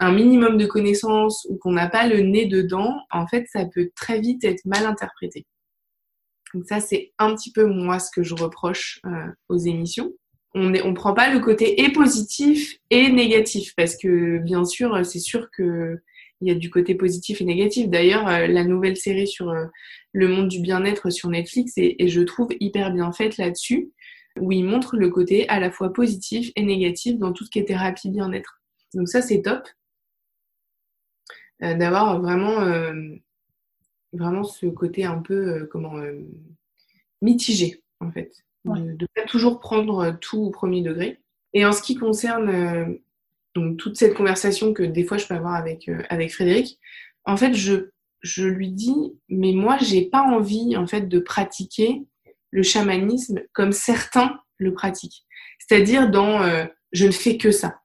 un 0.00 0.12
minimum 0.12 0.56
de 0.58 0.66
connaissances 0.66 1.46
ou 1.48 1.56
qu'on 1.56 1.72
n'a 1.72 1.88
pas 1.88 2.06
le 2.06 2.20
nez 2.20 2.46
dedans, 2.46 2.96
en 3.12 3.26
fait, 3.26 3.46
ça 3.52 3.64
peut 3.66 3.90
très 3.94 4.20
vite 4.20 4.44
être 4.44 4.64
mal 4.64 4.86
interprété. 4.86 5.46
Donc 6.54 6.64
ça, 6.66 6.80
c'est 6.80 7.12
un 7.18 7.34
petit 7.34 7.52
peu 7.52 7.66
moi 7.66 7.98
ce 7.98 8.10
que 8.10 8.22
je 8.22 8.34
reproche 8.34 9.00
euh, 9.06 9.26
aux 9.48 9.58
émissions. 9.58 10.12
On 10.54 10.70
ne 10.70 10.92
prend 10.92 11.12
pas 11.12 11.32
le 11.32 11.40
côté 11.40 11.82
et 11.82 11.92
positif 11.92 12.78
et 12.88 13.10
négatif 13.10 13.74
parce 13.76 13.96
que 13.96 14.38
bien 14.38 14.64
sûr, 14.64 15.04
c'est 15.04 15.18
sûr 15.18 15.50
que 15.50 15.98
il 16.40 16.48
y 16.48 16.50
a 16.50 16.54
du 16.54 16.70
côté 16.70 16.94
positif 16.94 17.40
et 17.40 17.44
négatif. 17.44 17.88
D'ailleurs, 17.88 18.28
euh, 18.28 18.46
la 18.46 18.64
nouvelle 18.64 18.96
série 18.96 19.26
sur 19.26 19.50
euh, 19.50 19.66
le 20.12 20.28
monde 20.28 20.48
du 20.48 20.60
bien-être 20.60 21.10
sur 21.10 21.28
Netflix 21.28 21.72
est, 21.76 21.96
et 21.98 22.08
je 22.08 22.20
trouve 22.22 22.48
hyper 22.60 22.92
bien 22.92 23.12
faite 23.12 23.36
là-dessus, 23.38 23.90
où 24.40 24.52
il 24.52 24.64
montre 24.64 24.96
le 24.96 25.10
côté 25.10 25.48
à 25.48 25.60
la 25.60 25.70
fois 25.70 25.92
positif 25.92 26.52
et 26.56 26.62
négatif 26.62 27.18
dans 27.18 27.32
tout 27.32 27.44
ce 27.44 27.50
qui 27.50 27.58
est 27.58 27.64
thérapie 27.64 28.10
bien-être. 28.10 28.60
Donc 28.94 29.08
ça, 29.08 29.22
c'est 29.22 29.42
top 29.42 29.68
euh, 31.62 31.74
d'avoir 31.74 32.20
vraiment, 32.20 32.60
vraiment 34.12 34.44
ce 34.44 34.66
côté 34.66 35.04
un 35.04 35.18
peu 35.18 35.66
comment 35.70 35.94
mitigé 37.22 37.82
en 38.00 38.10
fait, 38.10 38.32
de 38.64 38.72
ne 38.72 39.06
pas 39.14 39.24
toujours 39.26 39.60
prendre 39.60 40.16
tout 40.20 40.38
au 40.38 40.50
premier 40.50 40.82
degré. 40.82 41.20
Et 41.52 41.64
en 41.64 41.72
ce 41.72 41.82
qui 41.82 41.94
concerne 41.94 42.98
donc 43.56 43.78
toute 43.78 43.96
cette 43.96 44.14
conversation 44.14 44.74
que 44.74 44.82
des 44.82 45.02
fois 45.04 45.16
je 45.16 45.26
peux 45.26 45.34
avoir 45.34 45.54
avec, 45.54 45.88
euh, 45.88 46.02
avec 46.10 46.32
Frédéric, 46.32 46.78
en 47.24 47.36
fait, 47.36 47.54
je, 47.54 47.90
je 48.20 48.46
lui 48.46 48.70
dis, 48.70 49.18
mais 49.28 49.52
moi, 49.52 49.78
j'ai 49.78 50.04
pas 50.04 50.22
envie, 50.22 50.76
en 50.76 50.86
fait, 50.86 51.08
de 51.08 51.18
pratiquer 51.18 52.02
le 52.50 52.62
chamanisme 52.62 53.40
comme 53.52 53.72
certains 53.72 54.38
le 54.58 54.72
pratiquent. 54.72 55.26
C'est-à-dire 55.58 56.10
dans 56.10 56.42
euh, 56.42 56.64
je 56.92 57.06
ne 57.06 57.12
fais 57.12 57.36
que 57.36 57.50
ça. 57.50 57.80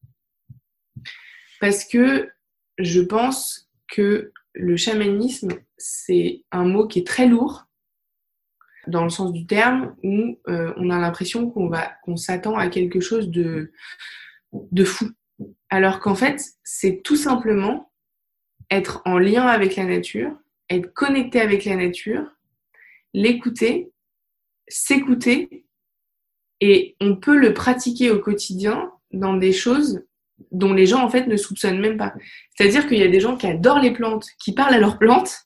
Parce 1.59 1.85
que 1.85 2.29
je 2.77 3.01
pense 3.01 3.69
que 3.87 4.31
le 4.53 4.77
chamanisme, 4.77 5.49
c'est 5.77 6.43
un 6.51 6.65
mot 6.65 6.87
qui 6.87 6.99
est 6.99 7.07
très 7.07 7.27
lourd 7.27 7.65
dans 8.87 9.03
le 9.03 9.09
sens 9.09 9.31
du 9.31 9.45
terme 9.45 9.95
où 10.03 10.39
euh, 10.47 10.73
on 10.77 10.89
a 10.89 10.99
l'impression 10.99 11.49
qu'on 11.49 12.17
s'attend 12.17 12.57
à 12.57 12.67
quelque 12.67 12.99
chose 12.99 13.29
de 13.29 13.71
de 14.53 14.83
fou 14.83 15.09
alors 15.69 15.99
qu'en 15.99 16.15
fait, 16.15 16.43
c'est 16.63 17.01
tout 17.03 17.15
simplement 17.15 17.91
être 18.69 19.01
en 19.05 19.17
lien 19.17 19.47
avec 19.47 19.75
la 19.75 19.85
nature, 19.85 20.31
être 20.69 20.93
connecté 20.93 21.39
avec 21.39 21.65
la 21.65 21.75
nature, 21.75 22.25
l'écouter, 23.13 23.91
s'écouter 24.71 25.65
Et 26.59 26.95
on 26.99 27.15
peut 27.15 27.37
le 27.37 27.53
pratiquer 27.53 28.11
au 28.11 28.19
quotidien 28.19 28.91
dans 29.11 29.35
des 29.35 29.51
choses 29.51 30.03
dont 30.51 30.73
les 30.73 30.87
gens 30.87 31.03
en 31.03 31.09
fait 31.09 31.27
ne 31.27 31.37
soupçonnent 31.37 31.79
même 31.79 31.97
pas. 31.97 32.13
C'est-à-dire 32.55 32.87
qu'il 32.87 32.97
y 32.97 33.03
a 33.03 33.07
des 33.07 33.19
gens 33.19 33.37
qui 33.37 33.47
adorent 33.47 33.79
les 33.79 33.91
plantes, 33.91 34.25
qui 34.43 34.53
parlent 34.53 34.73
à 34.73 34.79
leurs 34.79 34.97
plantes. 34.97 35.43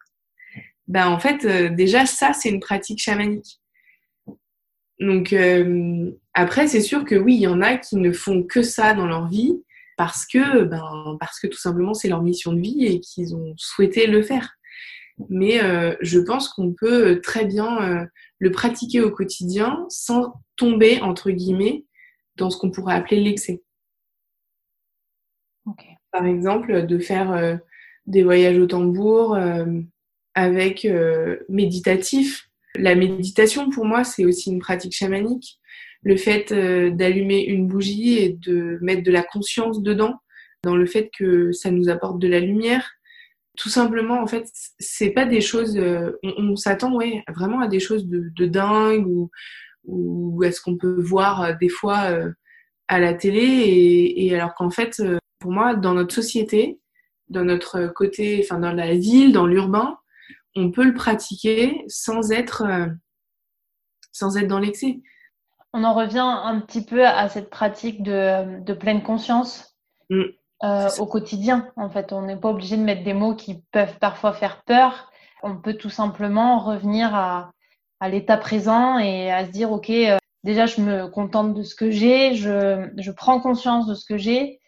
Ben 0.88 1.08
en 1.08 1.20
fait, 1.20 1.46
euh, 1.46 1.70
déjà 1.70 2.06
ça 2.06 2.34
c'est 2.34 2.50
une 2.50 2.60
pratique 2.60 3.00
chamanique. 3.00 3.60
Donc 5.00 5.34
euh, 5.34 6.12
après 6.34 6.68
c'est 6.68 6.82
sûr 6.82 7.04
que 7.04 7.16
oui, 7.16 7.36
il 7.36 7.42
y 7.42 7.48
en 7.48 7.62
a 7.62 7.78
qui 7.78 7.98
ne 7.98 8.12
font 8.12 8.44
que 8.44 8.62
ça 8.62 8.94
dans 8.94 9.08
leur 9.08 9.28
vie 9.28 9.62
parce 9.98 10.26
que 10.26 10.64
ben 10.64 11.18
parce 11.20 11.40
que 11.40 11.48
tout 11.48 11.58
simplement 11.58 11.94
c'est 11.94 12.08
leur 12.08 12.22
mission 12.22 12.54
de 12.54 12.62
vie 12.62 12.86
et 12.86 13.00
qu'ils 13.00 13.36
ont 13.36 13.54
souhaité 13.58 14.08
le 14.08 14.22
faire. 14.22 14.56
Mais 15.30 15.64
euh, 15.64 15.96
je 16.02 16.20
pense 16.20 16.50
qu'on 16.50 16.74
peut 16.74 17.22
très 17.22 17.46
bien 17.46 18.08
le 18.40 18.52
pratiquer 18.52 19.02
au 19.02 19.12
quotidien 19.12 19.86
sans 19.90 20.34
tomber 20.58 21.02
entre 21.02 21.32
guillemets 21.32 21.86
dans 22.36 22.50
ce 22.50 22.58
qu'on 22.58 22.72
pourrait 22.72 22.96
appeler 22.96 23.22
l'excès. 23.22 23.62
Par 26.12 26.26
exemple, 26.26 26.86
de 26.86 26.98
faire 26.98 27.34
euh, 27.34 27.58
des 28.06 28.24
voyages 28.24 28.58
au 28.58 28.68
tambour 28.68 29.36
euh, 29.36 29.66
avec 30.34 30.86
euh, 30.86 31.38
méditatif. 31.50 32.48
La 32.76 32.96
méditation, 32.96 33.70
pour 33.70 33.86
moi, 33.86 34.06
c'est 34.06 34.26
aussi 34.26 34.50
une 34.50 34.60
pratique 34.60 34.96
chamanique. 34.96 35.60
Le 36.04 36.18
fait 36.18 36.54
d'allumer 36.54 37.44
une 37.44 37.68
bougie 37.68 38.20
et 38.20 38.30
de 38.30 38.78
mettre 38.82 39.02
de 39.02 39.12
la 39.12 39.24
conscience 39.24 39.82
dedans, 39.82 40.14
dans 40.64 40.76
le 40.76 40.86
fait 40.86 41.10
que 41.18 41.52
ça 41.52 41.72
nous 41.72 41.90
apporte 41.90 42.20
de 42.20 42.28
la 42.28 42.40
lumière. 42.40 42.95
Tout 43.58 43.70
simplement, 43.70 44.22
en 44.22 44.28
fait, 44.28 44.50
c'est 44.80 45.12
pas 45.12 45.26
des 45.26 45.42
choses. 45.42 45.80
on, 46.24 46.56
s'attend, 46.56 46.94
ouais, 46.94 47.24
vraiment 47.28 47.62
à 47.62 47.68
des 47.68 47.80
choses 47.80 48.08
de, 48.08 48.32
de 48.36 48.46
dingue 48.46 49.08
ou, 49.08 49.30
ou 49.86 50.44
à 50.44 50.52
ce 50.52 50.62
qu'on 50.62 50.78
peut 50.78 51.02
voir 51.02 51.58
des 51.58 51.70
fois 51.70 52.10
à 52.88 53.00
la 53.00 53.14
télé 53.14 53.42
et, 53.42 54.26
et 54.26 54.36
alors 54.36 54.54
qu'en 54.54 54.70
fait 54.70 55.02
pour 55.46 55.52
moi, 55.52 55.76
dans 55.76 55.94
notre 55.94 56.16
société, 56.16 56.80
dans 57.30 57.44
notre 57.44 57.86
côté, 57.88 58.42
enfin 58.44 58.60
dans 58.60 58.72
la 58.72 58.96
ville, 58.96 59.32
dans 59.32 59.46
l'urbain, 59.46 59.98
on 60.56 60.72
peut 60.72 60.84
le 60.84 60.96
pratiquer 60.96 61.84
sans 61.88 62.32
être, 62.32 62.64
euh, 62.64 62.88
sans 64.12 64.38
être 64.38 64.48
dans 64.48 64.60
l'excès. 64.60 65.02
On 65.74 65.84
en 65.84 65.94
revient 65.94 66.18
un 66.18 66.62
petit 66.62 66.84
peu 66.84 67.06
à 67.06 67.30
cette 67.30 67.52
pratique 67.52 68.02
de, 68.02 68.74
pleine 68.74 69.04
conscience 69.04 69.78
mm. 70.10 70.24
Euh, 70.64 70.90
au 71.00 71.06
quotidien. 71.06 71.70
En 71.76 71.90
fait, 71.90 72.14
on 72.14 72.22
n'est 72.22 72.38
pas 72.38 72.50
obligé 72.50 72.78
de 72.78 72.82
mettre 72.82 73.04
des 73.04 73.14
mots 73.14 73.36
qui 73.36 73.62
peuvent 73.72 73.98
parfois 74.00 74.34
faire 74.34 74.64
peur. 74.64 75.12
On 75.44 75.58
peut 75.58 75.74
tout 75.74 75.90
simplement 75.90 76.60
revenir 76.60 77.14
à, 77.14 77.52
l'état 78.10 78.38
présent 78.38 79.00
et 79.00 79.32
à 79.32 79.46
se 79.46 79.52
dire, 79.52 79.72
OK, 79.72 79.90
euh, 79.90 80.18
déjà, 80.44 80.66
je 80.66 80.80
me 80.80 81.08
contente 81.08 81.56
de 81.56 81.64
ce 81.64 81.76
que 81.76 81.90
j'ai, 81.92 82.36
je, 82.36 82.88
je 82.98 83.12
prends 83.12 83.40
conscience 83.40 83.88
de 83.88 83.96
ce 83.96 84.06
que 84.06 84.18
j'ai 84.18 84.60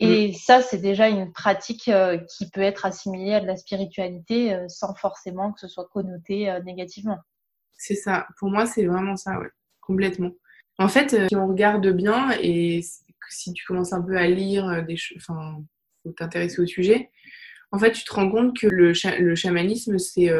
et 0.00 0.30
mm. 0.30 0.32
ça, 0.34 0.62
c'est 0.62 0.78
déjà 0.78 1.08
une 1.08 1.32
pratique 1.32 1.88
euh, 1.88 2.18
qui 2.18 2.48
peut 2.50 2.62
être 2.62 2.86
assimilée 2.86 3.34
à 3.34 3.40
de 3.40 3.46
la 3.46 3.56
spiritualité 3.56 4.56
sans 4.68 4.94
forcément 4.94 5.52
que 5.52 5.60
ce 5.60 5.68
soit 5.68 5.88
connoté 5.92 6.50
négativement. 6.64 7.18
C'est 7.76 7.94
ça. 7.94 8.26
Pour 8.38 8.50
moi, 8.50 8.66
c'est 8.66 8.86
vraiment 8.86 9.16
ça, 9.16 9.38
ouais. 9.38 9.50
Complètement. 9.80 10.30
En 10.78 10.88
fait, 10.88 11.28
si 11.28 11.36
on 11.36 11.46
regarde 11.46 11.88
bien 11.88 12.30
et 12.40 12.82
si 13.30 13.52
tu 13.52 13.64
commences 13.64 13.92
un 13.92 14.02
peu 14.02 14.16
à 14.16 14.28
lire 14.28 14.84
des 14.86 14.96
choses, 14.96 15.18
enfin, 15.18 15.62
faut 16.02 16.12
t'intéresser 16.12 16.60
au 16.60 16.66
sujet, 16.66 17.10
en 17.72 17.78
fait, 17.78 17.92
tu 17.92 18.04
te 18.04 18.12
rends 18.14 18.30
compte 18.30 18.58
que 18.58 18.66
le, 18.66 18.92
le 19.18 19.34
chamanisme, 19.34 19.98
c'est 19.98 20.30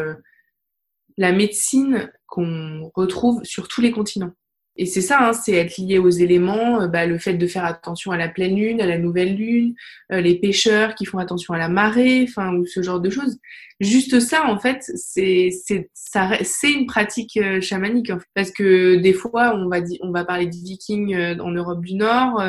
la 1.18 1.32
médecine 1.32 2.10
qu'on 2.26 2.90
retrouve 2.94 3.42
sur 3.44 3.68
tous 3.68 3.80
les 3.80 3.90
continents. 3.90 4.32
Et 4.80 4.86
c'est 4.86 5.00
ça, 5.00 5.18
hein, 5.20 5.32
c'est 5.32 5.54
être 5.54 5.76
lié 5.76 5.98
aux 5.98 6.08
éléments, 6.08 6.82
euh, 6.82 6.86
bah, 6.86 7.04
le 7.04 7.18
fait 7.18 7.34
de 7.34 7.46
faire 7.48 7.64
attention 7.64 8.12
à 8.12 8.16
la 8.16 8.28
pleine 8.28 8.54
lune, 8.54 8.80
à 8.80 8.86
la 8.86 8.96
nouvelle 8.96 9.34
lune, 9.34 9.74
euh, 10.12 10.20
les 10.20 10.36
pêcheurs 10.38 10.94
qui 10.94 11.04
font 11.04 11.18
attention 11.18 11.52
à 11.52 11.58
la 11.58 11.68
marée, 11.68 12.24
enfin 12.28 12.54
ou 12.54 12.64
ce 12.64 12.80
genre 12.80 13.00
de 13.00 13.10
choses. 13.10 13.40
Juste 13.80 14.20
ça, 14.20 14.46
en 14.46 14.58
fait, 14.58 14.84
c'est 14.94 15.50
c'est 15.52 16.72
une 16.72 16.86
pratique 16.86 17.36
euh, 17.36 17.60
chamanique, 17.60 18.10
en 18.10 18.20
fait, 18.20 18.28
parce 18.34 18.52
que 18.52 18.94
des 18.96 19.12
fois 19.12 19.52
on 19.56 19.68
va 19.68 19.78
on 20.00 20.12
va 20.12 20.24
parler 20.24 20.46
de 20.46 20.54
Vikings 20.54 21.40
en 21.40 21.50
Europe 21.50 21.84
du 21.84 21.94
Nord, 21.94 22.40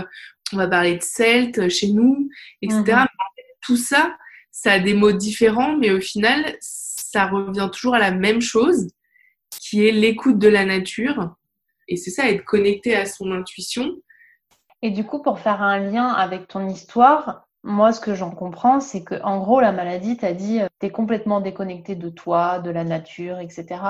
on 0.53 0.57
va 0.57 0.67
parler 0.67 0.97
de 0.97 1.03
Celtes 1.03 1.67
chez 1.69 1.87
nous, 1.91 2.29
etc. 2.61 2.83
Mhm. 2.85 3.07
tout 3.61 3.77
ça, 3.77 4.15
ça 4.51 4.73
a 4.73 4.79
des 4.79 4.93
mots 4.93 5.11
différents, 5.11 5.77
mais 5.77 5.91
au 5.91 5.99
final, 5.99 6.55
ça 6.61 7.25
revient 7.25 7.69
toujours 7.73 7.95
à 7.95 7.99
la 7.99 8.11
même 8.11 8.41
chose, 8.41 8.87
qui 9.49 9.87
est 9.87 9.91
l'écoute 9.91 10.37
de 10.37 10.47
la 10.47 10.65
nature 10.65 11.35
et 11.89 11.97
c'est 11.97 12.11
ça, 12.11 12.29
être 12.29 12.45
connecté 12.45 12.95
à 12.95 13.05
son 13.05 13.31
intuition. 13.31 13.91
Et 14.81 14.91
du 14.91 15.03
coup, 15.03 15.21
pour 15.21 15.39
faire 15.39 15.61
un 15.61 15.79
lien 15.79 16.07
avec 16.07 16.47
ton 16.47 16.67
histoire, 16.67 17.47
moi, 17.63 17.91
ce 17.91 17.99
que 17.99 18.15
j'en 18.15 18.31
comprends, 18.31 18.79
c'est 18.79 19.03
que 19.03 19.21
en 19.23 19.39
gros, 19.39 19.59
la 19.59 19.73
maladie 19.73 20.15
t'a 20.15 20.33
dit, 20.33 20.61
euh, 20.61 20.67
tu 20.79 20.85
es 20.85 20.91
complètement 20.91 21.41
déconnecté 21.41 21.95
de 21.95 22.09
toi, 22.09 22.59
de 22.59 22.69
la 22.69 22.85
nature, 22.85 23.39
etc. 23.39 23.81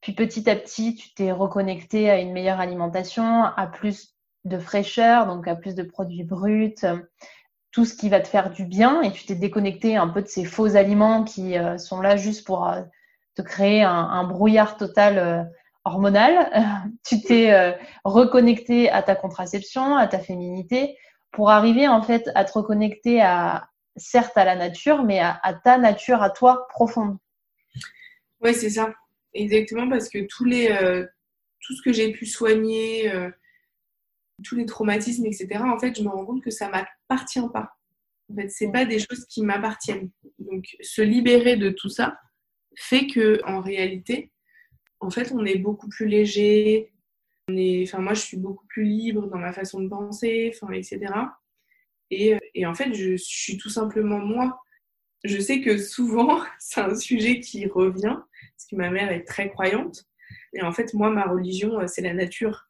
Puis 0.00 0.14
petit 0.14 0.48
à 0.48 0.56
petit, 0.56 0.94
tu 0.94 1.12
t'es 1.12 1.32
reconnecté 1.32 2.08
à 2.08 2.18
une 2.20 2.32
meilleure 2.32 2.60
alimentation, 2.60 3.44
à 3.44 3.66
plus 3.66 4.14
de 4.44 4.58
fraîcheur, 4.58 5.26
donc 5.26 5.46
à 5.48 5.56
plus 5.56 5.74
de 5.74 5.82
produits 5.82 6.24
bruts, 6.24 6.76
tout 7.72 7.84
ce 7.84 7.94
qui 7.94 8.08
va 8.08 8.20
te 8.20 8.28
faire 8.28 8.50
du 8.50 8.64
bien, 8.64 9.02
et 9.02 9.12
tu 9.12 9.26
t'es 9.26 9.34
déconnecté 9.34 9.96
un 9.96 10.08
peu 10.08 10.22
de 10.22 10.28
ces 10.28 10.44
faux 10.44 10.76
aliments 10.76 11.24
qui 11.24 11.58
euh, 11.58 11.76
sont 11.76 12.00
là 12.00 12.16
juste 12.16 12.46
pour 12.46 12.68
euh, 12.68 12.80
te 13.34 13.42
créer 13.42 13.82
un, 13.82 14.24
brouillard 14.24 14.76
total 14.76 15.48
hormonal, 15.84 16.50
tu 17.06 17.20
t'es 17.20 17.52
euh, 17.52 17.72
reconnecté 18.04 18.90
à 18.90 19.02
ta 19.02 19.14
contraception, 19.14 19.96
à 19.96 20.06
ta 20.06 20.18
féminité, 20.18 20.96
pour 21.30 21.50
arriver 21.50 21.88
en 21.88 22.02
fait 22.02 22.30
à 22.34 22.44
te 22.44 22.52
reconnecter 22.52 23.20
à 23.20 23.68
certes 23.96 24.36
à 24.36 24.44
la 24.44 24.56
nature, 24.56 25.02
mais 25.02 25.18
à, 25.18 25.60
ta 25.64 25.78
nature, 25.78 26.22
à 26.22 26.30
toi 26.30 26.66
profonde. 26.68 27.18
Oui, 28.40 28.54
c'est 28.54 28.70
ça, 28.70 28.94
exactement, 29.34 29.88
parce 29.88 30.08
que 30.08 30.26
tous 30.28 30.44
les, 30.44 30.70
euh, 30.70 31.04
tout 31.60 31.74
ce 31.74 31.82
que 31.82 31.92
j'ai 31.92 32.12
pu 32.12 32.24
soigner, 32.24 33.12
euh, 33.12 33.30
tous 34.44 34.54
les 34.54 34.66
traumatismes, 34.66 35.26
etc., 35.26 35.48
en 35.64 35.78
fait, 35.78 35.96
je 35.96 36.02
me 36.02 36.08
rends 36.08 36.24
compte 36.24 36.42
que 36.42 36.50
ça 36.50 36.68
m'appartient 36.68 37.48
pas. 37.52 37.72
En 38.30 38.36
fait, 38.36 38.48
c'est 38.50 38.70
pas 38.70 38.84
des 38.84 38.98
choses 38.98 39.26
qui 39.28 39.42
m'appartiennent. 39.42 40.10
Donc, 40.38 40.64
se 40.80 41.02
libérer 41.02 41.56
de 41.56 41.70
tout 41.70 41.88
ça 41.88 42.18
fait 42.76 43.08
que, 43.08 43.40
en 43.44 43.60
réalité, 43.60 44.30
en 45.00 45.10
fait, 45.10 45.32
on 45.32 45.44
est 45.44 45.58
beaucoup 45.58 45.88
plus 45.88 46.06
léger. 46.06 46.92
On 47.48 47.56
est, 47.56 47.84
enfin, 47.86 48.00
moi, 48.00 48.14
je 48.14 48.20
suis 48.20 48.36
beaucoup 48.36 48.66
plus 48.66 48.84
libre 48.84 49.26
dans 49.28 49.38
ma 49.38 49.52
façon 49.52 49.80
de 49.80 49.88
penser, 49.88 50.52
enfin, 50.54 50.72
etc. 50.72 50.98
Et, 52.10 52.36
et 52.54 52.66
en 52.66 52.74
fait, 52.74 52.94
je 52.94 53.16
suis 53.16 53.56
tout 53.58 53.70
simplement 53.70 54.18
moi. 54.18 54.60
Je 55.24 55.38
sais 55.38 55.60
que 55.60 55.78
souvent, 55.78 56.42
c'est 56.58 56.80
un 56.80 56.94
sujet 56.94 57.40
qui 57.40 57.66
revient, 57.66 58.16
parce 58.56 58.66
que 58.70 58.76
ma 58.76 58.90
mère 58.90 59.10
est 59.10 59.24
très 59.24 59.50
croyante. 59.50 60.04
Et 60.54 60.62
en 60.62 60.72
fait, 60.72 60.94
moi, 60.94 61.10
ma 61.10 61.26
religion, 61.26 61.80
euh, 61.80 61.86
c'est 61.86 62.02
la 62.02 62.14
nature. 62.14 62.68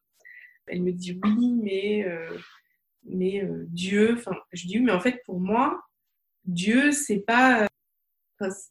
Elle 0.66 0.82
me 0.82 0.92
dit 0.92 1.18
oui, 1.24 1.54
mais, 1.62 2.04
euh, 2.04 2.36
mais 3.04 3.42
euh, 3.42 3.64
Dieu. 3.68 4.16
Enfin, 4.18 4.36
je 4.52 4.66
dis 4.66 4.80
mais 4.80 4.92
en 4.92 5.00
fait, 5.00 5.22
pour 5.24 5.40
moi, 5.40 5.82
Dieu, 6.44 6.92
c'est 6.92 7.20
pas, 7.20 7.66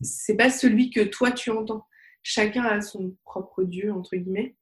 c'est 0.01 0.35
pas 0.35 0.49
celui 0.49 0.89
que 0.91 1.01
toi 1.01 1.31
tu 1.31 1.49
entends 1.49 1.86
chacun 2.23 2.63
a 2.63 2.81
son 2.81 3.15
propre 3.23 3.63
Dieu, 3.63 3.91
entre 3.91 4.15
guillemets. 4.15 4.55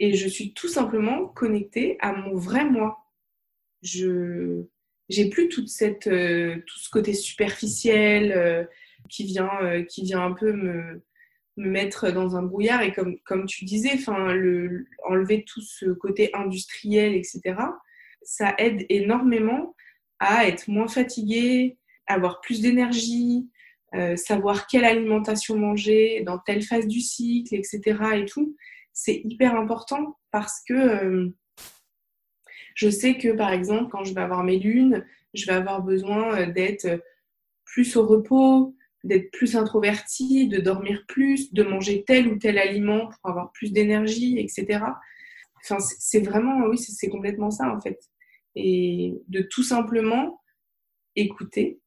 Et 0.00 0.14
je 0.14 0.28
suis 0.28 0.54
tout 0.54 0.68
simplement 0.68 1.26
connectée 1.26 1.96
à 2.00 2.12
mon 2.12 2.34
vrai 2.34 2.64
moi. 2.64 2.98
Je 3.82 4.66
j'ai 5.08 5.28
plus 5.28 5.48
toute 5.48 5.68
cette, 5.68 6.06
euh, 6.06 6.56
tout 6.66 6.78
ce 6.78 6.90
côté 6.90 7.14
superficiel 7.14 8.32
euh, 8.32 8.64
qui, 9.08 9.24
vient, 9.24 9.50
euh, 9.62 9.82
qui 9.82 10.02
vient 10.02 10.24
un 10.24 10.32
peu 10.32 10.52
me, 10.52 11.02
me, 11.56 11.68
mettre 11.68 12.10
dans 12.10 12.36
un 12.36 12.42
brouillard. 12.42 12.82
Et 12.82 12.92
comme, 12.92 13.18
comme 13.20 13.46
tu 13.46 13.64
disais, 13.64 13.98
le, 14.34 14.86
enlever 15.04 15.44
tout 15.44 15.60
ce 15.60 15.86
côté 15.86 16.34
industriel, 16.34 17.14
etc., 17.14 17.56
ça 18.22 18.54
aide 18.58 18.86
énormément 18.88 19.76
à 20.18 20.46
être 20.46 20.68
moins 20.68 20.88
fatigué, 20.88 21.76
avoir 22.06 22.40
plus 22.40 22.62
d'énergie, 22.62 23.50
euh, 23.94 24.16
savoir 24.16 24.66
quelle 24.66 24.84
alimentation 24.84 25.56
manger 25.56 26.22
dans 26.26 26.38
telle 26.38 26.62
phase 26.62 26.86
du 26.86 27.00
cycle, 27.00 27.54
etc. 27.54 27.80
et 28.16 28.24
tout, 28.24 28.56
c'est 28.92 29.20
hyper 29.24 29.54
important 29.54 30.18
parce 30.32 30.62
que 30.66 30.74
euh, 30.74 31.28
je 32.74 32.88
sais 32.90 33.18
que 33.18 33.32
par 33.32 33.52
exemple, 33.52 33.90
quand 33.90 34.04
je 34.04 34.14
vais 34.14 34.20
avoir 34.20 34.42
mes 34.42 34.58
lunes, 34.58 35.04
je 35.32 35.46
vais 35.46 35.52
avoir 35.52 35.82
besoin 35.82 36.36
euh, 36.40 36.52
d'être 36.52 37.02
plus 37.64 37.96
au 37.96 38.04
repos, 38.06 38.74
d'être 39.04 39.30
plus 39.30 39.54
introvertie, 39.54 40.48
de 40.48 40.58
dormir 40.58 41.04
plus, 41.06 41.52
de 41.52 41.62
manger 41.62 42.04
tel 42.04 42.26
ou 42.28 42.36
tel 42.36 42.58
aliment 42.58 43.08
pour 43.08 43.30
avoir 43.30 43.52
plus 43.52 43.72
d'énergie, 43.72 44.38
etc. 44.38 44.84
Enfin, 45.62 45.78
c'est 45.80 46.20
vraiment, 46.20 46.66
oui, 46.66 46.78
c'est 46.78 47.08
complètement 47.08 47.50
ça 47.50 47.72
en 47.72 47.80
fait. 47.80 47.98
Et 48.56 49.14
de 49.28 49.42
tout 49.42 49.62
simplement 49.62 50.40
écouter, 51.16 51.80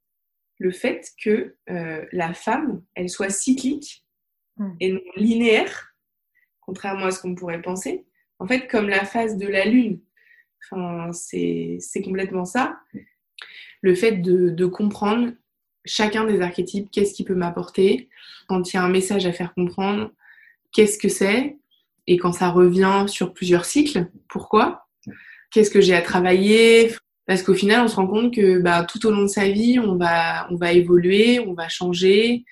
le 0.57 0.71
fait 0.71 1.11
que 1.21 1.55
euh, 1.69 2.05
la 2.11 2.33
femme, 2.33 2.81
elle 2.95 3.09
soit 3.09 3.29
cyclique 3.29 4.05
hmm. 4.57 4.71
et 4.79 4.91
non 4.91 5.01
linéaire, 5.15 5.95
contrairement 6.61 7.05
à 7.05 7.11
ce 7.11 7.21
qu'on 7.21 7.35
pourrait 7.35 7.61
penser. 7.61 8.05
En 8.39 8.47
fait, 8.47 8.67
comme 8.67 8.89
la 8.89 9.05
phase 9.05 9.37
de 9.37 9.47
la 9.47 9.65
lune. 9.65 10.01
Enfin, 10.69 11.11
c'est 11.13 11.79
complètement 12.03 12.45
ça. 12.45 12.77
Le 13.81 13.95
fait 13.95 14.13
de, 14.13 14.49
de 14.49 14.65
comprendre 14.65 15.31
chacun 15.85 16.25
des 16.25 16.41
archétypes, 16.41 16.91
qu'est-ce 16.91 17.13
qui 17.13 17.23
peut 17.23 17.35
m'apporter, 17.35 18.09
quand 18.47 18.71
il 18.71 18.75
y 18.75 18.79
a 18.79 18.83
un 18.83 18.89
message 18.89 19.25
à 19.25 19.31
faire 19.31 19.53
comprendre, 19.53 20.11
qu'est-ce 20.73 20.97
que 20.97 21.09
c'est, 21.09 21.57
et 22.07 22.17
quand 22.17 22.33
ça 22.33 22.49
revient 22.49 23.05
sur 23.07 23.33
plusieurs 23.33 23.65
cycles, 23.65 24.07
pourquoi, 24.27 24.87
qu'est-ce 25.51 25.71
que 25.71 25.81
j'ai 25.81 25.95
à 25.95 26.01
travailler, 26.01 26.93
parce 27.27 27.43
qu'au 27.43 27.53
final, 27.53 27.81
on 27.81 27.87
se 27.89 27.97
rend 27.97 28.07
compte 28.07 28.33
que 28.33 28.59
bah, 28.59 28.85
tout 28.85 29.05
au 29.05 29.11
long 29.11 29.23
de 29.23 29.27
sa 29.27 29.49
vie, 29.49 29.79
on 29.79 29.97
va, 29.97 30.47
on 30.49 30.55
va 30.55 30.71
évoluer, 30.71 31.41
on 31.41 31.53
va 31.53 31.67
changer, 31.67 32.45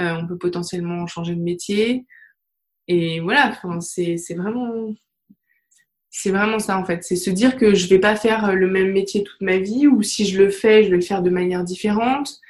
euh, 0.00 0.16
on 0.16 0.26
peut 0.26 0.38
potentiellement 0.38 1.06
changer 1.06 1.34
de 1.34 1.42
métier. 1.42 2.06
Et 2.88 3.20
voilà, 3.20 3.52
c'est 3.80 4.34
vraiment, 4.34 4.94
c'est 6.10 6.30
vraiment 6.30 6.58
ça 6.58 6.78
en 6.78 6.84
fait. 6.84 7.04
C'est 7.04 7.16
se 7.16 7.28
dire 7.28 7.56
que 7.56 7.74
je 7.74 7.86
vais 7.88 7.98
pas 7.98 8.16
faire 8.16 8.54
le 8.54 8.68
même 8.70 8.92
métier 8.92 9.22
toute 9.22 9.40
ma 9.42 9.58
vie, 9.58 9.86
ou 9.86 10.02
si 10.02 10.24
je 10.24 10.42
le 10.42 10.50
fais, 10.50 10.82
je 10.82 10.88
vais 10.88 10.96
le 10.96 11.02
faire 11.02 11.22
de 11.22 11.30
manière 11.30 11.62
différente. 11.62 12.40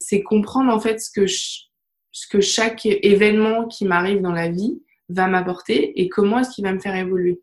C'est 0.00 0.22
comprendre 0.24 0.72
en 0.74 0.80
fait 0.80 1.00
ce 1.00 1.10
que, 1.10 1.26
ce 1.28 2.26
que 2.28 2.40
chaque 2.40 2.84
événement 2.84 3.66
qui 3.66 3.84
m'arrive 3.84 4.22
dans 4.22 4.32
la 4.32 4.48
vie 4.48 4.82
va 5.08 5.28
m'apporter 5.28 6.00
et 6.00 6.08
comment 6.08 6.40
est-ce 6.40 6.50
qu'il 6.50 6.64
va 6.64 6.72
me 6.72 6.80
faire 6.80 6.96
évoluer. 6.96 7.40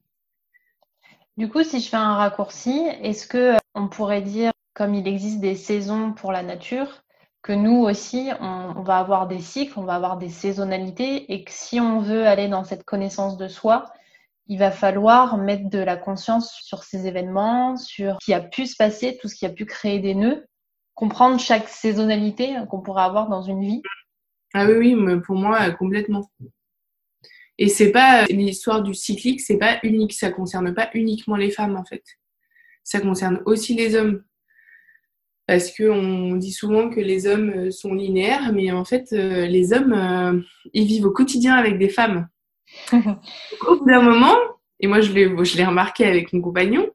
Du 1.38 1.50
coup, 1.50 1.64
si 1.64 1.80
je 1.80 1.90
fais 1.90 1.98
un 1.98 2.16
raccourci, 2.16 2.88
est-ce 3.02 3.28
que 3.28 3.56
on 3.76 3.88
pourrait 3.88 4.22
dire, 4.22 4.52
comme 4.74 4.96
il 4.96 5.08
existe 5.08 5.40
des 5.40 5.56
saisons 5.56 6.14
pour 6.14 6.32
la 6.32 6.44
nature, 6.44 7.04
que 7.44 7.54
nous 7.54 7.84
aussi, 7.84 8.32
on, 8.40 8.82
va 8.82 8.98
avoir 8.98 9.28
des 9.28 9.40
cycles, 9.40 9.78
on 9.78 9.84
va 9.84 9.96
avoir 9.96 10.18
des 10.18 10.30
saisonnalités, 10.30 11.32
et 11.32 11.44
que 11.44 11.52
si 11.52 11.80
on 11.80 12.00
veut 12.00 12.26
aller 12.26 12.48
dans 12.48 12.64
cette 12.64 12.84
connaissance 12.84 13.38
de 13.38 13.48
soi, 13.48 13.86
il 14.48 14.58
va 14.58 14.72
falloir 14.72 15.38
mettre 15.38 15.70
de 15.70 15.80
la 15.80 15.98
conscience 15.98 16.52
sur 16.64 16.84
ces 16.84 17.06
événements, 17.06 17.78
sur 17.78 18.18
ce 18.20 18.26
qui 18.26 18.34
a 18.34 18.42
pu 18.42 18.66
se 18.66 18.76
passer, 18.76 19.18
tout 19.22 19.28
ce 19.28 19.36
qui 19.36 19.46
a 19.46 19.50
pu 19.50 19.66
créer 19.66 20.00
des 20.00 20.16
nœuds, 20.16 20.46
comprendre 20.96 21.40
chaque 21.40 21.68
saisonnalité 21.68 22.56
qu'on 22.70 22.82
pourrait 22.82 23.04
avoir 23.04 23.30
dans 23.30 23.42
une 23.42 23.62
vie. 23.62 23.82
Ah 24.54 24.66
oui, 24.66 24.96
oui, 24.96 25.20
pour 25.22 25.36
moi, 25.36 25.70
complètement. 25.72 26.28
Et 27.58 27.70
c'est 27.70 27.92
pas 27.92 28.26
l'histoire 28.26 28.82
du 28.82 28.94
cyclique, 28.94 29.42
c'est 29.42 29.58
pas 29.58 29.78
unique, 29.84 30.14
ça 30.14 30.32
concerne 30.32 30.74
pas 30.74 30.90
uniquement 30.94 31.36
les 31.36 31.52
femmes 31.52 31.78
en 31.78 31.86
fait. 31.86 32.04
Ça 32.86 33.02
concerne 33.02 33.42
aussi 33.46 33.74
les 33.74 33.96
hommes. 33.96 34.24
Parce 35.46 35.76
qu'on 35.76 36.38
dit 36.38 36.54
souvent 36.54 36.90
que 36.90 37.02
les 37.02 37.28
hommes 37.28 37.70
sont 37.70 37.94
linéaires, 37.94 38.54
mais 38.54 38.72
en 38.72 38.86
fait, 38.86 39.10
euh, 39.12 39.46
les 39.46 39.74
hommes, 39.74 39.94
euh, 39.94 40.42
ils 40.74 40.88
vivent 40.88 41.08
au 41.08 41.12
quotidien 41.12 41.56
avec 41.56 41.78
des 41.78 41.90
femmes. 41.90 42.30
au 42.94 43.78
bout 43.78 43.86
d'un 43.86 44.02
moment, 44.02 44.38
et 44.80 44.88
moi 44.88 45.02
je 45.02 45.12
l'ai, 45.12 45.28
je 45.44 45.58
l'ai 45.58 45.66
remarqué 45.66 46.06
avec 46.06 46.32
mon 46.32 46.42
compagnon, 46.42 46.90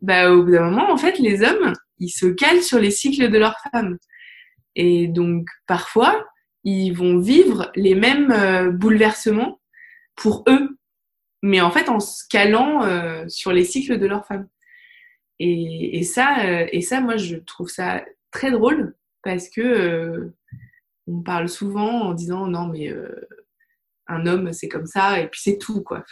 bah, 0.00 0.32
au 0.32 0.42
bout 0.42 0.52
d'un 0.52 0.70
moment, 0.70 0.90
en 0.90 0.96
fait, 0.96 1.18
les 1.18 1.42
hommes, 1.42 1.74
ils 1.98 2.10
se 2.10 2.26
calent 2.26 2.62
sur 2.62 2.78
les 2.78 2.90
cycles 2.90 3.30
de 3.30 3.38
leurs 3.38 3.58
femmes. 3.70 3.98
Et 4.76 5.06
donc, 5.06 5.46
parfois, 5.66 6.26
ils 6.64 6.92
vont 6.92 7.18
vivre 7.18 7.70
les 7.76 7.94
mêmes 7.94 8.32
euh, 8.32 8.70
bouleversements 8.70 9.60
pour 10.16 10.44
eux, 10.48 10.78
mais 11.42 11.60
en 11.60 11.70
fait 11.70 11.88
en 11.88 12.00
se 12.00 12.24
calant 12.28 12.82
euh, 12.82 13.28
sur 13.28 13.52
les 13.52 13.64
cycles 13.64 13.98
de 13.98 14.06
leurs 14.06 14.26
femmes. 14.26 14.48
Et, 15.40 16.02
ça, 16.04 16.44
euh, 16.46 16.66
et 16.70 16.80
ça, 16.80 17.00
moi, 17.00 17.16
je 17.16 17.36
trouve 17.36 17.68
ça 17.68 18.04
très 18.30 18.50
drôle 18.50 18.94
parce 19.22 19.48
que 19.48 19.60
euh, 19.60 20.36
on 21.06 21.22
parle 21.22 21.48
souvent 21.48 22.02
en 22.02 22.14
disant 22.14 22.46
non, 22.46 22.68
mais 22.68 22.92
un 24.06 24.26
homme, 24.26 24.52
c'est 24.52 24.68
comme 24.68 24.86
ça 24.86 25.20
et 25.20 25.28
puis 25.28 25.40
c'est 25.42 25.58
tout, 25.58 25.82
quoi. 25.82 26.04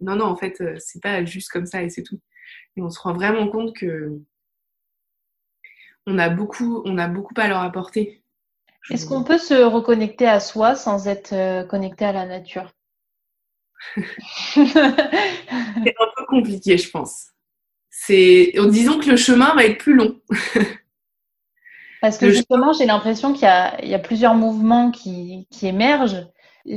non, 0.00 0.16
non, 0.16 0.26
en 0.26 0.36
fait, 0.36 0.62
c'est 0.78 1.02
pas 1.02 1.24
juste 1.24 1.50
comme 1.50 1.66
ça 1.66 1.82
et 1.82 1.90
c'est 1.90 2.02
tout. 2.02 2.20
Et 2.76 2.82
on 2.82 2.90
se 2.90 3.00
rend 3.00 3.14
vraiment 3.14 3.48
compte 3.48 3.74
que 3.74 4.20
on 6.06 6.18
a 6.18 6.28
beaucoup, 6.30 6.82
on 6.84 6.98
a 6.98 7.08
beaucoup 7.08 7.34
à 7.36 7.48
leur 7.48 7.60
apporter. 7.60 8.22
Est-ce 8.90 9.06
qu'on 9.06 9.24
peut 9.24 9.38
se 9.38 9.54
reconnecter 9.54 10.26
à 10.26 10.40
soi 10.40 10.74
sans 10.74 11.08
être 11.08 11.66
connecté 11.66 12.04
à 12.04 12.12
la 12.12 12.26
nature? 12.26 12.72
C'est 14.54 14.60
un 14.60 16.08
peu 16.16 16.26
compliqué, 16.28 16.78
je 16.78 16.90
pense. 16.90 17.28
C'est, 17.90 18.52
disons 18.68 18.98
que 18.98 19.10
le 19.10 19.16
chemin 19.16 19.54
va 19.54 19.64
être 19.64 19.78
plus 19.78 19.94
long. 19.94 20.20
Parce 22.00 22.16
que 22.16 22.30
justement, 22.30 22.72
j'ai 22.72 22.86
l'impression 22.86 23.32
qu'il 23.32 23.42
y, 23.42 23.94
a, 23.94 23.98
plusieurs 23.98 24.34
mouvements 24.34 24.90
qui, 24.90 25.48
émergent. 25.62 26.28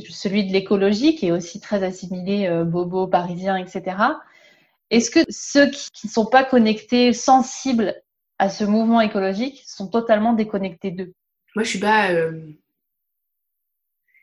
Celui 0.10 0.48
de 0.48 0.54
l'écologie, 0.54 1.16
qui 1.16 1.28
est 1.28 1.32
aussi 1.32 1.60
très 1.60 1.84
assimilé 1.84 2.48
euh, 2.48 2.64
bobo, 2.64 3.08
parisien, 3.08 3.58
etc. 3.58 3.98
Est-ce 4.90 5.12
que 5.12 5.20
ceux 5.30 5.70
qui 5.70 6.08
ne 6.08 6.12
sont 6.12 6.26
pas 6.26 6.46
connectés, 6.46 7.12
sensibles 7.12 8.02
à 8.40 8.50
ce 8.50 8.64
mouvement 8.64 9.02
écologique, 9.02 9.62
sont 9.68 9.88
totalement 9.88 10.34
déconnectés 10.34 10.92
d'eux? 10.92 11.14
Moi, 11.56 11.64
je 11.64 11.70
suis 11.70 11.80
pas, 11.80 12.12
euh, 12.12 12.32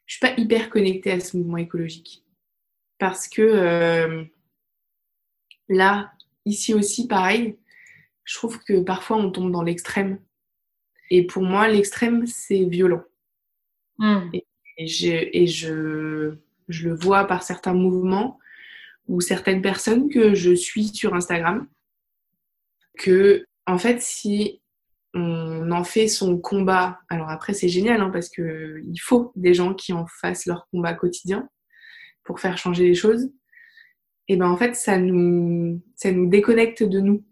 je 0.07 0.15
suis 0.15 0.21
pas 0.21 0.33
hyper 0.41 0.71
connectée 0.71 1.13
à 1.13 1.21
ce 1.21 1.37
mouvement 1.37 1.59
écologique 1.59 2.25
parce 2.99 3.29
que 3.29 3.43
euh, 3.43 4.25
là, 5.69 6.13
ici 6.49 6.75
aussi, 6.75 7.07
pareil, 7.07 7.59
je 8.25 8.35
trouve 8.35 8.59
que 8.61 8.81
parfois 8.81 9.17
on 9.17 9.31
tombe 9.31 9.53
dans 9.53 9.63
l'extrême. 9.63 10.21
Et 11.11 11.27
pour 11.27 11.43
moi, 11.43 11.69
l'extrême, 11.69 12.27
c'est 12.27 12.65
violent. 12.65 13.03
Hmm. 13.99 14.29
Et, 14.33 14.47
et, 14.77 14.87
je, 15.47 16.35
je, 16.69 16.89
le 16.89 16.95
vois 16.95 17.27
par 17.27 17.43
certains 17.43 17.75
mouvements 17.75 18.39
ou 19.07 19.21
certaines 19.21 19.63
personnes 19.63 20.09
que 20.09 20.35
je 20.35 20.55
suis 20.55 20.89
sur 20.89 21.15
Instagram, 21.15 21.67
que 22.99 23.45
en 23.67 23.79
fait, 23.79 24.01
si 24.03 24.61
on 25.15 25.71
en 25.71 25.85
fait 25.85 26.07
son 26.07 26.39
combat, 26.39 27.01
alors 27.09 27.31
après 27.31 27.55
c'est 27.55 27.69
génial 27.69 28.03
hein, 28.03 28.11
parce 28.11 28.29
que 28.29 28.83
il 28.87 28.99
faut 28.99 29.33
des 29.35 29.55
gens 29.55 29.75
qui 29.75 29.93
en 29.93 30.07
fassent 30.07 30.47
leur 30.47 30.69
combat 30.71 30.93
quotidien, 30.93 31.49
pour 32.29 32.41
faire 32.41 32.59
changer 32.59 32.85
les 32.85 32.95
choses, 32.95 33.31
et 34.29 34.37
ben 34.37 34.49
en 34.49 34.57
fait 34.57 34.77
ça 34.77 34.99
nous 34.99 35.83
ça 35.97 36.13
nous 36.13 36.29
déconnecte 36.29 36.83
de 36.83 37.01
nous. 37.01 37.25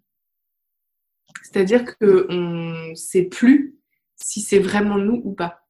C'est-à-dire 1.43 1.85
que 1.85 2.27
on 2.31 2.95
sait 2.95 3.25
plus 3.25 3.77
si 4.17 4.41
c'est 4.41 4.59
vraiment 4.59 4.99
nous 4.99 5.21
ou 5.25 5.33
pas. 5.35 5.67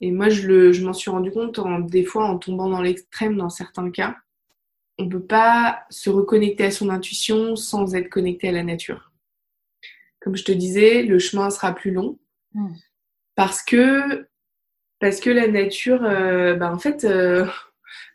Et 0.00 0.10
moi 0.10 0.28
je 0.30 0.48
le 0.48 0.72
je 0.72 0.84
m'en 0.84 0.92
suis 0.92 1.10
rendu 1.10 1.30
compte 1.30 1.58
en, 1.58 1.80
des 1.80 2.04
fois 2.04 2.26
en 2.26 2.38
tombant 2.38 2.68
dans 2.68 2.82
l'extrême 2.82 3.36
dans 3.36 3.50
certains 3.50 3.90
cas. 3.90 4.16
On 4.98 5.08
peut 5.08 5.24
pas 5.24 5.84
se 5.88 6.10
reconnecter 6.10 6.64
à 6.64 6.70
son 6.70 6.90
intuition 6.90 7.56
sans 7.56 7.94
être 7.94 8.10
connecté 8.10 8.48
à 8.48 8.52
la 8.52 8.62
nature. 8.62 9.12
Comme 10.20 10.36
je 10.36 10.44
te 10.44 10.52
disais, 10.52 11.02
le 11.02 11.18
chemin 11.18 11.48
sera 11.48 11.74
plus 11.74 11.90
long 11.90 12.18
hmm. 12.52 12.74
parce 13.34 13.62
que 13.62 14.28
parce 15.00 15.18
que 15.18 15.30
la 15.30 15.48
nature, 15.48 16.04
euh, 16.04 16.54
ben 16.54 16.72
en 16.74 16.78
fait, 16.78 17.04
euh, 17.04 17.46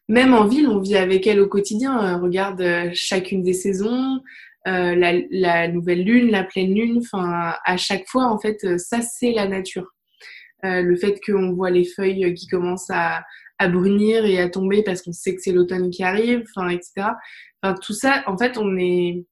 même 0.08 0.34
en 0.34 0.46
ville, 0.46 0.68
on 0.68 0.80
vit 0.80 0.98
avec 0.98 1.26
elle 1.28 1.42
au 1.42 1.48
quotidien. 1.48 2.04
Euh, 2.04 2.18
regarde 2.18 2.62
euh, 2.62 2.92
chacune 2.94 3.42
des 3.42 3.54
saisons, 3.54 4.22
euh, 4.68 4.96
la, 4.96 5.68
nouvelle 5.68 6.04
lune, 6.04 6.30
la 6.30 6.44
pleine 6.44 6.74
lune. 6.74 7.00
Enfin, 7.00 7.56
à 7.66 7.78
chaque 7.78 8.08
fois, 8.08 8.26
en 8.26 8.38
fait, 8.38 8.78
ça 8.78 9.02
c'est 9.02 9.32
la 9.32 9.48
nature. 9.48 9.94
le 10.64 10.96
fait 10.96 11.20
qu'on 11.26 11.54
voit 11.54 11.70
les 11.70 11.86
feuilles 11.86 12.34
qui 12.34 12.48
commencent 12.48 12.90
à, 12.92 13.24
brunir 13.70 14.26
et 14.26 14.40
à 14.40 14.50
tomber 14.50 14.84
parce 14.84 15.02
qu'on 15.02 15.14
sait 15.14 15.34
que 15.36 15.42
c'est 15.42 15.54
l'automne 15.54 15.90
qui 15.90 16.04
arrive, 16.04 16.44
enfin, 16.56 16.70
etc. 16.70 17.10
Enfin, 17.62 17.76
tout 17.82 17.94
ça, 17.94 18.24
en 18.28 18.38
fait, 18.38 18.58
on 18.58 18.78
est. 18.78 19.26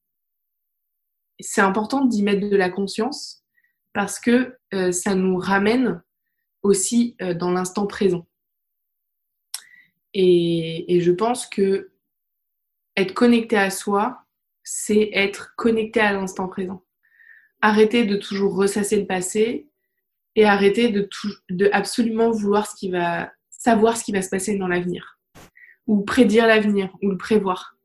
C'est 1.40 1.60
important 1.60 2.04
d'y 2.04 2.22
mettre 2.22 2.48
de 2.48 2.56
la 2.56 2.70
conscience 2.70 3.42
parce 3.92 4.20
que 4.20 4.56
ça 4.92 5.14
nous 5.14 5.36
ramène 5.36 6.02
aussi 6.62 7.16
dans 7.36 7.50
l'instant 7.50 7.86
présent. 7.86 8.26
Et, 10.14 11.00
je 11.00 11.10
pense 11.10 11.46
que 11.46 11.90
être 12.96 13.14
connecté 13.14 13.56
à 13.56 13.70
soi, 13.70 14.24
c'est 14.62 15.10
être 15.12 15.54
connecté 15.56 16.00
à 16.00 16.12
l'instant 16.12 16.48
présent. 16.48 16.84
Arrêter 17.60 18.04
de 18.04 18.16
toujours 18.16 18.54
ressasser 18.54 19.00
le 19.00 19.06
passé 19.06 19.68
et 20.36 20.44
arrêter 20.44 20.90
de, 20.90 21.70
absolument 21.72 22.30
vouloir 22.30 22.70
ce 22.70 22.76
qui 22.76 22.90
va, 22.90 23.32
savoir 23.50 23.96
ce 23.96 24.04
qui 24.04 24.12
va 24.12 24.22
se 24.22 24.30
passer 24.30 24.56
dans 24.56 24.68
l'avenir 24.68 25.18
ou 25.86 26.02
prédire 26.02 26.46
l'avenir 26.46 26.90
ou 27.02 27.10
le 27.10 27.16
prévoir. 27.16 27.76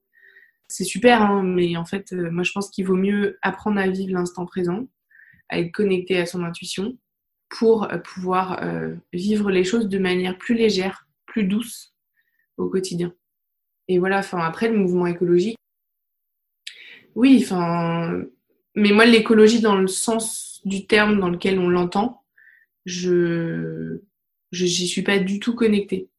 C'est 0.67 0.83
super, 0.83 1.21
hein, 1.21 1.43
mais 1.43 1.75
en 1.75 1.85
fait, 1.85 2.13
euh, 2.13 2.29
moi 2.29 2.43
je 2.43 2.51
pense 2.51 2.69
qu'il 2.69 2.85
vaut 2.85 2.95
mieux 2.95 3.37
apprendre 3.41 3.79
à 3.79 3.87
vivre 3.87 4.13
l'instant 4.13 4.45
présent, 4.45 4.87
à 5.49 5.59
être 5.59 5.71
connecté 5.71 6.17
à 6.17 6.25
son 6.25 6.43
intuition 6.43 6.97
pour 7.49 7.91
euh, 7.91 7.97
pouvoir 7.97 8.63
euh, 8.63 8.95
vivre 9.11 9.49
les 9.49 9.63
choses 9.63 9.89
de 9.89 9.97
manière 9.97 10.37
plus 10.37 10.55
légère, 10.55 11.07
plus 11.25 11.43
douce 11.43 11.95
au 12.59 12.69
quotidien. 12.69 13.13
Et 13.87 13.99
voilà, 13.99 14.19
enfin 14.19 14.39
après 14.39 14.69
le 14.69 14.77
mouvement 14.77 15.07
écologique, 15.07 15.57
oui, 17.15 17.39
enfin, 17.41 18.23
mais 18.75 18.91
moi 18.91 19.05
l'écologie 19.05 19.61
dans 19.61 19.75
le 19.75 19.87
sens 19.87 20.61
du 20.65 20.85
terme 20.85 21.19
dans 21.19 21.29
lequel 21.29 21.59
on 21.59 21.69
l'entend, 21.69 22.23
je 22.85 24.01
j'y 24.51 24.87
suis 24.87 25.01
pas 25.01 25.19
du 25.19 25.39
tout 25.39 25.55
connectée. 25.55 26.09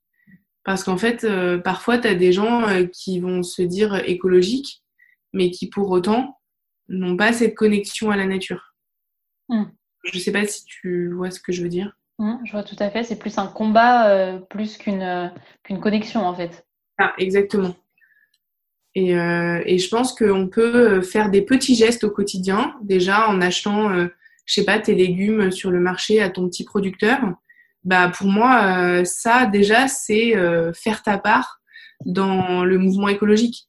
Parce 0.65 0.85
qu'en 0.85 0.99
fait, 0.99 1.25
euh, 1.25 1.59
parfois, 1.59 1.99
tu 1.99 2.07
as 2.07 2.15
des 2.15 2.33
gens 2.33 2.69
euh, 2.69 2.85
qui 2.85 3.19
vont 3.19 3.43
se 3.43 3.63
dire 3.63 3.95
écologiques, 4.07 4.83
mais 5.33 5.51
qui 5.51 5.69
pour 5.69 5.91
autant 5.91 6.39
n'ont 6.89 7.17
pas 7.17 7.33
cette 7.33 7.55
connexion 7.55 8.11
à 8.11 8.17
la 8.17 8.27
nature. 8.27 8.75
Hmm. 9.49 9.65
Je 10.05 10.17
ne 10.17 10.21
sais 10.21 10.33
pas 10.33 10.47
si 10.47 10.65
tu 10.65 11.13
vois 11.13 11.31
ce 11.31 11.41
que 11.41 11.53
je 11.53 11.63
veux 11.63 11.69
dire. 11.69 11.97
Hmm, 12.21 12.37
je 12.45 12.53
vois 12.53 12.63
tout 12.63 12.77
à 12.79 12.91
fait. 12.91 13.03
C'est 13.03 13.19
plus 13.19 13.39
un 13.39 13.49
combat 13.49 14.11
euh, 14.11 14.39
plus 14.39 14.77
qu'une 14.77 15.33
qu'une 15.65 15.81
connexion, 15.81 16.21
en 16.21 16.35
fait. 16.35 16.67
Ah, 16.99 17.13
exactement. 17.19 17.75
Et, 18.95 19.11
et 19.13 19.79
je 19.79 19.89
pense 19.89 20.13
qu'on 20.13 20.49
peut 20.49 21.01
faire 21.01 21.31
des 21.31 21.43
petits 21.43 21.77
gestes 21.77 22.03
au 22.03 22.11
quotidien, 22.11 22.75
déjà 22.83 23.29
en 23.29 23.41
achetant, 23.41 23.89
je 23.95 24.53
sais 24.53 24.65
pas, 24.65 24.81
tes 24.81 24.97
légumes 24.97 25.53
sur 25.53 25.71
le 25.71 25.79
marché 25.79 26.21
à 26.21 26.29
ton 26.29 26.49
petit 26.49 26.65
producteur 26.65 27.21
bah 27.85 28.11
pour 28.11 28.27
moi, 28.29 28.65
euh, 28.65 29.05
ça 29.05 29.47
déjà, 29.47 29.89
c'est 29.89 30.37
euh, 30.37 30.73
faire 30.73 31.03
ta 31.03 31.19
part 31.19 31.61
dans 32.05 32.65
le 32.65 32.79
mouvement 32.79 33.09
écologique. 33.09 33.67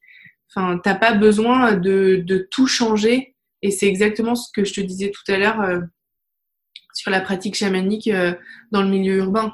Enfin, 0.49 0.80
t'as 0.84 0.95
pas 0.95 1.14
besoin 1.14 1.74
de, 1.74 2.47
tout 2.52 2.68
changer. 2.68 3.36
Et 3.62 3.72
c'est 3.72 3.88
exactement 3.88 4.36
ce 4.36 4.52
que 4.54 4.66
je 4.66 4.74
te 4.74 4.82
disais 4.82 5.12
tout 5.12 5.32
à 5.32 5.38
l'heure 5.38 5.62
euh, 5.62 5.82
sur 6.94 7.12
la 7.12 7.22
pratique 7.22 7.56
chamanique 7.56 8.10
dans 8.72 8.82
le 8.82 8.89
milieu 8.89 9.18
urbain. 9.18 9.54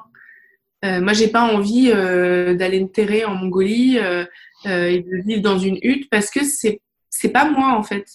moi, 0.83 1.13
j'ai 1.13 1.27
pas 1.27 1.41
envie 1.41 1.89
d'aller 1.89 2.81
me 2.81 2.87
terrer 2.87 3.25
en 3.25 3.35
Mongolie 3.35 3.97
et 3.97 4.99
de 4.99 5.23
vivre 5.25 5.41
dans 5.41 5.59
une 5.59 5.77
hutte 5.81 6.09
parce 6.09 6.29
que 6.29 6.43
c'est 6.43 6.81
c'est 7.09 7.29
pas 7.29 7.49
moi 7.49 7.73
en 7.73 7.83
fait. 7.83 8.05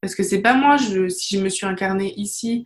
Parce 0.00 0.14
que 0.14 0.22
c'est 0.22 0.40
pas 0.40 0.54
moi. 0.54 0.76
Je, 0.76 1.08
si 1.08 1.36
je 1.36 1.42
me 1.42 1.48
suis 1.48 1.66
incarnée 1.66 2.14
ici 2.16 2.64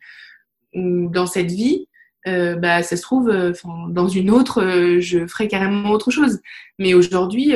ou 0.74 1.08
dans 1.10 1.26
cette 1.26 1.50
vie, 1.50 1.88
euh, 2.28 2.54
bah, 2.54 2.82
ça 2.82 2.96
se 2.96 3.02
trouve, 3.02 3.28
euh, 3.28 3.52
dans 3.88 4.08
une 4.08 4.30
autre, 4.30 4.62
euh, 4.62 5.00
je 5.00 5.26
ferais 5.26 5.48
carrément 5.48 5.90
autre 5.90 6.10
chose. 6.10 6.40
Mais 6.78 6.94
aujourd'hui, 6.94 7.54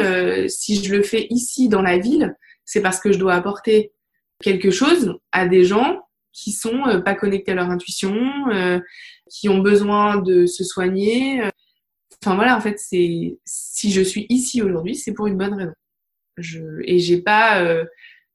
si 0.48 0.82
je 0.82 0.94
le 0.94 1.02
fais 1.02 1.26
ici 1.30 1.68
dans 1.68 1.82
la 1.82 1.98
ville, 1.98 2.34
c'est 2.64 2.82
parce 2.82 3.00
que 3.00 3.12
je 3.12 3.18
dois 3.18 3.34
apporter 3.34 3.92
quelque 4.42 4.70
chose 4.70 5.18
à 5.32 5.46
des 5.46 5.64
gens 5.64 6.05
qui 6.36 6.52
sont 6.52 7.02
pas 7.04 7.14
connectés 7.14 7.52
à 7.52 7.54
leur 7.54 7.70
intuition, 7.70 8.14
qui 9.30 9.48
ont 9.48 9.60
besoin 9.60 10.18
de 10.18 10.44
se 10.44 10.64
soigner. 10.64 11.42
Enfin 12.22 12.34
voilà, 12.34 12.56
en 12.56 12.60
fait, 12.60 12.78
c'est 12.78 13.38
si 13.44 13.90
je 13.90 14.02
suis 14.02 14.26
ici 14.28 14.60
aujourd'hui, 14.60 14.94
c'est 14.94 15.12
pour 15.12 15.26
une 15.26 15.38
bonne 15.38 15.54
raison. 15.54 15.72
Je, 16.36 16.60
et 16.84 16.98
j'ai 16.98 17.22
pas, 17.22 17.64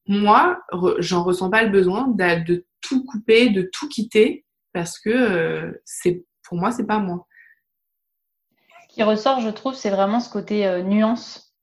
moi, 0.08 0.62
j'en 1.00 1.24
ressens 1.24 1.50
pas 1.50 1.64
le 1.64 1.70
besoin 1.70 2.08
de, 2.08 2.66
tout 2.82 3.06
couper, 3.06 3.50
de 3.50 3.70
tout 3.72 3.88
quitter 3.88 4.46
parce 4.74 5.00
que 5.00 5.10
euh, 5.10 5.82
c'est 5.86 6.26
pour 6.44 6.58
moi, 6.58 6.72
c'est 6.72 6.86
pas 6.86 7.00
moi. 7.00 7.28
Ce 8.90 8.96
qui 8.96 9.04
ressort, 9.04 9.40
je 9.40 9.50
trouve, 9.50 9.74
c'est 9.74 9.90
vraiment 9.90 10.20
ce 10.20 10.30
côté 10.30 10.68
euh, 10.68 10.82
nuance. 10.82 11.56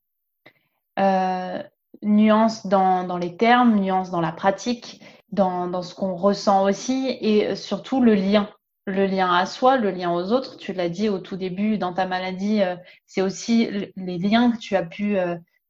Euh, 0.99 1.62
nuance 2.03 2.66
dans, 2.66 3.18
les 3.18 3.36
termes, 3.36 3.78
nuance 3.80 4.11
dans 4.11 4.20
la 4.20 4.32
pratique, 4.32 5.03
dans, 5.31 5.83
ce 5.83 5.95
qu'on 5.95 6.14
ressent 6.14 6.64
aussi, 6.64 7.16
et 7.20 7.55
surtout 7.57 8.01
le 8.01 8.14
lien. 8.14 8.49
Le 8.87 9.05
lien 9.05 9.31
à 9.35 9.45
soi, 9.45 9.76
le 9.76 9.91
lien 9.91 10.11
aux 10.11 10.33
autres. 10.33 10.57
Tu 10.57 10.72
l'as 10.72 10.89
dit 10.89 11.11
au 11.11 11.18
tout 11.18 11.37
début 11.37 11.76
dans 11.76 11.93
ta 11.93 12.07
maladie, 12.07 12.62
c'est 13.05 13.20
aussi 13.20 13.68
les 13.97 14.16
liens 14.16 14.51
que 14.51 14.57
tu 14.57 14.76
as 14.76 14.83
pu 14.83 15.18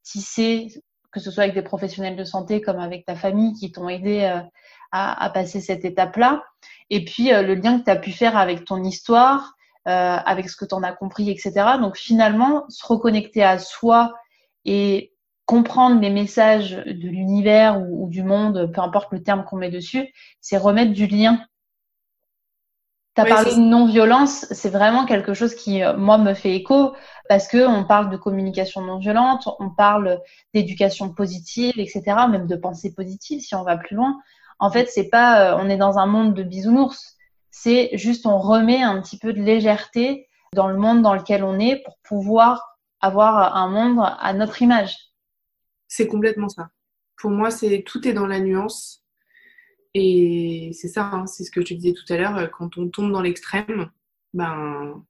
tisser, 0.05 0.69
que 1.11 1.19
ce 1.19 1.33
soit 1.33 1.43
avec 1.43 1.55
des 1.57 1.63
professionnels 1.63 2.15
de 2.15 2.23
santé 2.23 2.61
comme 2.61 2.79
avec 2.79 3.05
ta 3.07 3.17
famille 3.17 3.55
qui 3.55 3.73
t'ont 3.73 3.89
aidé 3.89 4.41
à, 4.93 5.31
passer 5.31 5.61
cette 5.61 5.85
étape-là. 5.85 6.45
Et 6.91 7.05
puis 7.05 7.33
euh, 7.33 7.43
le 7.43 7.55
lien 7.55 7.79
que 7.79 7.85
tu 7.85 7.91
as 7.91 7.97
pu 7.97 8.13
faire 8.13 8.37
avec 8.37 8.65
ton 8.65 8.83
histoire, 8.83 9.55
euh, 9.87 10.17
avec 10.25 10.49
ce 10.49 10.57
que 10.57 10.65
tu 10.65 10.75
en 10.75 10.83
as 10.83 10.93
compris, 10.93 11.31
etc. 11.31 11.53
Donc 11.81 11.97
finalement, 11.97 12.65
se 12.69 12.87
reconnecter 12.87 13.43
à 13.43 13.59
soi 13.59 14.15
et 14.65 15.13
comprendre 15.49 15.99
les 16.03 16.11
messages 16.11 16.73
de 16.73 17.09
l'univers 17.09 17.81
ou, 17.81 18.11
du 18.11 18.23
monde, 18.23 18.71
peu 18.71 18.83
importe 18.83 19.11
le 19.13 19.23
terme 19.23 19.45
qu'on 19.45 19.57
met 19.57 19.71
dessus, 19.71 20.13
c'est 20.43 20.59
remettre 20.59 20.93
du 20.93 21.07
lien. 21.07 21.43
Tu 23.15 23.23
as 23.23 23.25
parlé 23.25 23.55
de 23.55 23.61
non-violence, 23.61 24.45
c'est 24.51 24.69
vraiment 24.69 25.07
quelque 25.07 25.33
chose 25.33 25.55
qui, 25.55 25.83
euh, 25.83 25.97
moi, 25.97 26.19
me 26.19 26.35
fait 26.35 26.55
écho 26.55 26.93
parce 27.31 27.49
que 27.49 27.67
on 27.67 27.85
parle 27.85 28.11
de 28.11 28.19
communication 28.19 28.83
non 28.83 28.99
violente, 28.99 29.49
on 29.59 29.71
parle 29.71 30.21
d'éducation 30.53 31.15
positive, 31.15 31.73
etc., 31.79 32.03
même 32.31 32.47
de 32.47 32.57
pensée 32.57 32.93
positive 32.95 33.41
si 33.41 33.55
on 33.55 33.63
va 33.63 33.79
plus 33.79 33.97
loin. 33.97 34.21
En 34.59 34.71
fait, 34.71 34.91
c'est 34.91 35.09
pas, 35.09 35.55
euh, 35.55 35.59
on 35.59 35.71
est 35.71 35.79
dans 35.79 35.97
un 35.97 36.07
monde 36.07 36.35
de 36.35 36.43
bisounours. 36.43 37.17
C'est 37.51 37.89
juste, 37.95 38.27
on 38.27 38.39
remet 38.39 38.83
un 38.83 39.01
petit 39.01 39.17
peu 39.17 39.33
de 39.33 39.41
légèreté 39.41 40.29
dans 40.53 40.69
le 40.69 40.77
monde 40.77 41.01
dans 41.01 41.15
lequel 41.15 41.43
on 41.43 41.59
est 41.59 41.83
pour 41.85 41.97
pouvoir 42.03 42.77
avoir 43.01 43.57
un 43.57 43.69
monde 43.69 44.07
à 44.21 44.35
notre 44.35 44.61
image. 44.61 45.08
C'est 45.89 46.07
complètement 46.07 46.49
ça. 46.49 46.71
Pour 47.17 47.31
moi, 47.31 47.51
c'est 47.51 47.83
tout 47.83 48.07
est 48.07 48.13
dans 48.13 48.27
la 48.27 48.41
nuance. 48.41 49.05
Et 49.95 50.71
c'est 50.75 50.89
ça, 50.89 51.07
hein, 51.07 51.27
c'est 51.27 51.45
ce 51.45 51.51
que 51.51 51.65
je 51.65 51.75
disais 51.75 51.95
tout 51.95 52.13
à 52.13 52.17
l'heure. 52.17 52.51
Quand 52.51 52.77
on 52.79 52.89
tombe 52.89 53.11
dans 53.11 53.23
l'extrême, 53.23 53.91
ben, 54.35 55.05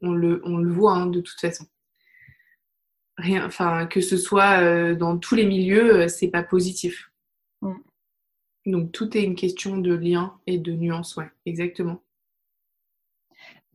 on 0.00 0.12
le, 0.12 0.40
on 0.44 0.58
le 0.58 0.72
voit 0.72 0.94
hein, 0.94 1.06
de 1.06 1.20
toute 1.20 1.40
façon. 1.40 1.66
Rien, 3.18 3.44
enfin, 3.44 3.86
que 3.86 4.00
ce 4.00 4.16
soit 4.16 4.60
euh, 4.62 4.94
dans 4.94 5.18
tous 5.18 5.34
les 5.34 5.44
milieux, 5.44 6.02
euh, 6.02 6.08
c'est 6.08 6.28
pas 6.28 6.42
positif. 6.42 7.10
Mm. 7.60 7.74
Donc 8.66 8.92
tout 8.92 9.16
est 9.16 9.22
une 9.22 9.34
question 9.34 9.76
de 9.78 9.94
lien 9.94 10.38
et 10.46 10.58
de 10.58 10.72
nuance, 10.72 11.16
ouais, 11.16 11.30
exactement. 11.44 12.02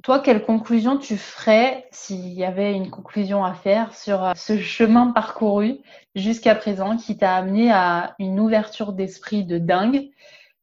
Toi, 0.05 0.19
quelle 0.19 0.45
conclusion 0.45 0.97
tu 0.97 1.17
ferais 1.17 1.87
s'il 1.91 2.31
y 2.33 2.45
avait 2.45 2.75
une 2.75 2.91
conclusion 2.91 3.43
à 3.43 3.55
faire 3.55 3.93
sur 3.95 4.23
euh, 4.23 4.33
ce 4.35 4.59
chemin 4.59 5.11
parcouru 5.11 5.79
jusqu'à 6.13 6.53
présent 6.53 6.95
qui 6.95 7.17
t'a 7.17 7.35
amené 7.35 7.71
à 7.71 8.13
une 8.19 8.39
ouverture 8.39 8.93
d'esprit 8.93 9.43
de 9.43 9.57
dingue, 9.57 10.11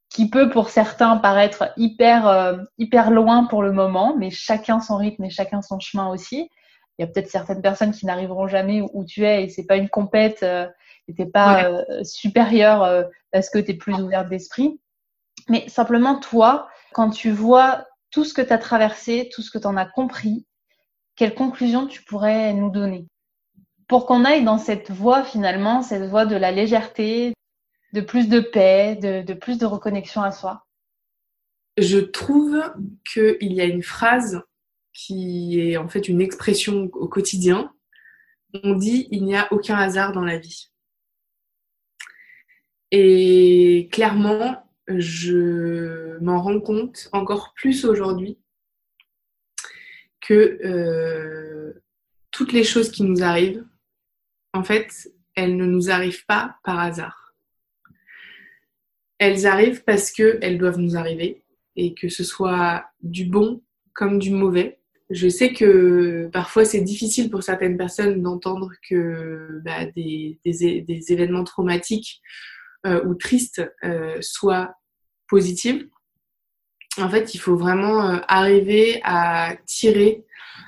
qui 0.08 0.30
peut 0.30 0.48
pour 0.48 0.68
certains 0.68 1.16
paraître 1.16 1.72
hyper, 1.76 2.28
euh, 2.28 2.58
hyper 2.78 3.10
loin 3.10 3.46
pour 3.46 3.64
le 3.64 3.72
moment, 3.72 4.14
mais 4.16 4.30
chacun 4.30 4.80
son 4.80 4.96
rythme 4.96 5.24
et 5.24 5.30
chacun 5.30 5.60
son 5.60 5.80
chemin 5.80 6.08
aussi. 6.08 6.48
Il 6.98 7.02
y 7.02 7.04
a 7.04 7.08
peut-être 7.08 7.28
certaines 7.28 7.62
personnes 7.62 7.90
qui 7.90 8.06
n'arriveront 8.06 8.46
jamais 8.46 8.80
où 8.92 9.04
tu 9.04 9.24
es 9.24 9.42
et 9.42 9.48
c'est 9.48 9.66
pas 9.66 9.76
une 9.76 9.88
compète 9.88 10.44
euh, 10.44 10.68
n'es 11.08 11.26
pas 11.26 11.64
euh, 11.64 12.04
supérieur 12.04 12.82
euh, 12.82 13.02
parce 13.30 13.50
que 13.50 13.58
tu 13.58 13.72
es 13.72 13.74
plus 13.74 13.94
ouverte 13.94 14.28
d'esprit. 14.28 14.80
Mais 15.48 15.68
simplement, 15.68 16.20
toi, 16.20 16.68
quand 16.92 17.10
tu 17.10 17.30
vois 17.30 17.86
tout 18.12 18.24
ce 18.24 18.34
que 18.34 18.42
tu 18.42 18.52
as 18.52 18.58
traversé, 18.58 19.28
tout 19.34 19.42
ce 19.42 19.50
que 19.50 19.58
tu 19.58 19.66
en 19.66 19.76
as 19.76 19.86
compris, 19.86 20.46
quelle 21.16 21.34
conclusion 21.34 21.86
tu 21.86 22.02
pourrais 22.04 22.52
nous 22.52 22.70
donner? 22.70 23.06
Pour 23.88 24.06
qu'on 24.06 24.24
aille 24.24 24.44
dans 24.44 24.58
cette 24.58 24.90
voie 24.90 25.24
finalement, 25.24 25.82
cette 25.82 26.08
voie 26.08 26.26
de 26.26 26.36
la 26.36 26.52
légèreté, 26.52 27.34
de 27.92 28.00
plus 28.00 28.28
de 28.28 28.40
paix, 28.40 28.96
de, 28.96 29.22
de 29.22 29.34
plus 29.34 29.58
de 29.58 29.66
reconnexion 29.66 30.22
à 30.22 30.30
soi 30.30 30.64
Je 31.76 31.98
trouve 31.98 32.62
qu'il 33.12 33.52
y 33.52 33.60
a 33.60 33.64
une 33.64 33.82
phrase 33.82 34.42
qui 34.92 35.60
est 35.60 35.76
en 35.76 35.88
fait 35.88 36.08
une 36.08 36.20
expression 36.20 36.90
au 36.92 37.08
quotidien. 37.08 37.72
On 38.54 38.74
dit 38.74 39.08
il 39.10 39.24
n'y 39.24 39.36
a 39.36 39.50
aucun 39.52 39.76
hasard 39.76 40.12
dans 40.12 40.24
la 40.24 40.38
vie. 40.38 40.70
Et 42.90 43.88
clairement, 43.90 44.70
je 44.88 46.18
m'en 46.18 46.42
rends 46.42 46.60
compte 46.60 47.08
encore 47.12 47.52
plus 47.54 47.84
aujourd'hui 47.84 48.38
que 50.20 50.58
euh, 50.64 51.72
toutes 52.30 52.52
les 52.52 52.64
choses 52.64 52.90
qui 52.90 53.02
nous 53.02 53.22
arrivent, 53.22 53.64
en 54.52 54.64
fait, 54.64 55.12
elles 55.34 55.56
ne 55.56 55.66
nous 55.66 55.90
arrivent 55.90 56.26
pas 56.26 56.56
par 56.64 56.78
hasard. 56.78 57.34
Elles 59.18 59.46
arrivent 59.46 59.84
parce 59.84 60.10
qu'elles 60.10 60.58
doivent 60.58 60.78
nous 60.78 60.96
arriver, 60.96 61.42
et 61.76 61.94
que 61.94 62.08
ce 62.08 62.24
soit 62.24 62.84
du 63.02 63.24
bon 63.26 63.62
comme 63.94 64.18
du 64.18 64.30
mauvais. 64.30 64.78
Je 65.10 65.28
sais 65.28 65.52
que 65.52 66.28
parfois 66.32 66.64
c'est 66.64 66.80
difficile 66.80 67.30
pour 67.30 67.42
certaines 67.42 67.76
personnes 67.76 68.22
d'entendre 68.22 68.72
que 68.88 69.60
bah, 69.64 69.84
des, 69.86 70.38
des, 70.44 71.12
événements 71.12 71.44
traumatiques 71.44 72.22
ou 72.84 73.14
triste 73.14 73.62
euh, 73.84 74.16
soit 74.20 74.74
positive, 75.28 75.88
en 76.98 77.08
fait, 77.08 77.34
il 77.34 77.38
faut 77.38 77.56
vraiment 77.56 78.06
euh, 78.06 78.18
arriver 78.28 79.00
à 79.04 79.56
tirer 79.66 80.24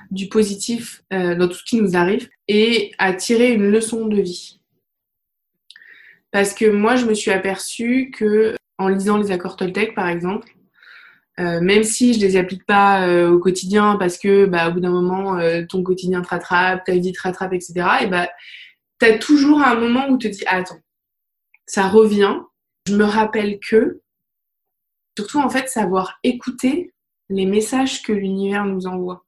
du 0.09 0.27
positif 0.27 1.03
dans 1.11 1.47
tout 1.47 1.55
ce 1.55 1.63
qui 1.63 1.81
nous 1.81 1.95
arrive 1.97 2.29
et 2.47 2.91
à 2.99 3.13
tirer 3.13 3.51
une 3.51 3.69
leçon 3.69 4.05
de 4.07 4.21
vie. 4.21 4.59
Parce 6.31 6.53
que 6.53 6.65
moi, 6.65 6.95
je 6.95 7.05
me 7.05 7.13
suis 7.13 7.31
aperçue 7.31 8.11
que 8.11 8.55
en 8.77 8.87
lisant 8.87 9.17
les 9.17 9.31
accords 9.31 9.57
Toltec, 9.57 9.95
par 9.95 10.07
exemple, 10.07 10.47
même 11.37 11.83
si 11.83 12.13
je 12.13 12.19
les 12.19 12.37
applique 12.37 12.65
pas 12.65 13.27
au 13.27 13.39
quotidien 13.39 13.97
parce 13.97 14.17
que 14.17 14.45
bah, 14.45 14.69
au 14.69 14.73
bout 14.73 14.79
d'un 14.79 14.91
moment 14.91 15.39
ton 15.67 15.83
quotidien 15.83 16.21
te 16.21 16.29
rattrape, 16.29 16.85
ta 16.85 16.93
vie 16.93 17.11
te 17.11 17.21
rattrape, 17.21 17.53
etc. 17.53 17.73
Et 18.03 18.07
bah 18.07 18.29
tu 18.99 19.07
as 19.07 19.17
toujours 19.17 19.61
un 19.61 19.75
moment 19.75 20.07
où 20.07 20.17
tu 20.17 20.29
te 20.29 20.37
dis 20.37 20.45
attends 20.45 20.79
ça 21.65 21.87
revient. 21.87 22.39
Je 22.87 22.95
me 22.95 23.03
rappelle 23.03 23.59
que, 23.59 24.01
surtout 25.17 25.39
en 25.39 25.49
fait, 25.49 25.69
savoir 25.69 26.19
écouter 26.23 26.93
les 27.29 27.45
messages 27.45 28.03
que 28.03 28.13
l'univers 28.13 28.65
nous 28.65 28.87
envoie. 28.87 29.25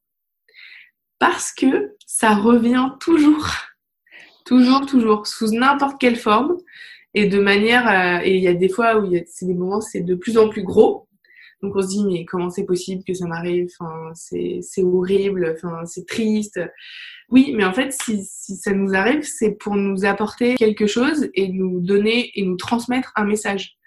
parce 1.20 1.52
que 1.52 1.96
ça 2.06 2.36
revient 2.36 2.92
toujours, 3.00 3.48
toujours, 4.46 4.86
toujours, 4.86 5.26
sous 5.28 5.52
n'importe 5.52 6.00
quelle 6.00 6.16
forme 6.16 6.58
et 7.14 7.28
de 7.28 7.40
manière. 7.40 7.88
Euh, 7.88 8.22
et 8.24 8.36
il 8.36 8.44
y 8.44 8.48
a 8.48 8.54
des 8.54 8.70
fois 8.70 9.00
où 9.00 9.12
c'est 9.26 9.46
des 9.46 9.56
moments, 9.56 9.82
c'est 9.82 10.02
de 10.02 10.16
plus 10.16 10.38
en 10.38 10.50
plus 10.50 10.64
gros. 10.64 11.08
Donc 11.64 11.76
on 11.76 11.82
se 11.82 11.88
dit 11.88 12.06
mais 12.06 12.26
comment 12.26 12.52
c'est 12.52 12.66
possible 12.66 13.04
que 13.04 13.16
ça 13.16 13.26
m'arrive? 13.26 13.70
Enfin 13.80 14.12
c'est 14.14 14.84
horrible. 14.84 15.56
Enfin 15.56 15.86
c'est 15.86 16.06
triste. 16.06 16.60
Oui, 17.30 17.54
mais 17.56 17.66
en 17.66 17.74
fait 17.74 17.92
si 17.92 18.24
si 18.24 18.56
ça 18.56 18.72
nous 18.72 18.94
arrive, 18.96 19.24
c'est 19.24 19.52
pour 19.52 19.76
nous 19.76 20.06
apporter 20.06 20.56
quelque 20.56 20.88
chose 20.88 21.30
et 21.34 21.50
nous 21.50 21.82
donner 21.82 22.32
et 22.40 22.46
nous 22.46 22.56
transmettre 22.56 23.12
un 23.16 23.26
message. 23.26 23.78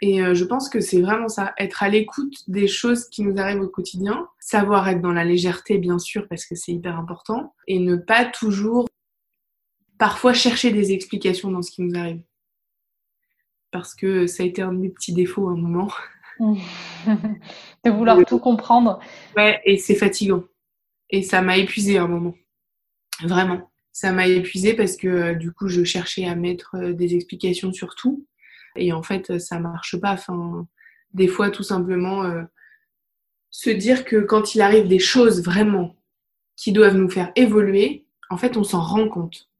Et 0.00 0.20
euh, 0.20 0.34
je 0.34 0.44
pense 0.44 0.68
que 0.68 0.80
c'est 0.80 1.00
vraiment 1.00 1.28
ça, 1.28 1.54
être 1.58 1.84
à 1.84 1.88
l'écoute 1.88 2.34
des 2.48 2.66
choses 2.66 3.08
qui 3.08 3.22
nous 3.22 3.40
arrivent 3.40 3.60
au 3.60 3.68
quotidien, 3.68 4.26
savoir 4.40 4.88
être 4.88 5.00
dans 5.00 5.12
la 5.12 5.24
légèreté 5.24 5.78
bien 5.78 5.98
sûr 6.00 6.26
parce 6.28 6.44
que 6.44 6.56
c'est 6.56 6.72
hyper 6.72 6.98
important, 6.98 7.54
et 7.68 7.78
ne 7.78 7.94
pas 7.94 8.24
toujours 8.24 8.88
parfois 9.98 10.32
chercher 10.32 10.72
des 10.72 10.92
explications 10.92 11.52
dans 11.52 11.62
ce 11.62 11.70
qui 11.70 11.82
nous 11.82 11.96
arrive. 11.96 12.20
Parce 13.70 13.94
que 13.94 14.26
ça 14.26 14.42
a 14.42 14.46
été 14.46 14.60
un 14.60 14.72
de 14.72 14.78
mes 14.78 14.90
petits 14.90 15.12
défauts 15.12 15.48
à 15.48 15.52
un 15.52 15.56
moment. 15.56 15.92
de 16.40 17.90
vouloir 17.90 18.18
tout 18.24 18.40
comprendre. 18.40 18.98
Ouais, 19.36 19.60
et 19.64 19.76
c'est 19.76 19.94
fatigant. 19.94 20.42
Et 21.12 21.22
ça 21.22 21.42
m'a 21.42 21.58
épuisé 21.58 21.98
à 21.98 22.04
un 22.04 22.08
moment. 22.08 22.34
Vraiment. 23.22 23.70
Ça 23.92 24.12
m'a 24.12 24.26
épuisé 24.26 24.74
parce 24.74 24.96
que 24.96 25.08
euh, 25.08 25.34
du 25.34 25.52
coup, 25.52 25.68
je 25.68 25.84
cherchais 25.84 26.24
à 26.24 26.34
mettre 26.34 26.76
euh, 26.76 26.92
des 26.94 27.14
explications 27.14 27.72
sur 27.72 27.94
tout 27.94 28.26
et 28.74 28.92
en 28.92 29.02
fait, 29.02 29.38
ça 29.38 29.60
marche 29.60 30.00
pas. 30.00 30.14
Enfin, 30.14 30.66
des 31.12 31.28
fois, 31.28 31.50
tout 31.50 31.62
simplement, 31.62 32.24
euh, 32.24 32.42
se 33.50 33.68
dire 33.68 34.06
que 34.06 34.16
quand 34.16 34.54
il 34.54 34.62
arrive 34.62 34.88
des 34.88 34.98
choses 34.98 35.44
vraiment 35.44 35.94
qui 36.56 36.72
doivent 36.72 36.96
nous 36.96 37.10
faire 37.10 37.30
évoluer, 37.36 38.06
en 38.30 38.38
fait, 38.38 38.56
on 38.56 38.64
s'en 38.64 38.80
rend 38.80 39.08
compte. 39.08 39.50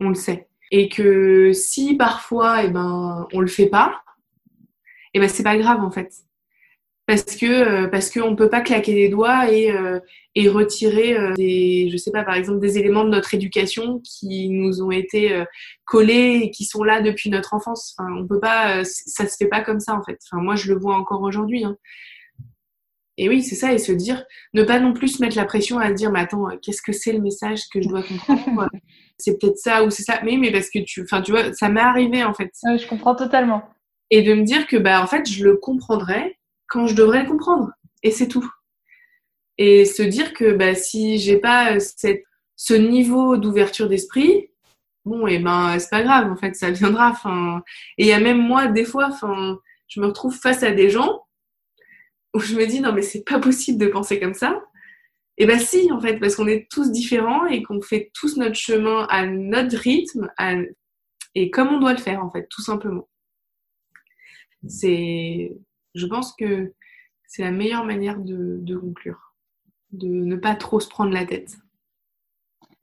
On 0.00 0.08
le 0.08 0.16
sait. 0.16 0.48
Et 0.72 0.88
que 0.88 1.52
si 1.52 1.94
parfois, 1.94 2.64
eh 2.64 2.68
ben, 2.68 3.28
on 3.32 3.40
le 3.40 3.46
fait 3.46 3.68
pas, 3.68 4.02
eh 5.14 5.20
ben, 5.20 5.28
c'est 5.28 5.44
pas 5.44 5.56
grave, 5.56 5.80
en 5.80 5.92
fait 5.92 6.12
parce 7.10 7.24
que 7.24 7.46
euh, 7.46 7.88
parce 7.88 8.08
qu'on 8.08 8.36
peut 8.36 8.48
pas 8.48 8.60
claquer 8.60 8.94
des 8.94 9.08
doigts 9.08 9.50
et 9.50 9.72
euh, 9.72 9.98
et 10.36 10.48
retirer 10.48 11.18
euh, 11.18 11.34
des 11.34 11.88
je 11.90 11.96
sais 11.96 12.12
pas 12.12 12.22
par 12.22 12.36
exemple 12.36 12.60
des 12.60 12.78
éléments 12.78 13.02
de 13.02 13.08
notre 13.08 13.34
éducation 13.34 14.00
qui 14.04 14.48
nous 14.48 14.80
ont 14.80 14.92
été 14.92 15.44
collés 15.84 16.42
et 16.44 16.50
qui 16.52 16.64
sont 16.64 16.84
là 16.84 17.00
depuis 17.00 17.28
notre 17.28 17.52
enfance. 17.52 17.96
Enfin 17.98 18.12
on 18.16 18.28
peut 18.28 18.38
pas 18.38 18.84
ça 18.84 19.26
se 19.26 19.36
fait 19.36 19.48
pas 19.48 19.60
comme 19.60 19.80
ça 19.80 19.96
en 19.96 20.04
fait. 20.04 20.20
Enfin 20.30 20.40
moi 20.40 20.54
je 20.54 20.72
le 20.72 20.78
vois 20.78 20.94
encore 20.94 21.22
aujourd'hui 21.22 21.64
hein. 21.64 21.76
et 23.16 23.28
oui 23.28 23.42
c'est 23.42 23.56
ça 23.56 23.72
et 23.72 23.78
se 23.78 23.90
dire 23.90 24.24
ne 24.54 24.62
pas 24.62 24.78
non 24.78 24.92
plus 24.92 25.08
se 25.08 25.20
mettre 25.20 25.36
la 25.36 25.46
pression 25.46 25.80
à 25.80 25.90
dire 25.90 26.12
mais 26.12 26.20
attends 26.20 26.46
qu'est-ce 26.62 26.80
que 26.80 26.92
c'est 26.92 27.12
le 27.12 27.20
message 27.20 27.62
que 27.72 27.82
je 27.82 27.88
dois 27.88 28.04
comprendre 28.04 28.68
c'est 29.18 29.36
peut-être 29.36 29.58
ça 29.58 29.82
ou 29.82 29.90
c'est 29.90 30.04
ça. 30.04 30.20
Mais 30.24 30.36
mais 30.36 30.52
parce 30.52 30.70
que 30.70 30.78
tu 30.78 31.02
enfin 31.02 31.22
tu 31.22 31.32
vois 31.32 31.52
ça 31.54 31.68
m'est 31.70 31.80
arrivé 31.80 32.22
en 32.22 32.34
fait. 32.34 32.52
Je 32.62 32.86
comprends 32.86 33.16
totalement. 33.16 33.64
Et 34.10 34.22
de 34.22 34.32
me 34.32 34.44
dire 34.44 34.68
que 34.68 34.76
bah 34.76 35.02
en 35.02 35.08
fait 35.08 35.28
je 35.28 35.42
le 35.42 35.56
comprendrais 35.56 36.36
quand 36.70 36.86
je 36.86 36.94
devrais 36.94 37.24
le 37.24 37.28
comprendre. 37.28 37.70
Et 38.02 38.10
c'est 38.10 38.28
tout. 38.28 38.48
Et 39.58 39.84
se 39.84 40.02
dire 40.02 40.32
que 40.32 40.52
bah, 40.52 40.74
si 40.74 41.18
j'ai 41.18 41.36
pas 41.36 41.78
cette, 41.80 42.24
ce 42.56 42.72
niveau 42.72 43.36
d'ouverture 43.36 43.88
d'esprit, 43.88 44.50
bon, 45.04 45.26
et 45.26 45.34
eh 45.34 45.38
ben 45.38 45.78
c'est 45.78 45.90
pas 45.90 46.02
grave, 46.02 46.30
en 46.30 46.36
fait, 46.36 46.54
ça 46.54 46.70
viendra. 46.70 47.10
Enfin, 47.10 47.62
et 47.98 48.04
il 48.04 48.08
y 48.08 48.12
a 48.12 48.20
même 48.20 48.40
moi, 48.40 48.68
des 48.68 48.84
fois, 48.84 49.10
je 49.88 50.00
me 50.00 50.06
retrouve 50.06 50.34
face 50.34 50.62
à 50.62 50.70
des 50.70 50.88
gens 50.88 51.26
où 52.32 52.38
je 52.40 52.54
me 52.54 52.64
dis 52.64 52.80
non 52.80 52.92
mais 52.92 53.02
c'est 53.02 53.24
pas 53.24 53.40
possible 53.40 53.78
de 53.78 53.88
penser 53.88 54.20
comme 54.20 54.34
ça. 54.34 54.62
Et 55.36 55.46
ben 55.46 55.58
si, 55.58 55.90
en 55.92 56.00
fait, 56.00 56.18
parce 56.18 56.36
qu'on 56.36 56.46
est 56.46 56.70
tous 56.70 56.92
différents 56.92 57.46
et 57.46 57.62
qu'on 57.62 57.80
fait 57.80 58.10
tous 58.14 58.36
notre 58.36 58.56
chemin 58.56 59.06
à 59.10 59.26
notre 59.26 59.76
rythme 59.76 60.30
et 61.34 61.50
comme 61.50 61.68
on 61.68 61.80
doit 61.80 61.92
le 61.92 61.98
faire, 61.98 62.24
en 62.24 62.30
fait, 62.30 62.46
tout 62.50 62.62
simplement. 62.62 63.08
C'est 64.68 65.52
je 65.94 66.06
pense 66.06 66.34
que 66.36 66.72
c'est 67.26 67.42
la 67.42 67.50
meilleure 67.50 67.84
manière 67.84 68.18
de, 68.18 68.76
conclure, 68.76 69.34
de 69.92 70.08
ne 70.08 70.36
pas 70.36 70.54
trop 70.56 70.80
se 70.80 70.88
prendre 70.88 71.12
la 71.12 71.24
tête 71.24 71.56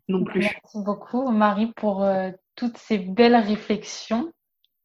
non 0.08 0.24
plus. 0.24 0.39
Merci 0.39 0.82
beaucoup 0.86 1.30
Marie 1.32 1.74
pour 1.76 2.03
euh, 2.03 2.32
toutes 2.55 2.78
ces 2.78 2.97
belles 2.97 3.36
réflexions. 3.36 4.32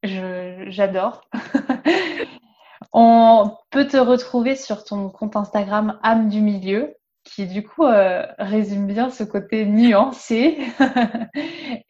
J'adore. 0.02 1.22
On 2.92 3.56
peut 3.70 3.86
te 3.86 3.96
retrouver 3.96 4.56
sur 4.56 4.82
ton 4.82 5.08
compte 5.10 5.36
Instagram 5.36 6.00
âme 6.02 6.28
du 6.28 6.40
milieu 6.40 6.96
qui 7.24 7.46
du 7.46 7.62
coup 7.62 7.84
euh, 7.84 8.26
résume 8.38 8.88
bien 8.88 9.10
ce 9.10 9.22
côté 9.22 9.64
nuancé 9.64 10.58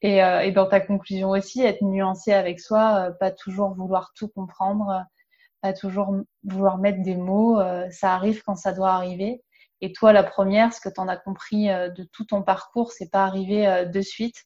euh, 0.05 0.41
et, 0.41 0.53
dans 0.53 0.67
ta 0.67 0.81
conclusion 0.81 1.31
aussi 1.31 1.63
être 1.63 1.83
nuancé 1.83 2.35
avec 2.35 2.61
soi, 2.61 3.13
pas 3.19 3.31
toujours 3.31 3.75
vouloir 3.75 4.13
tout 4.15 4.29
comprendre, 4.29 5.03
à 5.63 5.73
toujours 5.73 6.15
vouloir 6.45 6.79
mettre 6.79 7.03
des 7.03 7.17
mots. 7.17 7.61
Euh, 7.61 7.89
ça 7.91 8.15
arrive 8.15 8.43
quand 8.45 8.57
ça 8.57 8.73
doit 8.73 8.91
arriver. 8.91 9.43
Et 9.81 9.93
toi, 9.93 10.13
la 10.13 10.23
première, 10.23 10.73
ce 10.73 10.81
que 10.81 10.89
tu 10.89 11.01
en 11.01 11.09
as 11.09 11.17
compris 11.17 11.71
euh, 11.71 11.89
de 11.89 12.05
tout 12.05 12.25
ton 12.25 12.43
parcours, 12.43 12.93
c'est 12.93 13.11
pas 13.11 13.25
arrivé 13.25 13.67
euh, 13.67 13.85
de 13.85 14.01
suite. 14.01 14.37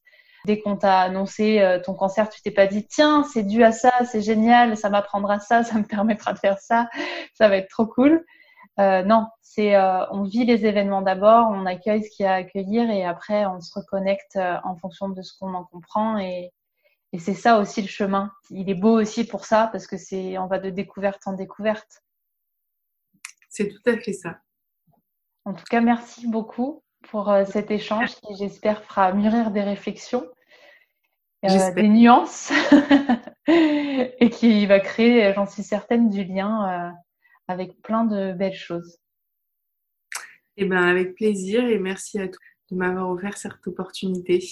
Dès 0.47 0.61
qu'on 0.61 0.77
t'a 0.77 1.01
annoncé 1.01 1.81
ton 1.85 1.95
cancer, 1.95 2.29
tu 2.29 2.41
t'es 2.41 2.53
pas 2.53 2.69
dit 2.69 2.87
tiens, 2.87 3.25
c'est 3.25 3.43
dû 3.43 3.65
à 3.65 3.73
ça, 3.73 3.91
c'est 4.05 4.21
génial, 4.21 4.77
ça 4.77 4.91
m'apprendra 4.91 5.41
ça, 5.41 5.65
ça 5.65 5.75
me 5.77 5.83
permettra 5.83 6.35
de 6.35 6.39
faire 6.39 6.61
ça, 6.61 6.89
ça 7.35 7.49
va 7.49 7.57
être 7.57 7.69
trop 7.69 7.87
cool. 7.87 8.25
Euh, 8.79 9.03
non, 9.03 9.27
c'est 9.43 9.77
on 9.77 10.23
vit 10.23 10.45
les 10.45 10.65
événements 10.65 11.03
d'abord, 11.03 11.49
on 11.51 11.67
accueille 11.67 12.05
ce 12.05 12.11
qu'il 12.15 12.27
y 12.27 12.29
a 12.29 12.35
à 12.35 12.37
accueillir 12.37 12.89
et 12.91 13.05
après 13.05 13.45
on 13.47 13.61
se 13.61 13.77
reconnecte 13.77 14.37
en 14.37 14.77
fonction 14.77 15.09
de 15.09 15.21
ce 15.21 15.37
qu'on 15.37 15.53
en 15.55 15.65
comprend 15.65 16.17
et, 16.17 16.53
et 17.17 17.19
c'est 17.19 17.33
ça 17.33 17.59
aussi 17.59 17.81
le 17.81 17.89
chemin. 17.89 18.31
Il 18.51 18.69
est 18.69 18.75
beau 18.75 19.01
aussi 19.01 19.27
pour 19.27 19.47
ça 19.47 19.71
parce 19.73 19.87
que 19.87 19.97
c'est 19.97 20.37
on 20.37 20.49
va 20.49 20.59
de 20.59 20.69
découverte 20.69 21.23
en 21.27 21.33
découverte. 21.33 22.03
C'est 23.49 23.69
tout 23.69 23.81
à 23.87 23.97
fait 23.97 24.13
ça. 24.13 24.41
En 25.47 25.55
tout 25.55 25.65
cas, 25.71 25.81
merci 25.81 26.29
beaucoup 26.29 26.85
pour 27.09 27.31
euh, 27.31 27.47
cet 27.47 27.71
échange 27.71 28.17
qui, 28.17 28.37
j'espère, 28.39 28.85
fera 28.85 29.15
mûrir 29.15 29.51
des 29.51 29.63
réflexions, 29.63 30.29
euh, 31.47 31.73
des 31.73 31.89
nuances 31.89 32.53
et 33.47 34.29
qui 34.29 34.67
va 34.67 34.79
créer, 34.79 35.33
j'en 35.33 35.47
suis 35.47 35.63
certaine, 35.63 36.11
du 36.11 36.23
lien 36.23 36.69
euh, 36.69 36.91
avec 37.49 37.81
plein 37.81 38.05
de 38.05 38.35
belles 38.35 38.53
choses. 38.53 38.99
Eh 40.59 40.67
bien, 40.67 40.87
avec 40.87 41.15
plaisir 41.15 41.65
et 41.65 41.79
merci 41.79 42.19
à 42.19 42.29
tous 42.29 42.39
de 42.73 42.77
m'avoir 42.77 43.09
offert 43.09 43.39
cette 43.39 43.67
opportunité. 43.67 44.47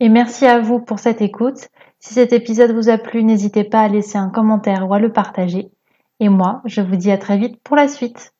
Et 0.00 0.08
merci 0.08 0.46
à 0.46 0.60
vous 0.60 0.78
pour 0.78 1.00
cette 1.00 1.22
écoute. 1.22 1.68
Si 1.98 2.14
cet 2.14 2.32
épisode 2.32 2.70
vous 2.70 2.88
a 2.88 2.98
plu, 2.98 3.24
n'hésitez 3.24 3.64
pas 3.64 3.80
à 3.80 3.88
laisser 3.88 4.16
un 4.16 4.30
commentaire 4.30 4.88
ou 4.88 4.94
à 4.94 5.00
le 5.00 5.12
partager. 5.12 5.72
Et 6.20 6.28
moi, 6.28 6.62
je 6.64 6.80
vous 6.80 6.96
dis 6.96 7.10
à 7.10 7.18
très 7.18 7.36
vite 7.36 7.60
pour 7.62 7.74
la 7.74 7.88
suite. 7.88 8.32